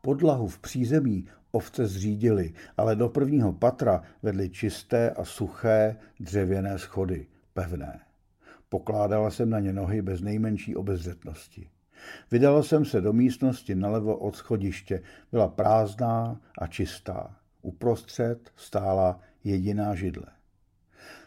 Podlahu 0.02 0.48
v 0.48 0.58
přízemí 0.58 1.28
ovce 1.52 1.86
zřídili, 1.86 2.52
ale 2.76 2.96
do 2.96 3.08
prvního 3.08 3.52
patra 3.52 4.02
vedly 4.22 4.50
čisté 4.50 5.10
a 5.10 5.24
suché 5.24 5.96
dřevěné 6.20 6.78
schody, 6.78 7.26
pevné. 7.54 8.00
Pokládala 8.68 9.30
jsem 9.30 9.50
na 9.50 9.60
ně 9.60 9.72
nohy 9.72 10.02
bez 10.02 10.20
nejmenší 10.20 10.76
obezřetnosti. 10.76 11.68
Vydala 12.30 12.62
jsem 12.62 12.84
se 12.84 13.00
do 13.00 13.12
místnosti 13.12 13.74
nalevo 13.74 14.16
od 14.16 14.36
schodiště. 14.36 15.02
Byla 15.32 15.48
prázdná 15.48 16.40
a 16.58 16.66
čistá. 16.66 17.36
Uprostřed 17.62 18.50
stála 18.56 19.20
jediná 19.44 19.94
židle. 19.94 20.26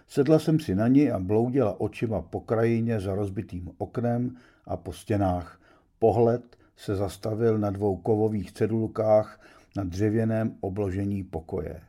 Sedla 0.07 0.39
jsem 0.39 0.59
si 0.59 0.75
na 0.75 0.87
ní 0.87 1.11
a 1.11 1.19
bloudila 1.19 1.81
očima 1.81 2.21
po 2.21 2.39
krajině 2.39 2.99
za 2.99 3.15
rozbitým 3.15 3.71
oknem 3.77 4.35
a 4.65 4.77
po 4.77 4.93
stěnách. 4.93 5.61
Pohled 5.99 6.57
se 6.75 6.95
zastavil 6.95 7.57
na 7.57 7.69
dvou 7.69 7.97
kovových 7.97 8.51
cedulkách 8.51 9.41
na 9.77 9.83
dřevěném 9.83 10.57
obložení 10.59 11.23
pokoje. 11.23 11.81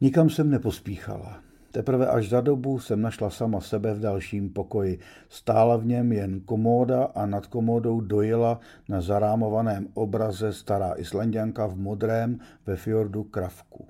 Nikam 0.00 0.30
jsem 0.30 0.50
nepospíchala. 0.50 1.42
Teprve 1.72 2.06
až 2.06 2.28
za 2.28 2.40
dobu 2.40 2.78
jsem 2.78 3.02
našla 3.02 3.30
sama 3.30 3.60
sebe 3.60 3.94
v 3.94 4.00
dalším 4.00 4.50
pokoji. 4.50 4.98
Stála 5.28 5.76
v 5.76 5.86
něm 5.86 6.12
jen 6.12 6.40
komóda 6.40 7.04
a 7.04 7.26
nad 7.26 7.46
komódou 7.46 8.00
dojela 8.00 8.60
na 8.88 9.00
zarámovaném 9.00 9.88
obraze 9.94 10.52
stará 10.52 10.94
islandianka 10.94 11.66
v 11.66 11.76
modrém 11.76 12.40
ve 12.66 12.76
fjordu 12.76 13.24
kravku. 13.24 13.88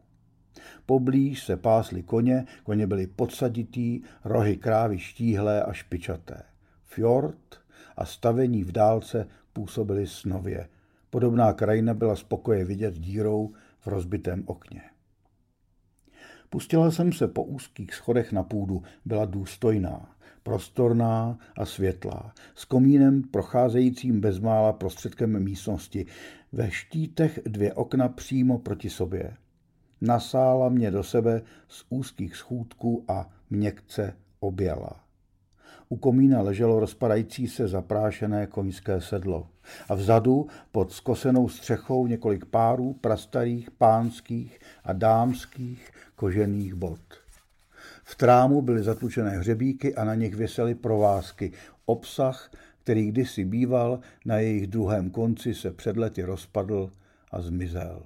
Poblíž 0.86 1.44
se 1.44 1.56
pásly 1.56 2.02
koně, 2.02 2.46
koně 2.62 2.86
byly 2.86 3.06
podsaditý, 3.06 4.02
rohy 4.24 4.56
krávy 4.56 4.98
štíhlé 4.98 5.62
a 5.62 5.72
špičaté. 5.72 6.42
Fjord 6.84 7.58
a 7.96 8.04
stavení 8.04 8.64
v 8.64 8.72
dálce 8.72 9.26
působily 9.52 10.06
snově. 10.06 10.68
Podobná 11.10 11.52
krajina 11.52 11.94
byla 11.94 12.16
spokoje 12.16 12.64
vidět 12.64 12.94
dírou 12.94 13.52
v 13.80 13.86
rozbitém 13.86 14.42
okně. 14.46 14.82
Pustila 16.50 16.90
jsem 16.90 17.12
se 17.12 17.28
po 17.28 17.44
úzkých 17.44 17.94
schodech 17.94 18.32
na 18.32 18.42
půdu. 18.42 18.82
Byla 19.04 19.24
důstojná, 19.24 20.16
prostorná 20.42 21.38
a 21.56 21.66
světlá, 21.66 22.32
s 22.54 22.64
komínem 22.64 23.22
procházejícím 23.22 24.20
bezmála 24.20 24.72
prostředkem 24.72 25.44
místnosti, 25.44 26.06
ve 26.52 26.70
štítech 26.70 27.40
dvě 27.44 27.74
okna 27.74 28.08
přímo 28.08 28.58
proti 28.58 28.90
sobě. 28.90 29.36
Nasála 30.00 30.68
mě 30.68 30.90
do 30.90 31.02
sebe 31.02 31.42
z 31.68 31.84
úzkých 31.88 32.36
schůdků 32.36 33.04
a 33.08 33.30
měkce 33.50 34.16
objala. 34.40 35.00
U 35.88 35.96
komína 35.96 36.40
leželo 36.40 36.80
rozpadající 36.80 37.48
se 37.48 37.68
zaprášené 37.68 38.46
koňské 38.46 39.00
sedlo 39.00 39.48
a 39.88 39.94
vzadu 39.94 40.46
pod 40.72 40.92
skosenou 40.92 41.48
střechou 41.48 42.06
několik 42.06 42.44
párů 42.44 42.92
prastarých 42.92 43.70
pánských 43.70 44.60
a 44.84 44.92
dámských 44.92 45.90
kožených 46.16 46.74
bot. 46.74 47.00
V 48.04 48.14
trámu 48.14 48.62
byly 48.62 48.82
zatlučené 48.82 49.30
hřebíky 49.30 49.94
a 49.94 50.04
na 50.04 50.14
nich 50.14 50.34
věsely 50.34 50.74
provázky. 50.74 51.52
Obsah, 51.86 52.50
který 52.82 53.08
kdysi 53.08 53.44
býval, 53.44 54.00
na 54.24 54.38
jejich 54.38 54.66
druhém 54.66 55.10
konci 55.10 55.54
se 55.54 55.72
před 55.72 55.96
lety 55.96 56.22
rozpadl 56.22 56.90
a 57.30 57.40
zmizel. 57.40 58.02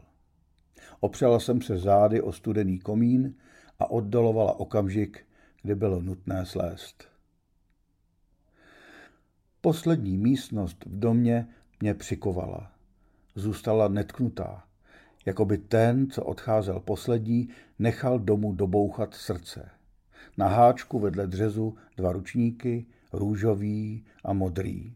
Opřela 1.01 1.41
jsem 1.41 1.63
se 1.63 1.79
zády 1.79 2.21
o 2.21 2.33
studený 2.33 2.79
komín 2.79 3.35
a 3.79 3.91
oddalovala 3.91 4.61
okamžik, 4.61 5.27
kdy 5.63 5.75
bylo 5.75 6.03
nutné 6.03 6.47
slést. 6.47 7.12
Poslední 9.65 10.19
místnost 10.19 10.85
v 10.87 10.99
domě 10.99 11.49
mě 11.81 11.95
přikovala. 11.95 12.73
Zůstala 13.35 13.89
netknutá, 13.89 14.65
jako 15.27 15.45
by 15.45 15.59
ten, 15.59 16.11
co 16.11 16.25
odcházel 16.25 16.81
poslední, 16.81 17.49
nechal 17.79 18.19
domu 18.19 18.53
dobouchat 18.53 19.15
srdce. 19.15 19.71
Na 20.39 20.49
háčku 20.49 20.99
vedle 20.99 21.27
dřezu 21.27 21.77
dva 21.97 22.13
ručníky, 22.13 22.87
růžový 23.13 24.05
a 24.25 24.33
modrý. 24.33 24.95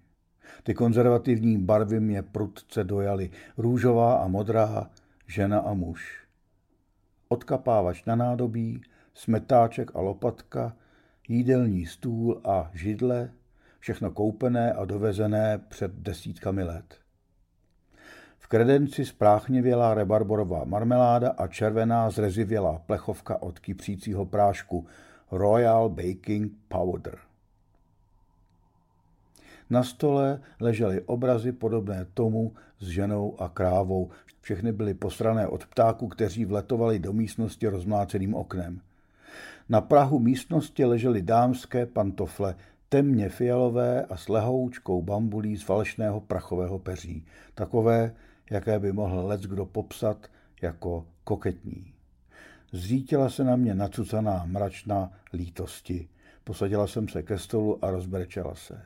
Ty 0.62 0.74
konzervativní 0.74 1.58
barvy 1.58 2.00
mě 2.00 2.22
prudce 2.22 2.84
dojaly. 2.84 3.30
Růžová 3.58 4.14
a 4.14 4.28
modrá, 4.28 4.90
žena 5.26 5.58
a 5.58 5.74
muž. 5.74 6.26
Odkapávač 7.28 8.04
na 8.04 8.16
nádobí, 8.16 8.80
smetáček 9.14 9.90
a 9.94 10.00
lopatka, 10.00 10.76
jídelní 11.28 11.86
stůl 11.86 12.40
a 12.44 12.70
židle, 12.74 13.30
všechno 13.86 14.10
koupené 14.10 14.72
a 14.72 14.84
dovezené 14.84 15.58
před 15.68 15.92
desítkami 15.92 16.62
let. 16.62 16.98
V 18.38 18.46
kredenci 18.46 19.04
spráchnivělá 19.04 19.94
rebarborová 19.94 20.64
marmeláda 20.64 21.30
a 21.30 21.46
červená 21.46 22.10
zrezivělá 22.10 22.82
plechovka 22.86 23.42
od 23.42 23.58
kypřícího 23.58 24.26
prášku 24.26 24.86
Royal 25.30 25.88
Baking 25.88 26.52
Powder. 26.68 27.18
Na 29.70 29.82
stole 29.82 30.40
ležely 30.60 31.00
obrazy 31.00 31.52
podobné 31.52 32.06
tomu 32.14 32.54
s 32.78 32.88
ženou 32.88 33.40
a 33.40 33.48
krávou. 33.48 34.10
Všechny 34.40 34.72
byly 34.72 34.94
posrané 34.94 35.46
od 35.46 35.66
ptáků, 35.66 36.08
kteří 36.08 36.44
vletovali 36.44 36.98
do 36.98 37.12
místnosti 37.12 37.68
rozmláceným 37.68 38.34
oknem. 38.34 38.80
Na 39.68 39.80
prahu 39.80 40.18
místnosti 40.18 40.84
ležely 40.84 41.22
dámské 41.22 41.86
pantofle, 41.86 42.54
temně 42.88 43.28
fialové 43.28 44.04
a 44.04 44.16
s 44.16 44.28
lehoučkou 44.28 45.02
bambulí 45.02 45.56
z 45.56 45.62
falešného 45.62 46.20
prachového 46.20 46.78
peří. 46.78 47.26
Takové, 47.54 48.14
jaké 48.50 48.78
by 48.78 48.92
mohl 48.92 49.26
lec 49.26 49.42
kdo 49.42 49.66
popsat 49.66 50.26
jako 50.62 51.06
koketní. 51.24 51.92
Zřítila 52.72 53.30
se 53.30 53.44
na 53.44 53.56
mě 53.56 53.74
nacucaná 53.74 54.44
mračna 54.46 55.12
lítosti. 55.32 56.08
Posadila 56.44 56.86
jsem 56.86 57.08
se 57.08 57.22
ke 57.22 57.38
stolu 57.38 57.84
a 57.84 57.90
rozbrečela 57.90 58.54
se. 58.54 58.82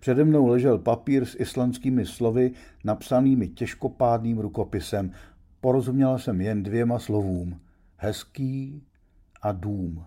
Přede 0.00 0.24
mnou 0.24 0.46
ležel 0.46 0.78
papír 0.78 1.24
s 1.24 1.40
islandskými 1.40 2.06
slovy 2.06 2.52
napsanými 2.84 3.48
těžkopádným 3.48 4.38
rukopisem. 4.38 5.12
Porozuměla 5.60 6.18
jsem 6.18 6.40
jen 6.40 6.62
dvěma 6.62 6.98
slovům. 6.98 7.60
Hezký 7.96 8.82
a 9.42 9.52
dům. 9.52 10.04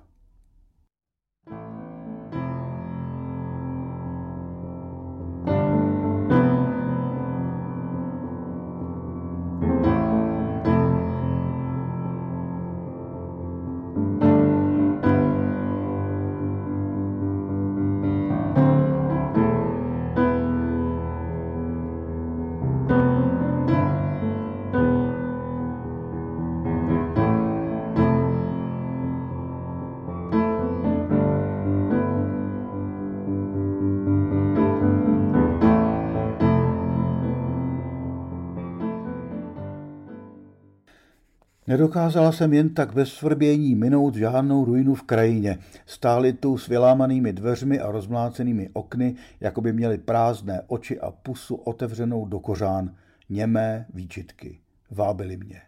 Nedokázala 41.81 42.31
jsem 42.31 42.53
jen 42.53 42.69
tak 42.69 42.93
bez 42.93 43.13
svrbění 43.13 43.75
minout 43.75 44.15
žádnou 44.15 44.65
ruinu 44.65 44.95
v 44.95 45.03
krajině. 45.03 45.57
Stály 45.85 46.33
tu 46.33 46.57
s 46.57 46.67
vylámanými 46.67 47.33
dveřmi 47.33 47.79
a 47.79 47.91
rozmlácenými 47.91 48.69
okny, 48.73 49.15
jako 49.39 49.61
by 49.61 49.73
měly 49.73 49.97
prázdné 49.97 50.61
oči 50.67 50.99
a 50.99 51.11
pusu 51.11 51.55
otevřenou 51.55 52.25
do 52.25 52.39
kořán. 52.39 52.95
Němé 53.29 53.85
výčitky. 53.93 54.59
Vábily 54.91 55.37
mě. 55.37 55.61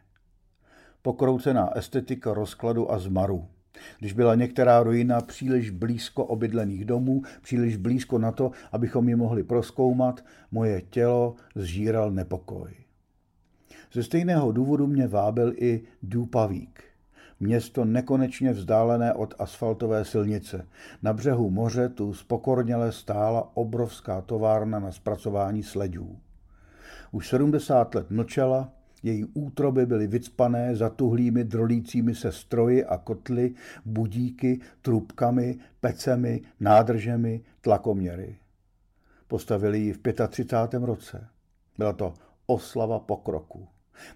Pokroucená 1.02 1.78
estetika 1.78 2.34
rozkladu 2.34 2.92
a 2.92 3.00
zmaru. 3.00 3.48
Když 4.00 4.14
byla 4.14 4.36
některá 4.36 4.84
ruina 4.84 5.22
příliš 5.22 5.70
blízko 5.70 6.26
obydlených 6.26 6.86
domů, 6.86 7.22
příliš 7.42 7.78
blízko 7.78 8.20
na 8.20 8.32
to, 8.32 8.52
abychom 8.72 9.10
ji 9.10 9.16
mohli 9.16 9.44
proskoumat, 9.44 10.26
moje 10.52 10.82
tělo 10.82 11.36
zžíral 11.56 12.12
nepokoj. 12.12 12.83
Ze 13.94 14.04
stejného 14.04 14.52
důvodu 14.52 14.88
mě 14.88 15.08
vábil 15.08 15.54
i 15.56 15.84
Dupavík. 16.04 16.84
Město 17.40 17.86
nekonečně 17.86 18.54
vzdálené 18.54 19.14
od 19.14 19.34
asfaltové 19.40 20.06
silnice. 20.06 20.68
Na 21.02 21.14
břehu 21.14 21.50
moře 21.50 21.90
tu 21.90 22.14
spokorněle 22.14 22.92
stála 22.92 23.52
obrovská 23.54 24.22
továrna 24.22 24.80
na 24.80 24.92
zpracování 24.92 25.64
sledů. 25.64 26.18
Už 27.12 27.30
70 27.30 27.96
let 27.96 28.12
mlčela, 28.12 28.72
její 29.04 29.26
útroby 29.26 29.86
byly 29.86 30.08
vycpané 30.08 30.76
zatuhlými 30.76 31.44
drolícími 31.44 32.16
se 32.16 32.32
stroji 32.32 32.86
a 32.86 32.98
kotly, 32.98 33.54
budíky, 33.86 34.60
trubkami, 34.82 35.58
pecemi, 35.82 36.42
nádržemi, 36.60 37.42
tlakoměry. 37.62 38.36
Postavili 39.28 39.80
ji 39.80 39.94
v 39.94 40.00
35. 40.28 40.84
roce. 40.84 41.28
Byla 41.78 41.94
to 41.94 42.14
oslava 42.46 43.00
pokroku. 43.00 43.68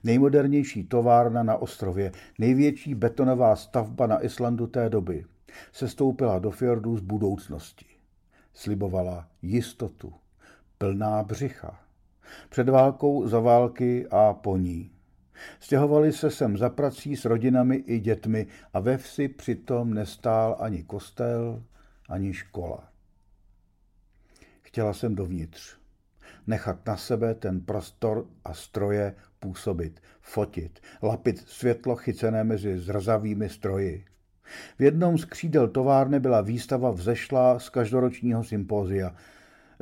Nejmodernější 0.04 0.84
továrna 0.84 1.44
na 1.44 1.58
ostrově, 1.58 2.12
největší 2.40 2.96
betonová 2.96 3.56
stavba 3.56 4.08
na 4.08 4.26
Islandu 4.26 4.68
té 4.68 4.90
doby, 4.90 5.26
se 5.72 5.88
stoupila 5.88 6.40
do 6.40 6.52
fjordu 6.52 6.98
z 6.98 7.02
budoucnosti. 7.02 7.86
Slibovala 8.54 9.28
jistotu, 9.42 10.14
plná 10.78 11.24
břicha. 11.24 11.80
Před 12.50 12.70
válkou, 12.70 13.28
za 13.28 13.40
války 13.40 14.08
a 14.12 14.34
po 14.34 14.58
ní. 14.58 14.92
Stěhovali 15.60 16.14
se 16.14 16.32
sem 16.32 16.58
za 16.58 16.70
prací 16.70 17.16
s 17.16 17.26
rodinami 17.26 17.76
i 17.76 18.00
dětmi 18.00 18.48
a 18.74 18.80
ve 18.80 18.98
vsi 18.98 19.28
přitom 19.28 19.94
nestál 19.94 20.58
ani 20.60 20.84
kostel, 20.84 21.64
ani 22.10 22.34
škola. 22.34 22.84
Chtěla 24.62 24.94
jsem 24.94 25.16
dovnitř 25.16 25.77
nechat 26.48 26.86
na 26.86 26.98
sebe 26.98 27.36
ten 27.36 27.62
prostor 27.62 28.26
a 28.46 28.54
stroje 28.54 29.16
působit, 29.40 30.00
fotit, 30.22 30.80
lapit 31.04 31.38
světlo 31.48 31.96
chycené 31.96 32.44
mezi 32.44 32.80
zrzavými 32.80 33.50
stroji. 33.50 34.06
V 34.80 34.84
jednom 34.84 35.18
z 35.18 35.26
křídel 35.26 35.68
továrny 35.68 36.20
byla 36.20 36.42
výstava 36.42 36.92
vzešla 36.92 37.60
z 37.60 37.70
každoročního 37.70 38.44
sympózia. 38.44 39.16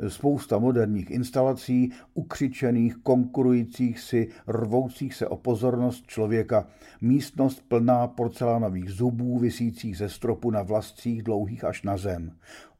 Spousta 0.08 0.58
moderních 0.58 1.10
instalací, 1.10 1.92
ukřičených, 2.14 2.96
konkurujících 2.96 4.00
si, 4.00 4.28
rvoucích 4.46 5.14
se 5.14 5.26
o 5.26 5.36
pozornost 5.36 6.06
člověka. 6.06 6.66
Místnost 7.00 7.62
plná 7.68 8.06
porcelánových 8.06 8.90
zubů, 8.90 9.38
visících 9.38 9.96
ze 9.96 10.08
stropu 10.08 10.50
na 10.50 10.62
vlascích 10.62 11.22
dlouhých 11.22 11.64
až 11.64 11.82
na 11.82 11.96
zem 11.96 12.32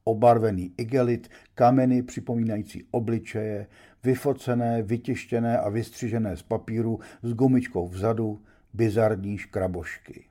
obarvený 0.07 0.73
igelit, 0.77 1.29
kameny 1.55 2.03
připomínající 2.03 2.85
obličeje, 2.91 3.67
vyfocené, 4.05 4.83
vytištěné 4.83 5.59
a 5.59 5.69
vystřižené 5.69 6.37
z 6.37 6.43
papíru 6.43 7.01
s 7.23 7.35
gumičkou 7.35 7.89
vzadu, 7.89 8.41
bizarní 8.75 9.39
škrabošky. 9.39 10.25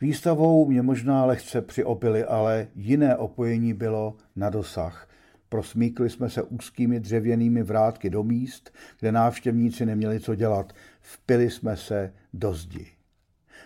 Výstavou 0.00 0.66
mě 0.68 0.82
možná 0.82 1.24
lehce 1.24 1.62
přiopili, 1.62 2.24
ale 2.24 2.68
jiné 2.74 3.16
opojení 3.16 3.74
bylo 3.74 4.16
na 4.36 4.50
dosah. 4.50 5.08
Prosmíkli 5.48 6.10
jsme 6.10 6.30
se 6.30 6.42
úzkými 6.42 7.00
dřevěnými 7.00 7.62
vrátky 7.62 8.10
do 8.10 8.22
míst, 8.22 8.74
kde 9.00 9.12
návštěvníci 9.12 9.86
neměli 9.86 10.20
co 10.20 10.34
dělat. 10.34 10.72
Vpili 11.00 11.50
jsme 11.50 11.76
se 11.76 12.12
do 12.34 12.54
zdi. 12.54 12.86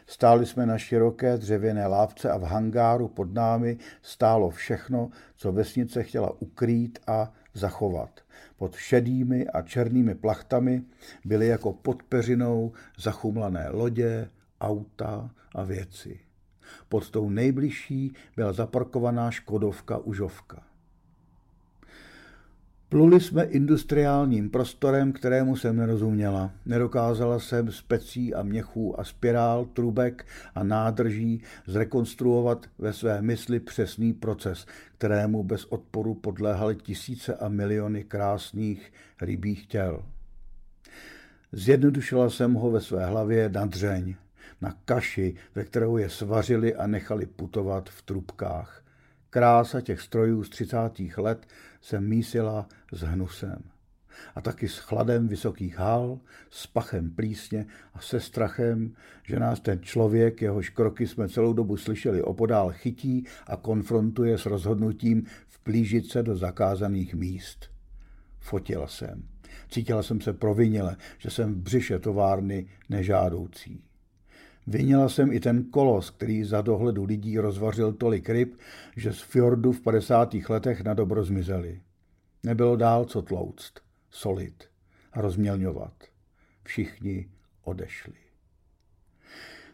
Stáli 0.06 0.46
jsme 0.46 0.66
na 0.66 0.78
široké 0.78 1.38
dřevěné 1.38 1.86
lávce 1.86 2.30
a 2.30 2.36
v 2.36 2.42
hangáru 2.42 3.08
pod 3.08 3.34
námi 3.34 3.78
stálo 4.02 4.50
všechno, 4.50 5.10
co 5.36 5.52
vesnice 5.52 6.02
chtěla 6.02 6.40
ukrýt 6.40 6.98
a 7.06 7.32
zachovat. 7.54 8.20
Pod 8.56 8.76
šedými 8.76 9.48
a 9.48 9.62
černými 9.62 10.14
plachtami 10.14 10.82
byly 11.24 11.46
jako 11.46 11.72
pod 11.72 12.02
peřinou 12.02 12.72
zachumlané 12.98 13.68
lodě, 13.70 14.30
auta 14.60 15.30
a 15.54 15.62
věci. 15.62 16.20
Pod 16.88 17.10
tou 17.10 17.30
nejbližší 17.30 18.14
byla 18.36 18.52
zaparkovaná 18.52 19.30
Škodovka 19.30 19.98
Užovka. 19.98 20.62
Pluli 22.88 23.20
jsme 23.20 23.44
industriálním 23.44 24.50
prostorem, 24.50 25.12
kterému 25.12 25.56
jsem 25.56 25.76
nerozuměla. 25.76 26.52
Nedokázala 26.66 27.38
jsem 27.38 27.72
z 27.72 27.82
pecí 27.82 28.34
a 28.34 28.42
měchů 28.42 29.00
a 29.00 29.04
spirál, 29.04 29.64
trubek 29.64 30.26
a 30.54 30.64
nádrží 30.64 31.42
zrekonstruovat 31.66 32.66
ve 32.78 32.92
své 32.92 33.22
mysli 33.22 33.60
přesný 33.60 34.12
proces, 34.12 34.66
kterému 34.98 35.42
bez 35.42 35.64
odporu 35.64 36.14
podléhaly 36.14 36.76
tisíce 36.76 37.34
a 37.34 37.48
miliony 37.48 38.04
krásných 38.04 38.92
rybích 39.20 39.66
těl. 39.66 40.02
Zjednodušila 41.52 42.30
jsem 42.30 42.54
ho 42.54 42.70
ve 42.70 42.80
své 42.80 43.06
hlavě 43.06 43.48
na 43.48 43.66
dřeň, 43.66 44.14
na 44.60 44.74
kaši, 44.84 45.34
ve 45.54 45.64
kterou 45.64 45.96
je 45.96 46.10
svařili 46.10 46.74
a 46.74 46.86
nechali 46.86 47.26
putovat 47.26 47.90
v 47.90 48.02
trubkách. 48.02 48.85
Krása 49.36 49.80
těch 49.80 50.00
strojů 50.00 50.44
z 50.44 50.48
třicátých 50.48 51.18
let 51.18 51.46
se 51.80 52.00
mísila 52.00 52.68
s 52.92 53.00
hnusem. 53.00 53.62
a 54.34 54.40
taky 54.40 54.68
s 54.68 54.78
chladem 54.78 55.28
vysokých 55.28 55.78
hal, 55.78 56.18
s 56.50 56.66
pachem 56.66 57.10
plísně 57.10 57.66
a 57.94 58.00
se 58.00 58.20
strachem, 58.20 58.94
že 59.24 59.38
nás 59.38 59.60
ten 59.60 59.82
člověk, 59.82 60.42
jehož 60.42 60.70
kroky 60.70 61.06
jsme 61.06 61.28
celou 61.28 61.52
dobu 61.52 61.76
slyšeli 61.76 62.22
opodál, 62.22 62.72
chytí 62.72 63.26
a 63.46 63.56
konfrontuje 63.56 64.38
s 64.38 64.46
rozhodnutím 64.46 65.26
vplížit 65.48 66.10
se 66.10 66.22
do 66.22 66.36
zakázaných 66.36 67.14
míst. 67.14 67.70
Fotila 68.38 68.86
jsem. 68.86 69.22
Cítila 69.68 70.02
jsem 70.02 70.20
se 70.20 70.32
provinile, 70.32 70.96
že 71.18 71.30
jsem 71.30 71.54
v 71.54 71.56
břiše 71.56 71.98
továrny 71.98 72.66
nežádoucí. 72.88 73.82
Vinila 74.66 75.08
jsem 75.08 75.32
i 75.32 75.40
ten 75.40 75.64
kolos, 75.64 76.10
který 76.10 76.44
za 76.44 76.62
dohledu 76.62 77.04
lidí 77.04 77.38
rozvařil 77.38 77.92
tolik 77.92 78.28
ryb, 78.28 78.58
že 78.96 79.12
z 79.12 79.20
fjordu 79.20 79.72
v 79.72 79.80
50. 79.80 80.34
letech 80.48 80.84
na 80.84 80.94
dobro 80.94 81.24
zmizeli. 81.24 81.80
Nebylo 82.42 82.76
dál 82.76 83.04
co 83.04 83.22
tlouct, 83.22 83.72
solit 84.10 84.64
a 85.12 85.20
rozmělňovat. 85.20 85.92
Všichni 86.64 87.28
odešli. 87.64 88.12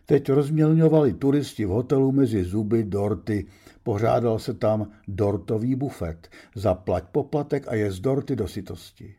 Teď 0.07 0.29
rozmělňovali 0.29 1.13
turisti 1.13 1.65
v 1.65 1.69
hotelu 1.69 2.13
mezi 2.13 2.45
zuby 2.45 2.85
dorty. 2.85 3.47
Pořádal 3.83 4.39
se 4.39 4.55
tam 4.55 4.91
dortový 5.09 5.75
bufet. 5.75 6.29
Zaplať 6.55 7.05
poplatek 7.05 7.69
a 7.69 7.75
je 7.75 7.93
z 7.93 8.01
dorty 8.01 8.37
do 8.37 8.49
sytosti. 8.49 9.15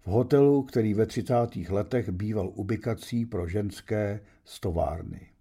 V 0.00 0.06
hotelu, 0.06 0.62
který 0.62 0.94
ve 0.94 1.06
30. 1.06 1.34
letech 1.68 2.10
býval 2.10 2.50
ubikací 2.54 3.26
pro 3.26 3.48
ženské 3.48 4.20
stovárny. 4.44 5.31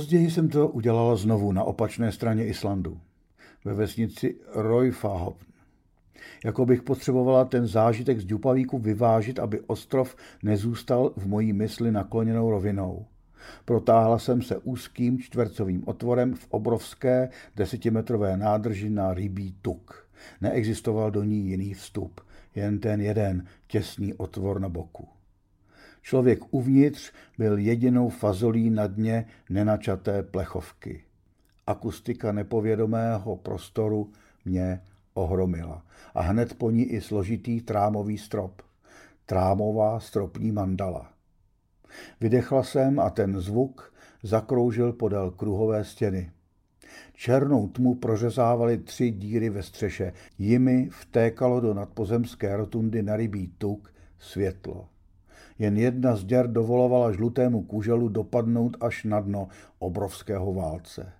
Později 0.00 0.30
jsem 0.30 0.48
to 0.48 0.68
udělala 0.68 1.16
znovu 1.16 1.52
na 1.52 1.64
opačné 1.64 2.12
straně 2.12 2.46
Islandu, 2.46 3.00
ve 3.64 3.74
vesnici 3.74 4.36
Royfahovn. 4.54 5.46
Jako 6.44 6.66
bych 6.66 6.82
potřebovala 6.82 7.44
ten 7.44 7.66
zážitek 7.66 8.20
z 8.20 8.24
Dupavíku 8.24 8.78
vyvážit, 8.78 9.38
aby 9.38 9.60
ostrov 9.60 10.16
nezůstal 10.42 11.12
v 11.16 11.26
mojí 11.26 11.52
mysli 11.52 11.92
nakloněnou 11.92 12.50
rovinou. 12.50 13.06
Protáhla 13.64 14.18
jsem 14.18 14.42
se 14.42 14.58
úzkým 14.58 15.18
čtvercovým 15.18 15.82
otvorem 15.86 16.34
v 16.34 16.46
obrovské 16.50 17.28
desetimetrové 17.56 18.36
nádrži 18.36 18.90
na 18.90 19.14
rybí 19.14 19.54
tuk. 19.62 20.08
Neexistoval 20.40 21.10
do 21.10 21.22
ní 21.22 21.46
jiný 21.46 21.74
vstup, 21.74 22.20
jen 22.54 22.78
ten 22.78 23.00
jeden 23.00 23.46
těsný 23.66 24.14
otvor 24.14 24.60
na 24.60 24.68
boku. 24.68 25.08
Člověk 26.10 26.40
uvnitř 26.50 27.12
byl 27.38 27.58
jedinou 27.58 28.08
fazolí 28.08 28.70
na 28.70 28.86
dně 28.86 29.26
nenačaté 29.50 30.22
plechovky. 30.22 31.04
Akustika 31.66 32.32
nepovědomého 32.32 33.36
prostoru 33.36 34.12
mě 34.44 34.80
ohromila. 35.14 35.82
A 36.14 36.20
hned 36.20 36.54
po 36.54 36.70
ní 36.70 36.84
i 36.84 37.00
složitý 37.00 37.60
trámový 37.60 38.18
strop. 38.18 38.62
Trámová 39.26 40.00
stropní 40.00 40.52
mandala. 40.52 41.12
Vydechla 42.20 42.62
jsem 42.62 43.00
a 43.00 43.10
ten 43.10 43.40
zvuk 43.40 43.94
zakroužil 44.22 44.92
podél 44.92 45.30
kruhové 45.30 45.84
stěny. 45.84 46.30
Černou 47.12 47.68
tmu 47.68 47.94
prořezávaly 47.94 48.78
tři 48.78 49.10
díry 49.10 49.50
ve 49.50 49.62
střeše. 49.62 50.12
Jimi 50.38 50.88
vtékalo 50.92 51.60
do 51.60 51.74
nadpozemské 51.74 52.56
rotundy 52.56 53.02
na 53.02 53.16
rybí 53.16 53.52
tuk 53.58 53.94
světlo. 54.18 54.89
Jen 55.60 55.76
jedna 55.76 56.16
z 56.16 56.24
děr 56.24 56.52
dovolovala 56.52 57.12
žlutému 57.12 57.62
kuželu 57.62 58.08
dopadnout 58.08 58.76
až 58.80 59.04
na 59.04 59.20
dno 59.20 59.48
obrovského 59.78 60.54
válce. 60.54 61.12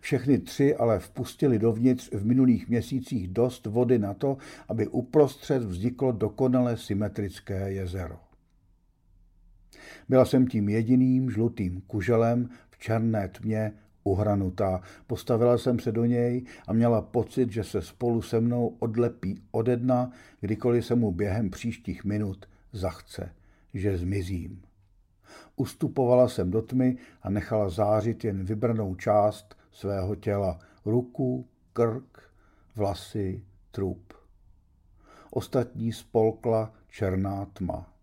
Všechny 0.00 0.38
tři 0.38 0.76
ale 0.76 0.98
vpustili 0.98 1.58
dovnitř 1.58 2.10
v 2.12 2.26
minulých 2.26 2.68
měsících 2.68 3.28
dost 3.28 3.66
vody 3.66 3.98
na 3.98 4.14
to, 4.14 4.36
aby 4.68 4.88
uprostřed 4.88 5.62
vzniklo 5.62 6.12
dokonale 6.12 6.76
symetrické 6.76 7.72
jezero. 7.72 8.16
Byla 10.08 10.24
jsem 10.24 10.46
tím 10.46 10.68
jediným 10.68 11.30
žlutým 11.30 11.80
kuželem 11.80 12.48
v 12.70 12.78
černé 12.78 13.28
tmě 13.28 13.72
uhranutá. 14.04 14.80
Postavila 15.06 15.58
jsem 15.58 15.78
se 15.78 15.92
do 15.92 16.04
něj 16.04 16.44
a 16.68 16.72
měla 16.72 17.02
pocit, 17.02 17.52
že 17.52 17.64
se 17.64 17.82
spolu 17.82 18.22
se 18.22 18.40
mnou 18.40 18.76
odlepí 18.78 19.42
ode 19.50 19.76
dna, 19.76 20.10
kdykoliv 20.40 20.86
se 20.86 20.94
mu 20.94 21.12
během 21.12 21.50
příštích 21.50 22.04
minut 22.04 22.48
zachce 22.72 23.30
že 23.74 23.98
zmizím. 23.98 24.62
Ustupovala 25.56 26.28
jsem 26.28 26.50
do 26.50 26.62
tmy 26.62 26.96
a 27.22 27.30
nechala 27.30 27.68
zářit 27.68 28.24
jen 28.24 28.44
vybranou 28.44 28.94
část 28.94 29.56
svého 29.72 30.14
těla. 30.14 30.58
Ruku, 30.84 31.48
krk, 31.72 32.30
vlasy, 32.76 33.44
trup. 33.70 34.12
Ostatní 35.30 35.92
spolkla 35.92 36.72
černá 36.88 37.44
tma. 37.44 37.94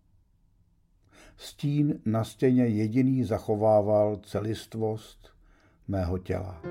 Stín 1.36 2.00
na 2.04 2.24
stěně 2.24 2.66
jediný 2.66 3.24
zachovával 3.24 4.16
celistvost 4.16 5.28
mého 5.88 6.18
těla. 6.18 6.62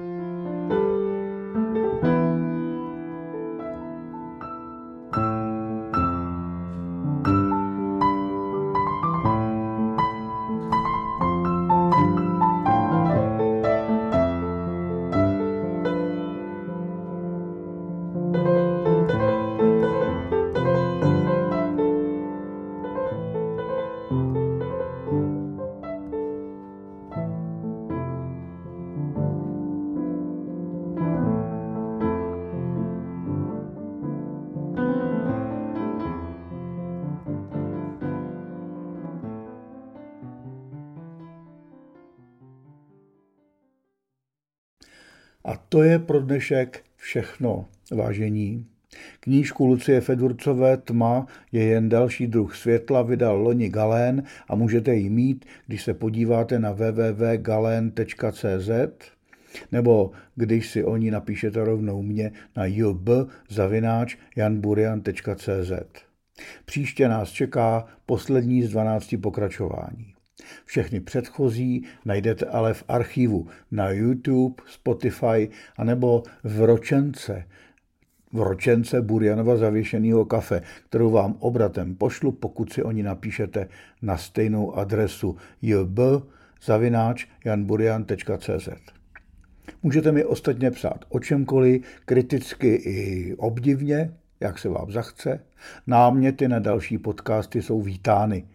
Je 45.82 46.00
pro 46.00 46.22
dnešek 46.22 46.84
všechno, 46.96 47.66
vážení. 47.92 48.66
Knížku 49.20 49.66
Lucie 49.66 50.02
Fedurcové 50.02 50.78
Tma 50.78 51.28
je 51.52 51.64
jen 51.64 51.90
další 51.90 52.28
druh 52.28 52.56
světla, 52.56 53.02
vydal 53.02 53.38
loni 53.38 53.70
Galén 53.70 54.24
a 54.48 54.56
můžete 54.56 54.96
ji 54.96 55.10
mít, 55.10 55.46
když 55.68 55.84
se 55.84 55.94
podíváte 55.94 56.60
na 56.60 56.72
www.galen.cz 56.72 58.70
nebo 59.72 60.12
když 60.36 60.70
si 60.70 60.84
o 60.84 60.98
ní 60.98 61.12
napíšete 61.12 61.64
rovnou 61.64 62.02
mě 62.02 62.32
na 62.56 62.66
jb 62.66 63.10
zavináč 63.50 64.18
janburian.cz. 64.36 65.72
Příště 66.66 67.08
nás 67.08 67.30
čeká 67.30 67.86
poslední 68.06 68.64
z 68.64 68.70
12 68.70 69.16
pokračování. 69.22 70.14
Všechny 70.66 71.00
předchozí 71.00 71.86
najdete 72.06 72.46
ale 72.46 72.74
v 72.74 72.84
archivu 72.88 73.48
na 73.72 73.90
YouTube, 73.90 74.64
Spotify 74.68 75.50
anebo 75.78 76.24
v 76.44 76.62
Ročence, 76.62 77.44
v 78.34 78.40
Ročence 78.40 79.02
Burjanova 79.02 79.58
zavěšeného 79.58 80.26
kafe, 80.26 80.62
kterou 80.90 81.12
vám 81.12 81.36
obratem 81.40 81.96
pošlu, 81.96 82.32
pokud 82.32 82.74
si 82.74 82.84
oni 82.84 83.04
napíšete 83.04 83.68
na 84.02 84.18
stejnou 84.18 84.76
adresu 84.76 85.36
jb. 85.62 86.00
Můžete 89.84 90.12
mi 90.12 90.26
ostatně 90.26 90.72
psát 90.72 91.06
o 91.10 91.20
čemkoliv, 91.20 91.86
kriticky 92.06 92.68
i 92.68 93.36
obdivně, 93.36 94.14
jak 94.42 94.60
se 94.60 94.70
vám 94.70 94.92
zachce. 94.92 95.40
Náměty 95.88 96.48
na 96.48 96.60
další 96.60 96.98
podcasty 96.98 97.62
jsou 97.62 97.82
vítány. 97.82 98.46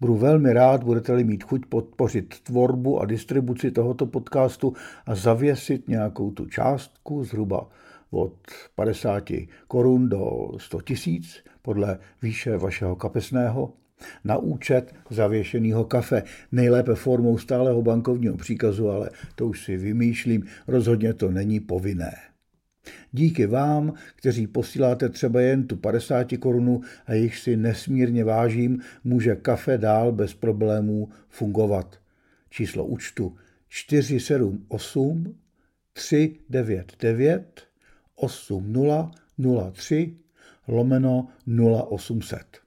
Budu 0.00 0.16
velmi 0.16 0.52
rád, 0.52 0.84
budete-li 0.84 1.24
mít 1.24 1.44
chuť 1.44 1.66
podpořit 1.66 2.40
tvorbu 2.40 3.00
a 3.00 3.04
distribuci 3.04 3.70
tohoto 3.70 4.06
podcastu 4.06 4.74
a 5.06 5.14
zavěsit 5.14 5.88
nějakou 5.88 6.30
tu 6.30 6.46
částku 6.46 7.24
zhruba 7.24 7.68
od 8.10 8.34
50 8.74 9.24
korun 9.68 10.08
do 10.08 10.50
100 10.56 10.80
tisíc 10.80 11.44
podle 11.62 11.98
výše 12.22 12.56
vašeho 12.56 12.96
kapesného. 12.96 13.72
Na 14.24 14.36
účet 14.36 14.94
zavěšeného 15.10 15.84
kafe, 15.84 16.22
nejlépe 16.52 16.94
formou 16.94 17.38
stálého 17.38 17.82
bankovního 17.82 18.36
příkazu, 18.36 18.90
ale 18.90 19.10
to 19.34 19.46
už 19.46 19.64
si 19.64 19.76
vymýšlím, 19.76 20.44
rozhodně 20.68 21.14
to 21.14 21.30
není 21.30 21.60
povinné. 21.60 22.12
Díky 23.12 23.46
vám, 23.46 23.94
kteří 24.16 24.46
posíláte 24.46 25.08
třeba 25.08 25.40
jen 25.40 25.66
tu 25.66 25.76
50 25.76 26.26
korunu 26.38 26.80
a 27.06 27.14
jich 27.14 27.38
si 27.38 27.56
nesmírně 27.56 28.24
vážím, 28.24 28.80
může 29.04 29.36
kafe 29.36 29.78
dál 29.78 30.12
bez 30.12 30.34
problémů 30.34 31.08
fungovat. 31.28 31.98
Číslo 32.50 32.84
účtu 32.84 33.36
478 33.68 35.34
399 35.92 37.62
8003 38.14 40.16
lomeno 40.68 41.28
0800. 41.46 42.65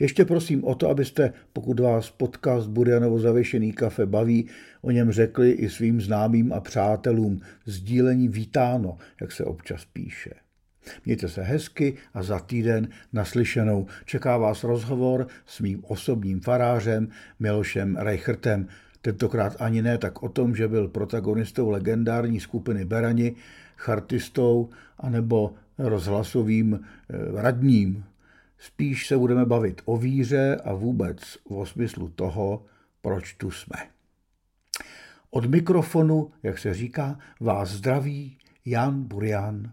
Ještě 0.00 0.24
prosím 0.24 0.64
o 0.64 0.74
to, 0.74 0.88
abyste, 0.88 1.32
pokud 1.52 1.80
vás 1.80 2.10
podcast 2.10 2.68
Burianovo 2.68 3.18
zavěšený 3.18 3.72
kafe 3.72 4.06
baví, 4.06 4.48
o 4.82 4.90
něm 4.90 5.12
řekli 5.12 5.50
i 5.50 5.68
svým 5.68 6.00
známým 6.00 6.52
a 6.52 6.60
přátelům. 6.60 7.40
Sdílení 7.64 8.28
vítáno, 8.28 8.98
jak 9.20 9.32
se 9.32 9.44
občas 9.44 9.84
píše. 9.84 10.30
Mějte 11.04 11.28
se 11.28 11.42
hezky 11.42 11.94
a 12.14 12.22
za 12.22 12.38
týden 12.38 12.88
naslyšenou. 13.12 13.86
Čeká 14.04 14.38
vás 14.38 14.64
rozhovor 14.64 15.26
s 15.46 15.60
mým 15.60 15.84
osobním 15.84 16.40
farářem 16.40 17.08
Milošem 17.40 17.96
Reichertem. 17.96 18.68
Tentokrát 19.02 19.56
ani 19.58 19.82
ne 19.82 19.98
tak 19.98 20.22
o 20.22 20.28
tom, 20.28 20.56
že 20.56 20.68
byl 20.68 20.88
protagonistou 20.88 21.70
legendární 21.70 22.40
skupiny 22.40 22.84
Berani, 22.84 23.34
chartistou 23.76 24.68
anebo 24.98 25.54
rozhlasovým 25.78 26.80
eh, 26.80 27.16
radním 27.42 28.04
Spíš 28.60 29.06
se 29.06 29.18
budeme 29.18 29.44
bavit 29.44 29.82
o 29.84 29.96
víře 29.96 30.56
a 30.64 30.74
vůbec 30.74 31.38
o 31.44 31.66
smyslu 31.66 32.08
toho, 32.08 32.64
proč 33.02 33.34
tu 33.34 33.50
jsme. 33.50 33.90
Od 35.30 35.44
mikrofonu, 35.44 36.30
jak 36.42 36.58
se 36.58 36.74
říká, 36.74 37.18
vás 37.40 37.68
zdraví 37.68 38.38
Jan 38.64 39.02
Burian 39.02 39.72